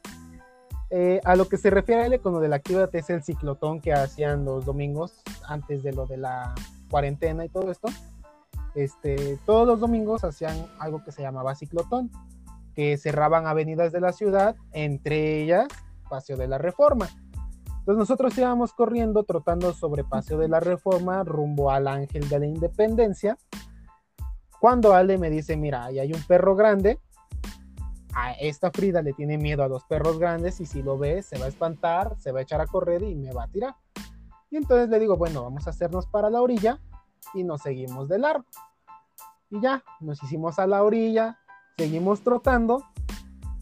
Eh, 0.90 1.20
a 1.24 1.36
lo 1.36 1.48
que 1.48 1.58
se 1.58 1.68
refiere 1.68 2.06
él 2.06 2.20
con 2.20 2.32
lo 2.32 2.40
del 2.40 2.54
actívate 2.54 2.98
es 2.98 3.10
el 3.10 3.22
ciclotón 3.22 3.80
que 3.80 3.92
hacían 3.92 4.44
los 4.44 4.64
domingos 4.64 5.22
antes 5.46 5.82
de 5.82 5.92
lo 5.92 6.06
de 6.06 6.16
la 6.16 6.54
cuarentena 6.90 7.44
y 7.44 7.48
todo 7.48 7.70
esto. 7.70 7.88
Este, 8.74 9.38
todos 9.44 9.66
los 9.66 9.80
domingos 9.80 10.24
hacían 10.24 10.56
algo 10.78 11.02
que 11.04 11.12
se 11.12 11.22
llamaba 11.22 11.54
ciclotón, 11.54 12.10
que 12.74 12.96
cerraban 12.96 13.46
avenidas 13.46 13.92
de 13.92 14.00
la 14.00 14.12
ciudad, 14.12 14.56
entre 14.72 15.42
ellas 15.42 15.68
Paseo 16.08 16.36
de 16.36 16.48
la 16.48 16.58
Reforma. 16.58 17.08
Entonces 17.66 17.98
nosotros 17.98 18.36
íbamos 18.38 18.72
corriendo, 18.72 19.24
trotando 19.24 19.72
sobre 19.72 20.04
Paseo 20.04 20.38
de 20.38 20.48
la 20.48 20.60
Reforma 20.60 21.24
rumbo 21.24 21.70
al 21.70 21.88
Ángel 21.88 22.28
de 22.28 22.38
la 22.38 22.46
Independencia. 22.46 23.38
Cuando 24.60 24.94
Ale 24.94 25.18
me 25.18 25.30
dice, 25.30 25.56
mira, 25.56 25.84
ahí 25.84 25.98
hay 25.98 26.12
un 26.12 26.22
perro 26.22 26.54
grande, 26.54 26.98
a 28.18 28.32
esta 28.32 28.72
Frida 28.72 29.00
le 29.00 29.12
tiene 29.12 29.38
miedo 29.38 29.62
a 29.62 29.68
los 29.68 29.84
perros 29.84 30.18
grandes 30.18 30.60
y 30.60 30.66
si 30.66 30.82
lo 30.82 30.98
ve 30.98 31.22
se 31.22 31.38
va 31.38 31.44
a 31.46 31.48
espantar, 31.48 32.16
se 32.18 32.32
va 32.32 32.40
a 32.40 32.42
echar 32.42 32.60
a 32.60 32.66
correr 32.66 33.04
y 33.04 33.14
me 33.14 33.32
va 33.32 33.44
a 33.44 33.48
tirar. 33.48 33.76
Y 34.50 34.56
entonces 34.56 34.88
le 34.88 34.98
digo, 34.98 35.16
bueno, 35.16 35.44
vamos 35.44 35.68
a 35.68 35.70
hacernos 35.70 36.06
para 36.06 36.28
la 36.28 36.42
orilla 36.42 36.80
y 37.32 37.44
nos 37.44 37.62
seguimos 37.62 38.08
de 38.08 38.18
largo. 38.18 38.44
Y 39.50 39.60
ya, 39.60 39.84
nos 40.00 40.20
hicimos 40.22 40.58
a 40.58 40.66
la 40.66 40.82
orilla, 40.82 41.38
seguimos 41.76 42.22
trotando, 42.22 42.84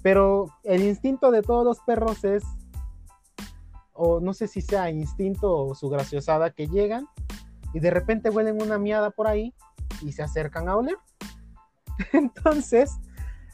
pero 0.03 0.47
el 0.65 0.83
instinto 0.83 1.31
de 1.31 1.43
todos 1.43 1.65
los 1.65 1.81
perros 1.81 2.25
es, 2.25 2.43
o 3.93 4.21
no 4.21 4.33
sé 4.33 4.49
si 4.49 4.63
sea 4.63 4.91
instinto 4.91 5.55
o 5.55 5.75
su 5.75 5.91
graciosada, 5.91 6.51
que 6.51 6.67
llegan 6.67 7.07
y 7.75 7.81
de 7.81 7.91
repente 7.91 8.31
huelen 8.31 8.63
una 8.63 8.79
miada 8.79 9.11
por 9.11 9.27
ahí 9.27 9.53
y 10.01 10.13
se 10.13 10.23
acercan 10.23 10.69
a 10.71 10.77
oler. 10.77 10.97
Entonces, 12.13 12.99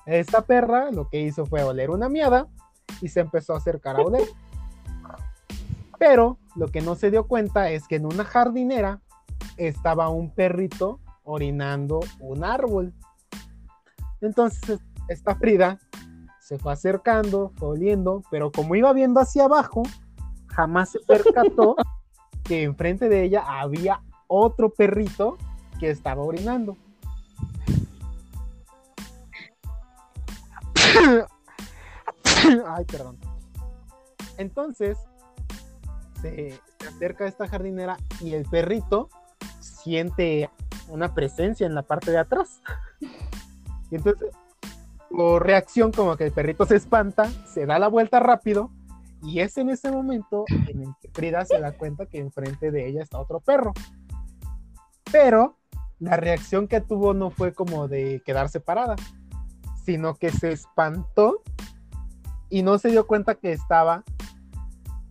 esta 0.07 0.43
perra 0.43 0.91
lo 0.91 1.09
que 1.09 1.21
hizo 1.21 1.47
fue 1.47 1.63
oler 1.63 1.91
una 1.91 2.09
miada 2.09 2.49
y 3.01 3.09
se 3.09 3.21
empezó 3.21 3.55
a 3.55 3.59
acercar 3.59 3.97
a 3.97 4.03
oler. 4.03 4.27
Pero 5.99 6.39
lo 6.57 6.69
que 6.69 6.81
no 6.81 6.95
se 6.95 7.11
dio 7.11 7.27
cuenta 7.27 7.71
es 7.71 7.87
que 7.87 7.97
en 7.97 8.07
una 8.07 8.25
jardinera 8.25 9.01
estaba 9.57 10.09
un 10.09 10.35
perrito 10.35 11.01
orinando 11.25 12.01
un 12.21 12.45
árbol. 12.45 12.93
Entonces 14.21 14.81
esta 15.09 15.35
Frida 15.37 15.79
se 16.41 16.59
fue 16.59 16.73
acercando, 16.73 17.53
fue 17.57 17.69
oliendo, 17.71 18.23
pero 18.31 18.51
como 18.51 18.75
iba 18.75 18.93
viendo 18.93 19.21
hacia 19.21 19.45
abajo, 19.45 19.83
jamás 20.49 20.91
se 20.91 20.99
percató 21.01 21.77
que 22.45 22.65
enfrente 22.65 23.09
de 23.09 23.23
ella 23.23 23.45
había 23.47 24.03
otro 24.27 24.71
perrito 24.71 25.39
que 25.79 25.91
estaba 25.91 26.23
orinando. 26.23 26.77
Ay, 32.67 32.85
perdón. 32.85 33.19
Entonces, 34.39 34.99
se, 36.21 36.61
se 36.79 36.89
acerca 36.89 37.25
a 37.25 37.29
esta 37.29 37.49
jardinera 37.49 37.97
y 38.21 38.35
el 38.35 38.45
perrito 38.45 39.09
siente 39.61 40.51
una 40.89 41.15
presencia 41.15 41.67
en 41.67 41.75
la 41.75 41.83
parte 41.83 42.11
de 42.11 42.19
atrás. 42.19 42.61
Y 43.91 43.97
entonces, 43.97 44.31
por 45.11 45.45
reacción, 45.45 45.93
como 45.93 46.17
que 46.17 46.25
el 46.25 46.33
perrito 46.33 46.65
se 46.65 46.77
espanta, 46.77 47.31
se 47.45 47.67
da 47.67 47.79
la 47.79 47.89
vuelta 47.89 48.21
rápido, 48.21 48.71
y 49.23 49.41
es 49.41 49.57
en 49.57 49.71
ese 49.71 49.93
momento 49.93 50.45
en 50.49 50.83
el 50.83 50.89
que 51.01 51.11
Frida 51.11 51.45
se 51.45 51.61
da 51.61 51.73
cuenta 51.73 52.07
que 52.07 52.19
enfrente 52.19 52.71
de 52.71 52.89
ella 52.89 53.03
está 53.03 53.19
otro 53.19 53.41
perro. 53.41 53.73
Pero 55.13 55.59
la 56.01 56.17
reacción 56.17 56.67
que 56.67 56.81
tuvo 56.81 57.15
no 57.15 57.31
fue 57.31 57.53
como 57.53 57.87
de 57.87 58.21
quedarse 58.25 58.59
parada, 58.59 58.97
sino 59.85 60.15
que 60.15 60.31
se 60.31 60.53
espantó 60.53 61.43
y 62.49 62.63
no 62.63 62.79
se 62.79 62.91
dio 62.91 63.07
cuenta 63.07 63.35
que 63.35 63.53
estaba 63.53 64.05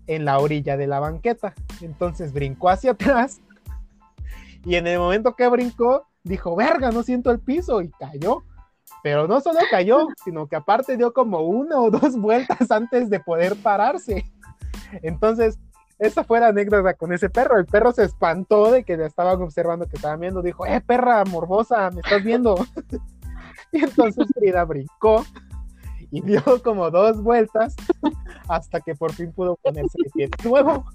en 0.07 0.25
la 0.25 0.39
orilla 0.39 0.77
de 0.77 0.87
la 0.87 0.99
banqueta. 0.99 1.53
Entonces 1.81 2.33
brincó 2.33 2.69
hacia 2.69 2.91
atrás 2.91 3.41
y 4.65 4.75
en 4.75 4.87
el 4.87 4.99
momento 4.99 5.35
que 5.35 5.47
brincó 5.47 6.07
dijo, 6.23 6.55
verga, 6.55 6.91
no 6.91 7.03
siento 7.03 7.31
el 7.31 7.39
piso 7.39 7.81
y 7.81 7.89
cayó. 7.89 8.43
Pero 9.03 9.27
no 9.27 9.41
solo 9.41 9.59
cayó, 9.71 10.07
sino 10.23 10.47
que 10.47 10.55
aparte 10.55 10.95
dio 10.95 11.11
como 11.11 11.39
una 11.39 11.79
o 11.79 11.89
dos 11.89 12.15
vueltas 12.17 12.69
antes 12.69 13.09
de 13.09 13.19
poder 13.19 13.55
pararse. 13.55 14.31
Entonces, 15.01 15.57
esa 15.97 16.23
fue 16.23 16.39
la 16.39 16.47
anécdota 16.49 16.93
con 16.93 17.11
ese 17.11 17.29
perro. 17.29 17.57
El 17.57 17.65
perro 17.65 17.91
se 17.93 18.03
espantó 18.03 18.71
de 18.71 18.83
que 18.83 18.97
le 18.97 19.05
estaban 19.05 19.41
observando 19.41 19.87
que 19.87 19.95
estaban 19.95 20.19
viendo. 20.19 20.43
Dijo, 20.43 20.67
eh, 20.67 20.81
perra 20.81 21.23
morbosa, 21.25 21.89
me 21.89 22.01
estás 22.01 22.23
viendo. 22.23 22.55
y 23.71 23.79
entonces 23.83 24.27
Frida 24.35 24.63
brincó 24.65 25.25
y 26.11 26.21
dio 26.21 26.43
como 26.63 26.91
dos 26.91 27.21
vueltas 27.21 27.75
hasta 28.47 28.81
que 28.81 28.95
por 28.95 29.13
fin 29.13 29.31
pudo 29.31 29.55
ponerse 29.57 29.97
de 30.03 30.09
pie 30.11 30.29
de 30.29 30.49
nuevo. 30.49 30.85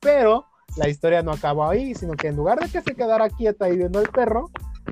Pero 0.00 0.46
la 0.76 0.88
historia 0.88 1.22
no 1.22 1.32
acabó 1.32 1.64
ahí, 1.64 1.94
sino 1.94 2.14
que 2.14 2.28
en 2.28 2.36
lugar 2.36 2.60
de 2.60 2.68
que 2.68 2.82
se 2.82 2.94
quedara 2.94 3.30
quieta 3.30 3.68
y 3.68 3.78
viendo 3.78 4.00
el 4.00 4.08
perro, 4.10 4.50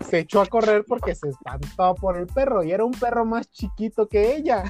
se 0.08 0.20
echó 0.20 0.40
a 0.40 0.46
correr 0.46 0.84
porque 0.86 1.14
se 1.14 1.28
espantó 1.28 1.94
por 1.96 2.16
el 2.16 2.26
perro 2.26 2.62
y 2.62 2.72
era 2.72 2.84
un 2.84 2.92
perro 2.92 3.24
más 3.24 3.50
chiquito 3.50 4.08
que 4.08 4.36
ella. 4.36 4.64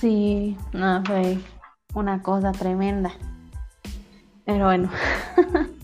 Sí, 0.00 0.56
no, 0.72 1.02
fue 1.04 1.38
una 1.94 2.22
cosa 2.22 2.52
tremenda. 2.52 3.12
Pero 4.44 4.66
bueno. 4.66 4.90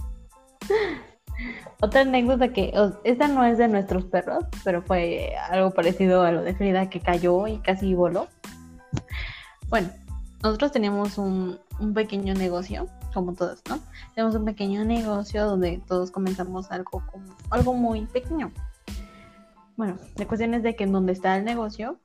Otra 1.80 2.00
anécdota 2.00 2.52
que, 2.52 2.72
esta 3.05 3.28
no 3.28 3.44
es 3.44 3.59
de 3.59 3.68
nuestros 3.68 4.07
perros, 4.07 4.44
pero 4.64 4.80
fue 4.80 5.34
algo 5.50 5.70
parecido 5.72 6.22
a 6.22 6.32
lo 6.32 6.42
de 6.42 6.55
Frida 6.55 6.88
que 6.88 7.00
cayó 7.00 7.46
y 7.46 7.59
casi 7.59 7.94
voló. 7.94 8.28
Bueno, 9.68 9.90
nosotros 10.42 10.72
teníamos 10.72 11.18
un, 11.18 11.59
pequeño 11.94 12.32
negocio, 12.32 12.88
como 13.12 13.34
todos, 13.34 13.61
¿no? 13.68 13.80
Tenemos 14.14 14.34
un 14.34 14.46
pequeño 14.46 14.84
negocio 14.84 15.44
donde 15.44 15.82
todos 15.86 16.11
comenzamos 16.11 16.70
algo, 16.70 17.02
como, 17.11 17.36
algo 17.50 17.74
muy 17.74 18.07
pequeño. 18.07 18.50
Bueno, 19.76 19.98
la 20.16 20.26
cuestión 20.26 20.55
es 20.55 20.62
de 20.62 20.76
que 20.76 20.84
en 20.84 20.92
donde 20.92 21.12
está 21.12 21.36
el 21.36 21.44
negocio, 21.44 21.98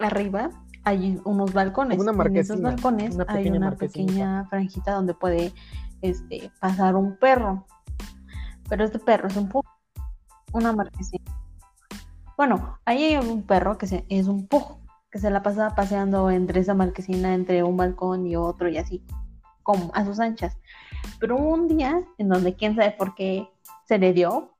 arriba 0.00 0.50
hay 0.84 1.20
unos 1.24 1.52
balcones. 1.52 1.98
Una 1.98 2.12
en 2.24 2.36
esos 2.36 2.60
balcones 2.60 3.16
hay 3.28 3.50
una 3.50 3.72
pequeña 3.72 4.44
franjita 4.46 4.92
donde 4.92 5.14
puede 5.14 5.52
este, 6.00 6.50
pasar 6.60 6.96
un 6.96 7.16
perro. 7.16 7.66
Pero 8.68 8.84
este 8.84 8.98
perro 8.98 9.28
es 9.28 9.36
un 9.36 9.48
pujo. 9.48 9.68
Una 10.52 10.72
marquesina. 10.72 11.24
Bueno, 12.36 12.78
ahí 12.84 13.04
hay 13.04 13.16
un 13.16 13.42
perro 13.42 13.78
que 13.78 14.04
es 14.08 14.26
un 14.26 14.46
pujo, 14.46 14.80
que 15.10 15.18
se 15.18 15.30
la 15.30 15.42
pasa 15.42 15.74
paseando 15.74 16.30
entre 16.30 16.60
esa 16.60 16.74
marquesina, 16.74 17.34
entre 17.34 17.62
un 17.62 17.76
balcón 17.76 18.26
y 18.26 18.36
otro 18.36 18.68
y 18.68 18.78
así, 18.78 19.04
como 19.62 19.92
a 19.94 20.04
sus 20.04 20.18
anchas. 20.18 20.58
Pero 21.20 21.36
un 21.36 21.68
día 21.68 22.02
en 22.18 22.28
donde 22.28 22.54
quién 22.54 22.74
sabe 22.74 22.92
por 22.92 23.14
qué 23.14 23.48
se 23.86 23.98
le 23.98 24.12
dio, 24.12 24.56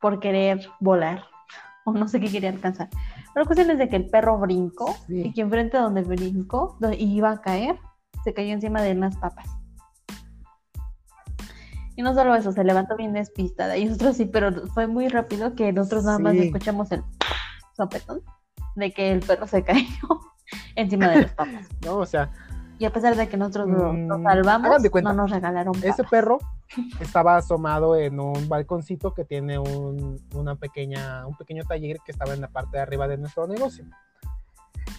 por 0.00 0.20
querer 0.20 0.68
volar, 0.80 1.24
o 1.84 1.92
no 1.92 2.08
sé 2.08 2.20
qué 2.20 2.30
quería 2.30 2.50
alcanzar. 2.50 2.88
La 3.34 3.44
cuestión 3.44 3.70
es 3.70 3.78
de 3.78 3.88
que 3.88 3.96
el 3.96 4.10
perro 4.10 4.38
brincó 4.38 4.94
y 5.08 5.32
que 5.32 5.40
enfrente 5.40 5.76
de 5.76 5.82
donde 5.82 6.02
brincó, 6.02 6.76
donde 6.80 6.98
iba 6.98 7.30
a 7.30 7.40
caer, 7.40 7.78
se 8.24 8.34
cayó 8.34 8.52
encima 8.52 8.82
de 8.82 8.92
unas 8.92 9.16
papas. 9.16 9.46
Y 11.96 12.02
no 12.02 12.14
solo 12.14 12.34
eso, 12.34 12.52
se 12.52 12.64
levantó 12.64 12.96
bien 12.96 13.12
despistada. 13.12 13.76
Y 13.76 13.84
nosotros 13.84 14.16
sí, 14.16 14.26
pero 14.26 14.66
fue 14.68 14.86
muy 14.86 15.08
rápido 15.08 15.54
que 15.54 15.72
nosotros 15.72 16.04
nada 16.04 16.18
más 16.18 16.34
escuchamos 16.34 16.90
el 16.92 17.02
sopetón 17.76 18.22
de 18.76 18.92
que 18.92 19.12
el 19.12 19.20
perro 19.20 19.46
se 19.46 19.62
cayó 19.64 19.88
encima 20.76 21.08
de 21.08 21.22
las 21.22 21.32
papas. 21.32 21.68
No, 21.84 21.96
o 21.98 22.06
sea. 22.06 22.30
Y 22.82 22.84
a 22.84 22.92
pesar 22.92 23.14
de 23.14 23.28
que 23.28 23.36
nosotros 23.36 23.68
mm, 23.68 24.24
salvamos, 24.24 24.82
no 25.04 25.12
nos 25.12 25.30
regalaron 25.30 25.72
papas. 25.72 25.90
Ese 25.90 26.02
perro 26.02 26.38
estaba 26.98 27.36
asomado 27.36 27.94
en 27.94 28.18
un 28.18 28.48
balconcito 28.48 29.14
que 29.14 29.24
tiene 29.24 29.56
un, 29.56 30.20
una 30.34 30.56
pequeña, 30.56 31.24
un 31.24 31.36
pequeño 31.36 31.62
taller 31.62 31.98
que 32.04 32.10
estaba 32.10 32.34
en 32.34 32.40
la 32.40 32.48
parte 32.48 32.78
de 32.78 32.82
arriba 32.82 33.06
de 33.06 33.18
nuestro 33.18 33.46
negocio. 33.46 33.84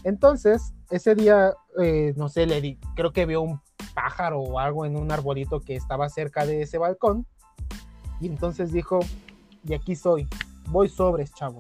Entonces, 0.06 0.74
ese 0.92 1.14
día, 1.14 1.56
eh, 1.78 2.14
no 2.16 2.30
sé, 2.30 2.46
le 2.46 2.62
di, 2.62 2.80
creo 2.96 3.12
que 3.12 3.26
vio 3.26 3.42
un 3.42 3.60
pájaro 3.94 4.40
o 4.40 4.60
algo 4.60 4.86
en 4.86 4.96
un 4.96 5.12
arbolito 5.12 5.60
que 5.60 5.76
estaba 5.76 6.08
cerca 6.08 6.46
de 6.46 6.62
ese 6.62 6.78
balcón. 6.78 7.26
Y 8.22 8.28
entonces 8.28 8.72
dijo, 8.72 9.02
de 9.64 9.76
aquí 9.76 9.98
soy, 9.98 10.26
voy 10.70 10.88
sobres, 10.88 11.34
chavo. 11.34 11.60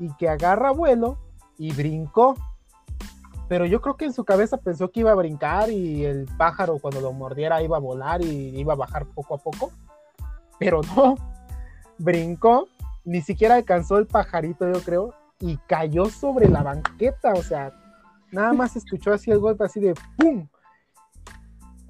Y 0.00 0.12
que 0.16 0.28
agarra 0.28 0.72
vuelo 0.72 1.18
y 1.56 1.72
brincó. 1.72 2.34
Pero 3.50 3.66
yo 3.66 3.80
creo 3.80 3.96
que 3.96 4.04
en 4.04 4.12
su 4.12 4.24
cabeza 4.24 4.58
pensó 4.58 4.92
que 4.92 5.00
iba 5.00 5.10
a 5.10 5.16
brincar 5.16 5.70
y 5.70 6.04
el 6.04 6.26
pájaro 6.38 6.78
cuando 6.78 7.00
lo 7.00 7.12
mordiera 7.12 7.60
iba 7.60 7.78
a 7.78 7.80
volar 7.80 8.22
y 8.22 8.56
iba 8.56 8.74
a 8.74 8.76
bajar 8.76 9.06
poco 9.06 9.34
a 9.34 9.38
poco. 9.38 9.72
Pero 10.60 10.82
no, 10.96 11.16
brincó, 11.98 12.68
ni 13.04 13.20
siquiera 13.22 13.56
alcanzó 13.56 13.98
el 13.98 14.06
pajarito, 14.06 14.72
yo 14.72 14.80
creo, 14.84 15.14
y 15.40 15.56
cayó 15.66 16.04
sobre 16.04 16.48
la 16.48 16.62
banqueta. 16.62 17.32
O 17.32 17.42
sea, 17.42 17.72
nada 18.30 18.52
más 18.52 18.76
escuchó 18.76 19.12
así 19.12 19.32
el 19.32 19.40
golpe 19.40 19.64
así 19.64 19.80
de 19.80 19.94
¡pum! 20.16 20.46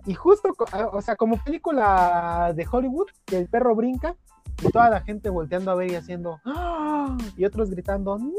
Y 0.06 0.14
justo, 0.14 0.54
ah, 0.72 0.88
o 0.94 1.02
sea, 1.02 1.14
como 1.14 1.44
película 1.44 2.54
de 2.56 2.66
Hollywood, 2.72 3.08
que 3.26 3.36
el 3.36 3.50
perro 3.50 3.74
brinca 3.74 4.16
y 4.62 4.70
toda 4.70 4.88
la 4.88 5.02
gente 5.02 5.28
volteando 5.28 5.70
a 5.70 5.74
ver 5.74 5.90
y 5.90 5.96
haciendo 5.96 6.40
¡Ah! 6.46 7.18
y 7.36 7.44
otros 7.44 7.68
gritando 7.68 8.16
¡No! 8.16 8.30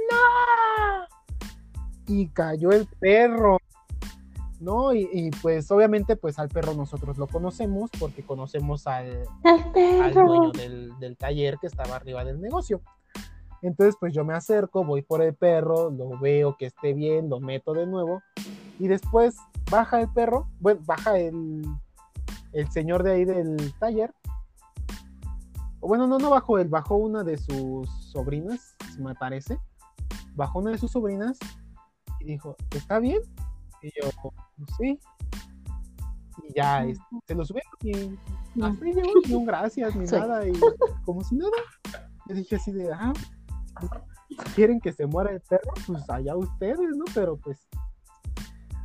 Y 2.11 2.27
cayó 2.27 2.71
el 2.71 2.87
perro. 2.99 3.57
¿No? 4.59 4.93
Y, 4.93 5.31
pues 5.41 5.71
obviamente 5.71 6.15
pues 6.15 6.37
al 6.37 6.49
perro 6.49 6.75
nosotros 6.75 7.17
lo 7.17 7.25
conocemos 7.25 7.89
porque 7.99 8.23
conocemos 8.23 8.85
al, 8.85 9.25
al 9.43 10.13
dueño 10.13 10.51
del, 10.51 10.91
del 10.99 11.17
taller 11.17 11.57
que 11.59 11.65
estaba 11.65 11.95
arriba 11.95 12.23
del 12.23 12.39
negocio. 12.39 12.79
Entonces, 13.63 13.95
pues 13.99 14.13
yo 14.13 14.23
me 14.23 14.33
acerco, 14.33 14.83
voy 14.83 15.01
por 15.01 15.21
el 15.21 15.33
perro, 15.33 15.89
lo 15.89 16.19
veo 16.19 16.57
que 16.57 16.67
esté 16.67 16.93
bien, 16.93 17.29
lo 17.29 17.39
meto 17.39 17.73
de 17.73 17.87
nuevo 17.87 18.21
y 18.81 18.87
después 18.87 19.37
baja 19.69 20.01
el 20.01 20.09
perro, 20.09 20.47
bueno, 20.59 20.81
baja 20.85 21.17
el, 21.19 21.63
el 22.51 22.71
señor 22.71 23.03
de 23.03 23.11
ahí 23.11 23.25
del 23.25 23.73
taller. 23.79 24.11
O 25.79 25.87
bueno, 25.87 26.07
no, 26.07 26.17
no 26.17 26.31
bajó 26.31 26.57
él, 26.57 26.67
bajó 26.67 26.95
una 26.95 27.23
de 27.23 27.37
sus 27.37 27.87
sobrinas, 28.11 28.75
me 28.97 29.13
parece. 29.13 29.59
Bajó 30.33 30.59
una 30.59 30.71
de 30.71 30.79
sus 30.79 30.91
sobrinas 30.91 31.37
y 32.21 32.25
dijo, 32.25 32.55
¿está 32.71 32.99
bien? 32.99 33.21
Y 33.81 33.91
yo, 33.99 34.09
sí. 34.77 34.99
Y 36.43 36.53
ya 36.55 36.85
este, 36.85 37.03
se 37.27 37.35
lo 37.35 37.45
subieron 37.45 37.71
y 37.81 37.91
así 38.63 38.93
llegó, 38.93 39.11
ni 39.27 39.33
un 39.33 39.45
gracias, 39.45 39.95
ni 39.95 40.05
nada, 40.11 40.47
y 40.47 40.53
como 41.05 41.23
si 41.23 41.35
nada. 41.35 41.51
Yo 42.27 42.35
dije 42.35 42.55
así 42.55 42.71
de, 42.71 42.91
ah, 42.93 43.13
quieren 44.55 44.79
que 44.79 44.93
se 44.93 45.05
muera 45.05 45.31
el 45.31 45.41
perro, 45.41 45.73
pues 45.87 46.09
allá 46.09 46.35
ustedes, 46.35 46.95
¿no? 46.95 47.05
Pero 47.13 47.37
pues 47.37 47.67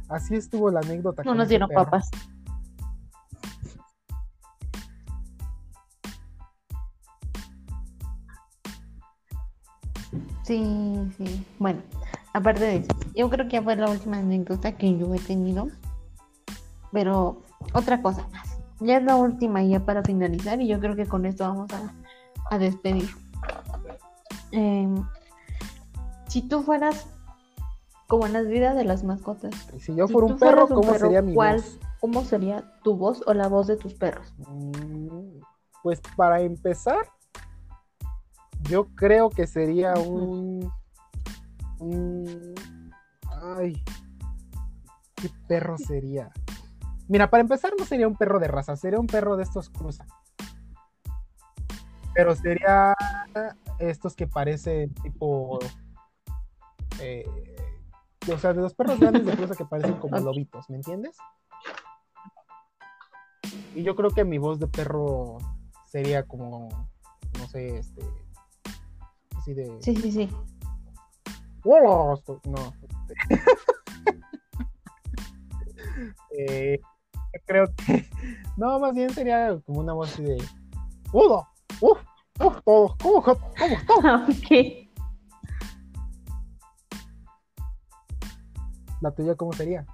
Así 0.09 0.37
estuvo 0.37 0.70
la 0.70 0.80
anécdota. 0.80 1.22
No 1.24 1.34
nos 1.34 1.49
dieron 1.49 1.68
papas. 1.68 2.11
Sí, 10.45 11.12
sí. 11.18 11.45
Bueno, 11.59 11.82
aparte 12.37 12.64
de 12.64 12.76
eso, 12.76 12.95
yo 13.14 13.30
creo 13.30 13.47
que 13.47 13.53
ya 13.53 13.62
fue 13.62 13.76
la 13.76 13.91
última 13.91 14.18
anécdota 14.18 14.76
que 14.76 14.97
yo 14.99 15.14
he 15.14 15.18
tenido. 15.18 15.68
Pero 16.93 17.43
otra 17.72 18.03
cosa 18.03 18.28
más. 18.30 18.59
Ya 18.80 18.99
es 18.99 19.05
la 19.05 19.16
última 19.16 19.62
ya 19.62 19.80
para 19.80 20.03
finalizar 20.03 20.61
y 20.61 20.68
yo 20.68 20.78
creo 20.78 20.95
que 20.97 21.07
con 21.07 21.24
esto 21.24 21.45
vamos 21.45 21.70
a, 22.51 22.59
despedir. 22.59 23.09
Em, 24.53 25.03
si 26.28 26.43
tú 26.43 26.62
fueras 26.62 27.07
como 28.07 28.26
en 28.26 28.34
las 28.34 28.47
vidas 28.47 28.76
de 28.76 28.84
las 28.84 29.03
mascotas. 29.03 29.55
Si 29.80 29.95
yo 29.95 30.07
fuera 30.07 30.26
un 30.26 30.39
perro, 30.39 30.68
¿cómo 30.68 30.95
sería 30.95 31.22
mi 31.22 31.34
voz? 31.34 31.78
¿Cómo 32.01 32.22
sería 32.22 32.70
tu 32.84 32.97
voz 32.97 33.22
o 33.26 33.32
la 33.34 33.49
voz 33.49 33.66
de 33.66 33.76
tus 33.76 33.95
perros? 33.95 34.32
Mm, 34.47 35.41
pues 35.82 36.01
para 36.16 36.43
empezar, 36.43 37.09
yo 38.68 38.87
creo 38.95 39.30
que 39.30 39.47
sería 39.47 39.95
un, 39.95 40.70
ay, 43.43 43.83
¿qué 45.14 45.31
perro 45.49 45.79
sería? 45.79 46.31
Mira, 47.09 47.31
para 47.31 47.43
empezar 47.43 47.72
no 47.79 47.85
sería 47.85 48.09
un 48.09 48.16
perro 48.16 48.39
de 48.41 48.49
raza, 48.49 48.77
sería 48.77 48.99
un 48.99 49.07
perro 49.07 49.37
de 49.37 49.45
estos 49.45 49.70
cruza. 49.70 50.07
Pero 52.14 52.35
sería 52.35 52.95
estos 53.79 54.16
que 54.16 54.27
parecen 54.27 54.95
tipo 54.95 55.59
eh, 57.01 57.24
o 58.33 58.39
sea, 58.39 58.53
de 58.53 58.61
los 58.61 58.74
perros 58.74 58.99
grandes 58.99 59.24
de 59.24 59.37
cruza 59.37 59.55
que 59.55 59.64
parecen 59.64 59.95
como 59.95 60.18
lobitos, 60.18 60.68
¿me 60.68 60.77
entiendes? 60.77 61.16
Y 63.74 63.83
yo 63.83 63.95
creo 63.95 64.11
que 64.11 64.24
mi 64.24 64.39
voz 64.39 64.59
de 64.59 64.66
perro 64.66 65.39
sería 65.87 66.24
como, 66.24 66.68
no 67.39 67.49
sé, 67.49 67.79
este, 67.79 68.03
así 69.37 69.55
de... 69.55 69.79
Sí, 69.81 69.95
sí, 69.97 70.11
sí. 70.11 70.31
¡Hola! 71.69 72.14
No. 72.45 72.73
eh, 76.39 76.79
creo 77.45 77.67
que... 77.75 78.09
No, 78.57 78.79
más 78.79 78.95
bien 78.95 79.11
sería 79.11 79.59
como 79.67 79.81
una 79.81 79.93
voz 79.93 80.12
así 80.12 80.23
de... 80.23 80.41
¡Hola! 81.11 81.49
¡Uf! 81.81 81.99
¡Uf! 82.39 82.61
¿Cómo, 82.64 82.97
cómo, 83.03 83.21
cómo 83.23 83.37
estás? 83.37 83.59
Ok. 84.29 84.51
¿La 89.01 89.11
tuya 89.11 89.35
cómo 89.35 89.53
sería? 89.53 89.83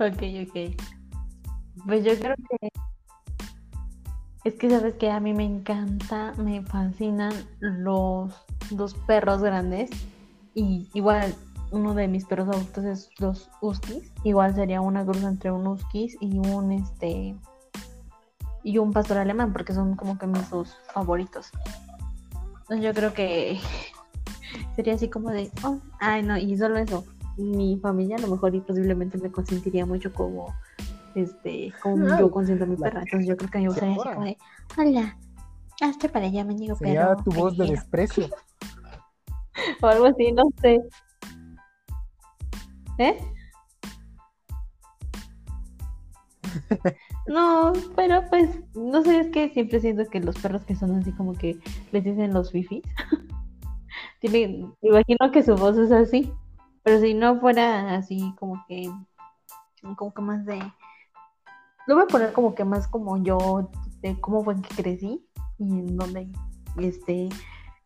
ok, 0.00 0.22
ok. 0.48 0.56
Pues 1.86 2.04
yo 2.04 2.18
creo 2.18 2.34
que. 2.36 2.70
Es 4.42 4.54
que 4.54 4.70
sabes 4.70 4.94
que 4.94 5.10
a 5.10 5.20
mí 5.20 5.34
me 5.34 5.44
encanta, 5.44 6.32
me 6.38 6.62
fascinan 6.62 7.32
los 7.60 8.32
dos 8.70 8.94
perros 9.06 9.42
grandes. 9.42 9.90
Y 10.54 10.88
igual 10.94 11.34
uno 11.70 11.94
de 11.94 12.08
mis 12.08 12.24
perros 12.24 12.46
favoritos 12.46 12.84
es 12.84 13.10
los 13.18 13.50
huskies. 13.60 14.10
Igual 14.24 14.54
sería 14.54 14.80
una 14.80 15.04
cruz 15.04 15.22
entre 15.24 15.50
un 15.50 15.66
huskies 15.66 16.16
y 16.20 16.38
un 16.38 16.72
este 16.72 17.36
y 18.62 18.78
un 18.78 18.92
pastor 18.92 19.18
alemán, 19.18 19.52
porque 19.52 19.72
son 19.72 19.96
como 19.96 20.18
que 20.18 20.26
mis 20.26 20.48
dos 20.50 20.76
favoritos. 20.92 21.50
Yo 22.68 22.92
creo 22.94 23.12
que 23.14 23.58
sería 24.76 24.94
así 24.94 25.08
como 25.08 25.30
de, 25.30 25.50
oh, 25.64 25.78
ay 25.98 26.22
no, 26.22 26.36
y 26.38 26.56
solo 26.56 26.78
eso. 26.78 27.04
Mi 27.36 27.78
familia 27.78 28.16
a 28.16 28.20
lo 28.20 28.28
mejor 28.28 28.54
y 28.54 28.60
posiblemente 28.60 29.16
me 29.16 29.30
consentiría 29.30 29.86
mucho 29.86 30.12
como 30.12 30.54
este, 31.14 31.72
como 31.82 32.06
yo 32.18 32.30
consiento 32.30 32.64
a 32.64 32.66
mi 32.66 32.76
perra. 32.76 33.02
Entonces 33.02 33.28
yo 33.28 33.36
creo 33.36 33.50
que 33.50 33.62
yo 33.62 33.70
sería 33.72 33.94
así 33.94 34.08
como 34.14 34.24
de, 34.24 34.38
hola, 34.78 35.18
hazte 35.80 36.08
para 36.08 36.26
allá, 36.26 36.44
me 36.44 36.54
digo 36.54 36.76
Sería 36.76 37.16
tu 37.16 37.30
voz 37.30 37.56
de 37.56 37.66
desprecio. 37.68 38.28
o 39.82 39.86
algo 39.86 40.06
así, 40.06 40.32
no 40.32 40.44
sé. 40.60 40.80
¿Eh? 42.98 43.18
No, 47.26 47.72
pero 47.94 48.24
pues, 48.28 48.58
no 48.74 49.02
sé, 49.02 49.20
es 49.20 49.28
que 49.28 49.50
siempre 49.50 49.78
siento 49.78 50.04
que 50.10 50.18
los 50.18 50.36
perros 50.38 50.64
que 50.64 50.74
son 50.74 50.96
así 50.96 51.12
como 51.12 51.34
que 51.34 51.60
les 51.92 52.02
dicen 52.02 52.34
los 52.34 52.50
fifis. 52.50 52.82
Tienen, 54.20 54.74
imagino 54.82 55.30
que 55.32 55.44
su 55.44 55.54
voz 55.54 55.78
es 55.78 55.92
así, 55.92 56.32
pero 56.82 57.00
si 57.00 57.14
no 57.14 57.38
fuera 57.38 57.94
así 57.94 58.34
como 58.36 58.64
que, 58.66 58.90
como 59.96 60.12
que 60.12 60.22
más 60.22 60.44
de, 60.44 60.60
lo 61.90 61.96
voy 61.96 62.04
a 62.04 62.06
poner 62.06 62.32
como 62.32 62.54
que 62.54 62.64
más 62.64 62.86
como 62.86 63.20
yo, 63.20 63.68
de 64.00 64.18
cómo 64.20 64.44
fue 64.44 64.54
que 64.62 64.76
crecí 64.80 65.26
y 65.58 65.64
en 65.64 65.96
dónde, 65.96 66.30
este, 66.78 67.28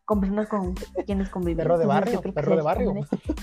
con 0.05 0.19
personas 0.19 0.47
con 0.47 0.75
quienes 1.07 1.27
conviví. 1.29 1.57
Perro 1.57 1.79
de 1.79 1.87
barrio, 1.87 2.21
perro 2.21 2.55
de 2.55 2.61
barrio. 2.61 2.93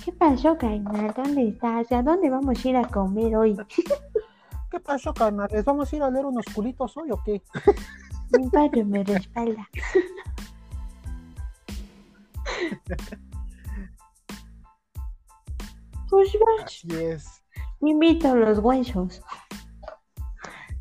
¿Qué 0.04 0.12
pasó, 0.12 0.56
carnal? 0.56 1.12
¿Dónde 1.16 1.48
estás? 1.48 1.90
¿A 1.90 2.04
dónde 2.04 2.30
vamos 2.30 2.64
a 2.64 2.68
ir 2.68 2.76
a 2.76 2.86
comer 2.86 3.34
hoy? 3.34 3.56
¿Qué 4.70 4.78
pasó, 4.78 5.12
carnal? 5.12 5.48
¿Les 5.50 5.64
vamos 5.64 5.92
a 5.92 5.96
ir 5.96 6.02
a 6.04 6.10
leer 6.10 6.26
unos 6.26 6.44
culitos 6.54 6.96
hoy 6.96 7.10
o 7.10 7.20
qué? 7.24 7.42
Mi 8.38 8.48
padre 8.48 8.84
me 8.84 9.02
respalda. 9.02 9.68
Pues 16.08 16.36
Así 16.62 16.88
es. 16.94 17.42
invito 17.80 18.28
a 18.28 18.34
los 18.34 18.58
huesos. 18.58 19.22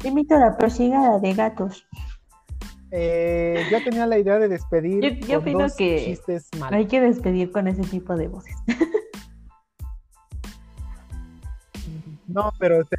Invito 0.03 0.35
a 0.35 0.39
la 0.39 0.57
persigada 0.57 1.19
de 1.19 1.33
gatos. 1.33 1.87
Eh, 2.91 3.65
yo 3.71 3.81
tenía 3.83 4.05
la 4.05 4.17
idea 4.17 4.37
de 4.37 4.49
despedir 4.49 5.01
Yo, 5.01 5.09
yo 5.27 5.27
con 5.35 5.41
opino 5.43 5.59
dos 5.59 5.75
que 5.77 6.03
chistes 6.05 6.49
malos. 6.59 6.77
hay 6.77 6.87
que 6.87 6.99
despedir 6.99 7.51
con 7.51 7.67
ese 7.67 7.83
tipo 7.83 8.15
de 8.15 8.27
voces. 8.27 8.55
No, 12.27 12.51
pero 12.59 12.79
o 12.79 12.83
sea, 12.85 12.97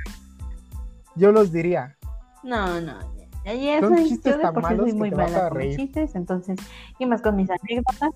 yo 1.17 1.33
los 1.33 1.51
diría. 1.53 1.97
No, 2.43 2.81
no. 2.83 2.99
Ya, 3.47 3.55
ya 3.55 3.81
Son 3.81 3.97
soy, 3.97 4.09
chistes 4.09 4.33
yo 4.33 4.37
de 4.39 4.43
tan 4.45 4.55
por 4.55 4.63
malos 4.63 4.81
soy 4.85 4.93
que 4.93 4.99
muy 4.99 5.11
te 5.11 5.17
vas 5.17 5.33
mala 5.33 5.47
a 5.47 5.49
con 5.49 5.59
los 5.59 5.67
reír. 5.67 5.77
chistes, 5.79 6.15
entonces, 6.15 6.59
y 6.99 7.07
más 7.07 7.23
con 7.23 7.37
mis 7.37 7.49
anécdotas. 7.51 8.11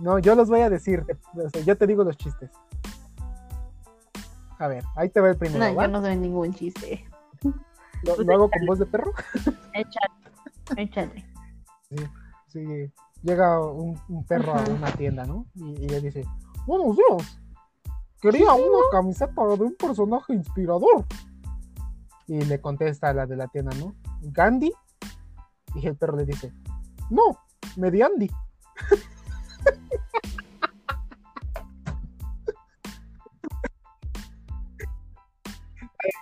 No, 0.00 0.18
yo 0.18 0.34
los 0.34 0.48
voy 0.48 0.60
a 0.60 0.68
decir. 0.70 1.04
o 1.34 1.48
sea, 1.50 1.62
yo 1.62 1.78
te 1.78 1.86
digo 1.86 2.02
los 2.04 2.16
chistes. 2.16 2.50
A 4.58 4.68
ver, 4.68 4.84
ahí 4.94 5.08
te 5.08 5.20
va 5.20 5.30
el 5.30 5.36
primero. 5.36 5.64
No, 5.64 5.74
¿va? 5.74 5.86
yo 5.86 5.92
no 5.92 6.00
soy 6.00 6.16
ningún 6.16 6.54
chiste. 6.54 7.04
¿Lo, 8.02 8.16
lo 8.16 8.34
hago 8.34 8.50
con 8.50 8.66
voz 8.66 8.78
de 8.78 8.86
perro? 8.86 9.12
Échale, 9.74 10.14
échale. 10.76 11.24
Sí, 12.48 12.90
llega 13.22 13.60
un, 13.60 14.00
un 14.08 14.24
perro 14.24 14.54
a 14.54 14.64
una 14.64 14.90
tienda, 14.92 15.24
¿no? 15.24 15.46
Y, 15.54 15.84
y 15.84 15.88
le 15.88 16.00
dice, 16.00 16.24
buenos 16.66 16.96
días, 16.96 17.38
quería 18.20 18.52
una 18.52 18.78
camiseta 18.90 19.42
de 19.56 19.64
un 19.64 19.74
personaje 19.76 20.34
inspirador. 20.34 21.04
Y 22.26 22.42
le 22.44 22.60
contesta 22.60 23.10
a 23.10 23.14
la 23.14 23.26
de 23.26 23.36
la 23.36 23.46
tienda, 23.48 23.72
¿no? 23.76 23.94
Gandhi. 24.20 24.72
Y 25.74 25.86
el 25.86 25.96
perro 25.96 26.16
le 26.16 26.24
dice, 26.24 26.52
no, 27.10 27.38
Mediandi. 27.76 28.30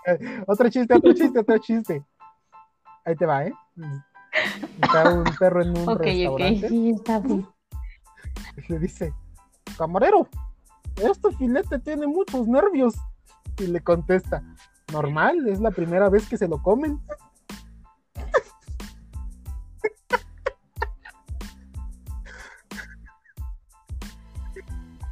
otro 0.47 0.69
chiste, 0.69 0.95
otro 0.95 1.13
chiste, 1.13 1.39
otro 1.39 1.59
chiste. 1.59 2.05
Ahí 3.05 3.17
te 3.17 3.27
va, 3.27 3.45
¿eh? 3.45 3.53
Está 4.83 5.13
un 5.13 5.25
perro 5.39 5.63
en 5.63 5.71
un 5.71 5.89
Ok, 5.89 5.91
ok, 5.91 5.99
restaurante 6.01 6.69
sí, 6.69 6.91
está 6.91 7.19
bien. 7.21 7.47
le 8.69 8.79
dice, 8.79 9.13
camarero, 9.77 10.29
este 10.97 11.31
filete 11.37 11.79
tiene 11.79 12.07
muchos 12.07 12.47
nervios. 12.47 12.95
Y 13.59 13.69
le 13.69 13.81
contesta, 13.81 14.43
normal, 14.93 15.47
es 15.49 15.61
la 15.61 15.71
primera 15.71 16.09
vez 16.09 16.29
que 16.29 16.37
se 16.37 16.49
lo 16.49 16.61
comen. 16.61 16.99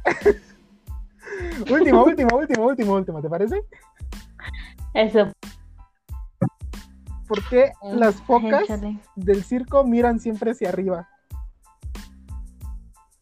última, 1.71 2.03
última, 2.03 2.35
última, 2.35 2.65
última, 2.65 2.93
última, 2.93 3.21
¿te 3.21 3.29
parece? 3.29 3.63
Eso. 4.93 5.31
¿Por 7.27 7.47
qué 7.49 7.71
las 7.83 8.15
focas 8.23 8.63
Échale. 8.63 8.99
del 9.15 9.43
circo 9.43 9.83
miran 9.83 10.19
siempre 10.19 10.51
hacia 10.51 10.69
arriba? 10.69 11.09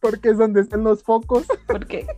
Porque 0.00 0.30
es 0.30 0.38
donde 0.38 0.60
están 0.60 0.84
los 0.84 1.02
focos. 1.02 1.46
Porque. 1.66 2.06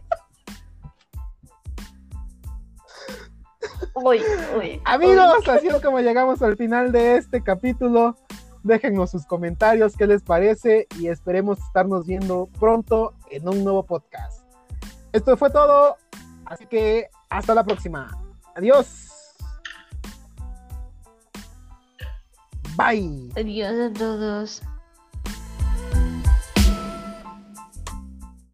Uy, 3.94 4.20
uy. 4.56 4.80
Amigos, 4.84 5.48
así 5.48 5.68
es 5.68 5.80
como 5.80 6.00
llegamos 6.00 6.42
al 6.42 6.56
final 6.56 6.90
de 6.90 7.16
este 7.16 7.42
capítulo. 7.42 8.16
Déjennos 8.64 9.10
sus 9.10 9.24
comentarios, 9.24 9.96
qué 9.96 10.06
les 10.08 10.22
parece 10.22 10.88
y 10.98 11.06
esperemos 11.08 11.58
estarnos 11.60 12.04
viendo 12.06 12.48
pronto 12.58 13.14
en 13.30 13.48
un 13.48 13.62
nuevo 13.62 13.84
podcast. 13.84 14.42
Esto 15.12 15.36
fue 15.36 15.50
todo, 15.50 15.96
así 16.44 16.66
que 16.66 17.08
hasta 17.30 17.54
la 17.54 17.62
próxima. 17.62 18.10
Adiós. 18.56 19.13
Bye. 22.76 23.30
Adiós 23.36 23.78
a 23.78 23.90
todos. 23.90 24.73